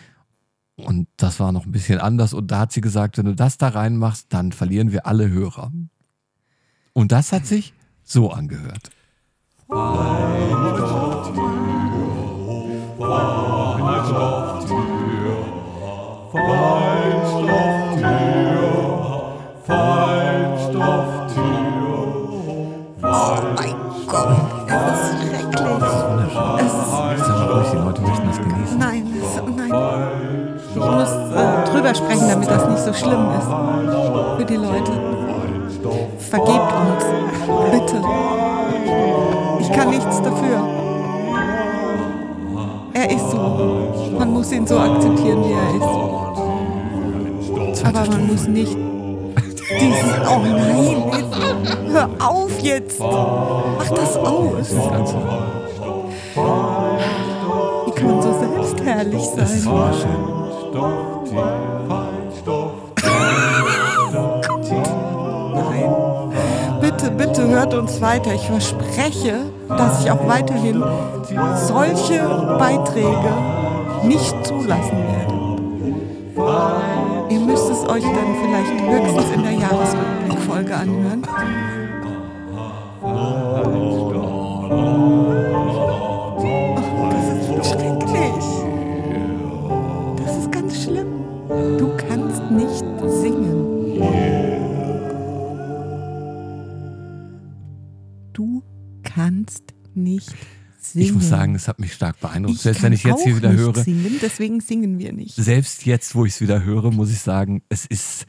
[0.77, 2.33] und das war noch ein bisschen anders.
[2.33, 5.69] Und da hat sie gesagt, wenn du das da reinmachst, dann verlieren wir alle Hörer.
[6.93, 7.73] Und das hat sich
[8.03, 8.89] so angehört.
[9.67, 9.97] Oh
[31.91, 33.47] drüber sprechen, damit das nicht so schlimm ist.
[34.37, 34.91] Für die Leute.
[36.19, 37.05] Vergebt uns.
[37.71, 38.01] Bitte.
[39.59, 40.61] Ich kann nichts dafür.
[42.93, 43.37] Er ist so.
[44.17, 45.69] Man muss ihn so akzeptieren, wie er
[47.71, 47.85] ist.
[47.85, 48.77] Aber man muss nicht
[49.79, 50.13] dieses.
[50.29, 51.03] Oh nein,
[51.87, 52.99] hör auf jetzt.
[52.99, 54.75] Mach das aus.
[57.85, 59.47] Wie kann man so selbstherrlich sein?
[64.75, 65.93] Nein.
[66.81, 68.33] Bitte, bitte hört uns weiter.
[68.33, 70.83] Ich verspreche, dass ich auch weiterhin
[71.55, 72.19] solche
[72.57, 73.33] Beiträge
[74.03, 75.31] nicht zulassen werde.
[77.29, 81.23] Ihr müsst es euch dann vielleicht höchstens in der Jahresrückblickfolge anhören.
[100.27, 101.05] Nicht singen.
[101.05, 102.57] Ich muss sagen, es hat mich stark beeindruckt.
[102.57, 105.35] ich selbst wenn ich jetzt hier wieder nicht höre, Singen, deswegen singen wir nicht.
[105.35, 108.25] selbst jetzt, wo ich es wieder höre, muss ich sagen, es ist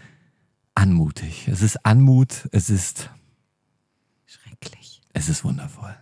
[0.74, 1.48] anmutig.
[1.48, 3.10] Es ist Anmut, es ist
[4.26, 5.02] schrecklich.
[5.12, 5.94] Es ist wundervoll.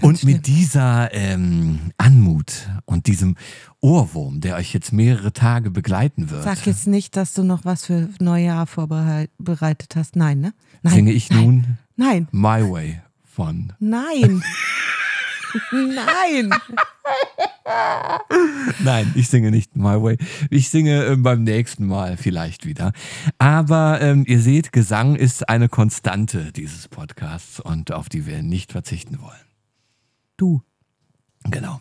[0.00, 3.36] Und mit dieser ähm, Anmut und diesem
[3.80, 7.84] Ohrwurm, der euch jetzt mehrere Tage begleiten wird, Sag jetzt nicht, dass du noch was
[7.84, 10.16] für Neujahr vorbereitet hast.
[10.16, 10.54] Nein, ne?
[10.82, 10.94] Nein.
[10.94, 12.26] singe ich nun Nein.
[12.32, 14.42] My Way von Nein.
[15.72, 16.50] Nein.
[18.80, 20.18] Nein, ich singe nicht My Way.
[20.50, 22.92] Ich singe äh, beim nächsten Mal vielleicht wieder.
[23.38, 28.72] Aber ähm, ihr seht, Gesang ist eine Konstante dieses Podcasts und auf die wir nicht
[28.72, 29.32] verzichten wollen.
[30.36, 30.62] Du.
[31.44, 31.80] Genau.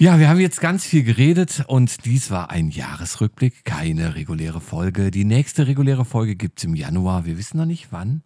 [0.00, 5.10] Ja, wir haben jetzt ganz viel geredet und dies war ein Jahresrückblick, keine reguläre Folge.
[5.10, 7.24] Die nächste reguläre Folge gibt's im Januar.
[7.24, 8.22] Wir wissen noch nicht wann.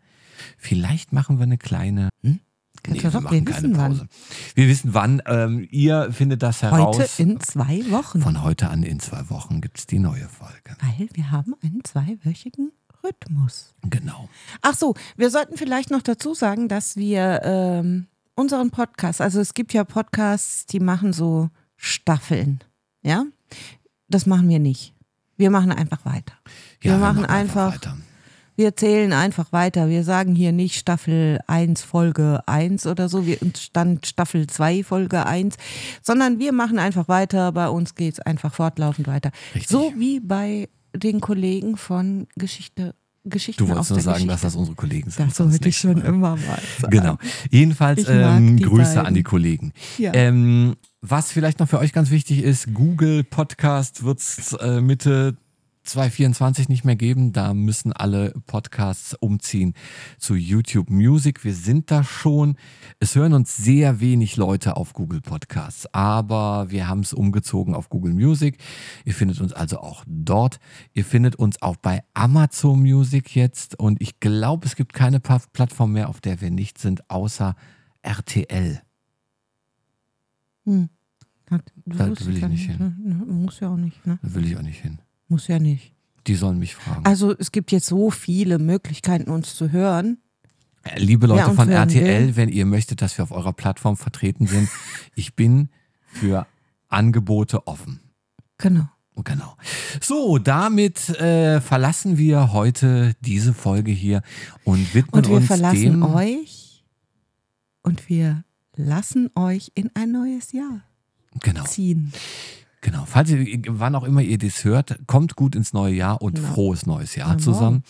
[0.59, 2.11] Vielleicht machen wir eine kleine.
[2.23, 2.41] Hm?
[2.87, 3.93] Nee, wir machen wir keine wissen wann.
[3.93, 4.09] Pause.
[4.55, 5.23] Wir wissen wann.
[5.27, 6.99] Ähm, ihr findet das heraus.
[6.99, 8.23] Heute in zwei Wochen.
[8.23, 10.77] Von heute an in zwei Wochen gibt's die neue Folge.
[10.81, 12.73] Weil wir haben einen zweiwöchigen
[13.05, 13.75] Rhythmus.
[13.89, 14.29] Genau.
[14.63, 19.55] Ach so, wir sollten vielleicht noch dazu sagen, dass wir ähm, unseren Podcast, also es
[19.55, 22.63] gibt ja Podcasts, die machen so Staffeln,
[23.03, 23.25] ja?
[24.09, 24.95] Das machen wir nicht.
[25.37, 26.35] Wir machen einfach weiter.
[26.45, 26.47] Ja,
[26.81, 27.97] wir wir machen machen einfach einfach,
[28.57, 29.89] wir zählen einfach weiter.
[29.89, 35.27] Wir sagen hier nicht Staffel 1, Folge 1 oder so, wir stand Staffel 2, Folge
[35.27, 35.57] 1,
[36.03, 37.53] sondern wir machen einfach weiter.
[37.53, 39.31] Bei uns geht es einfach fortlaufend weiter.
[39.67, 42.95] So wie bei den Kollegen von Geschichte.
[43.25, 44.47] Geschichten Du wolltest nur sagen, dass Geschichte.
[44.47, 45.31] das unsere Kollegen sind.
[45.31, 46.91] Das wollte ich schon immer mal sagen.
[46.91, 47.19] Genau.
[47.51, 49.07] Jedenfalls ähm, Grüße beiden.
[49.07, 49.73] an die Kollegen.
[49.97, 50.13] Ja.
[50.13, 55.37] Ähm, was vielleicht noch für euch ganz wichtig ist, Google Podcast wird es äh, Mitte
[55.83, 57.33] 2024 nicht mehr geben.
[57.33, 59.75] Da müssen alle Podcasts umziehen
[60.19, 61.45] zu YouTube Music.
[61.45, 62.57] Wir sind da schon.
[63.01, 67.89] Es hören uns sehr wenig Leute auf Google Podcasts, aber wir haben es umgezogen auf
[67.89, 68.59] Google Music.
[69.05, 70.59] Ihr findet uns also auch dort.
[70.93, 75.93] Ihr findet uns auch bei Amazon Music jetzt und ich glaube, es gibt keine Plattform
[75.93, 77.57] mehr, auf der wir nicht sind, außer
[78.03, 78.83] RTL.
[80.65, 80.89] Hm.
[81.87, 82.97] Da will ich nicht hin.
[83.03, 84.19] Ne, Muss ja auch nicht, ne?
[84.23, 84.99] Da will ich auch nicht hin.
[85.33, 85.95] Muss ja nicht.
[86.27, 87.07] Die sollen mich fragen.
[87.07, 90.19] Also es gibt jetzt so viele Möglichkeiten, uns zu hören.
[90.83, 92.37] Äh, Liebe Leute uns von RTL, will.
[92.37, 94.69] wenn ihr möchtet, dass wir auf eurer Plattform vertreten sind,
[95.15, 95.71] ich bin
[96.05, 96.47] für
[96.89, 98.01] Angebote offen.
[98.59, 98.89] Genau.
[99.25, 99.57] Genau.
[100.03, 104.21] So, damit äh, verlassen wir heute diese Folge hier
[104.65, 106.03] und widmen Und wir uns verlassen dem.
[106.03, 106.85] euch
[107.83, 108.45] und wir
[108.77, 110.83] lassen euch in ein neues Jahr
[111.41, 111.65] Genau.
[111.65, 112.13] ziehen.
[112.13, 112.62] Genau.
[113.07, 116.49] Falls ihr, wann auch immer ihr das hört, kommt gut ins neue Jahr und Genau.
[116.53, 117.43] frohes neues Jahr Genau.
[117.43, 117.85] zusammen.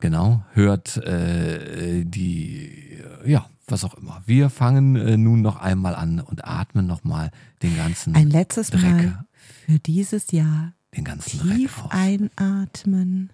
[0.00, 0.42] Genau.
[0.52, 4.22] Hört äh, die, ja, was auch immer.
[4.26, 7.30] Wir fangen äh, nun noch einmal an und atmen nochmal
[7.62, 9.24] den ganzen Ein letztes Dreck, Mal
[9.66, 13.30] für dieses Jahr den ganzen tief einatmen.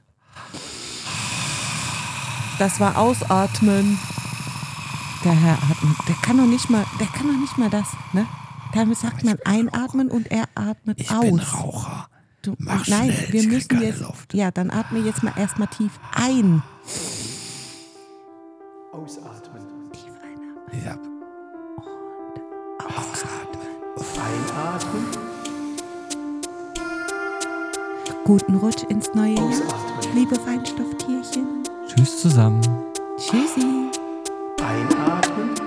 [2.58, 3.98] Das war ausatmen.
[5.24, 5.96] Der Herr atmet.
[6.08, 8.26] Der kann doch nicht mal, der kann doch nicht mal das, ne?
[8.74, 11.20] Damit sagt man einatmen und er atmet Ich aus.
[11.24, 12.08] bin Raucher.
[12.42, 14.00] Du, Mach nein, schnell, wir ich müssen jetzt.
[14.00, 14.34] Luft.
[14.34, 16.62] Ja, dann atme jetzt mal erstmal tief ein.
[18.92, 19.62] Ausatmen.
[20.84, 20.98] Ja.
[24.16, 25.06] Einatmen.
[28.24, 29.50] Guten Rutsch ins neue Jahr,
[30.14, 31.62] liebe Feinstofftierchen.
[31.86, 32.60] Tschüss zusammen.
[33.16, 33.90] Tschüssi.
[34.62, 35.63] Einatmen.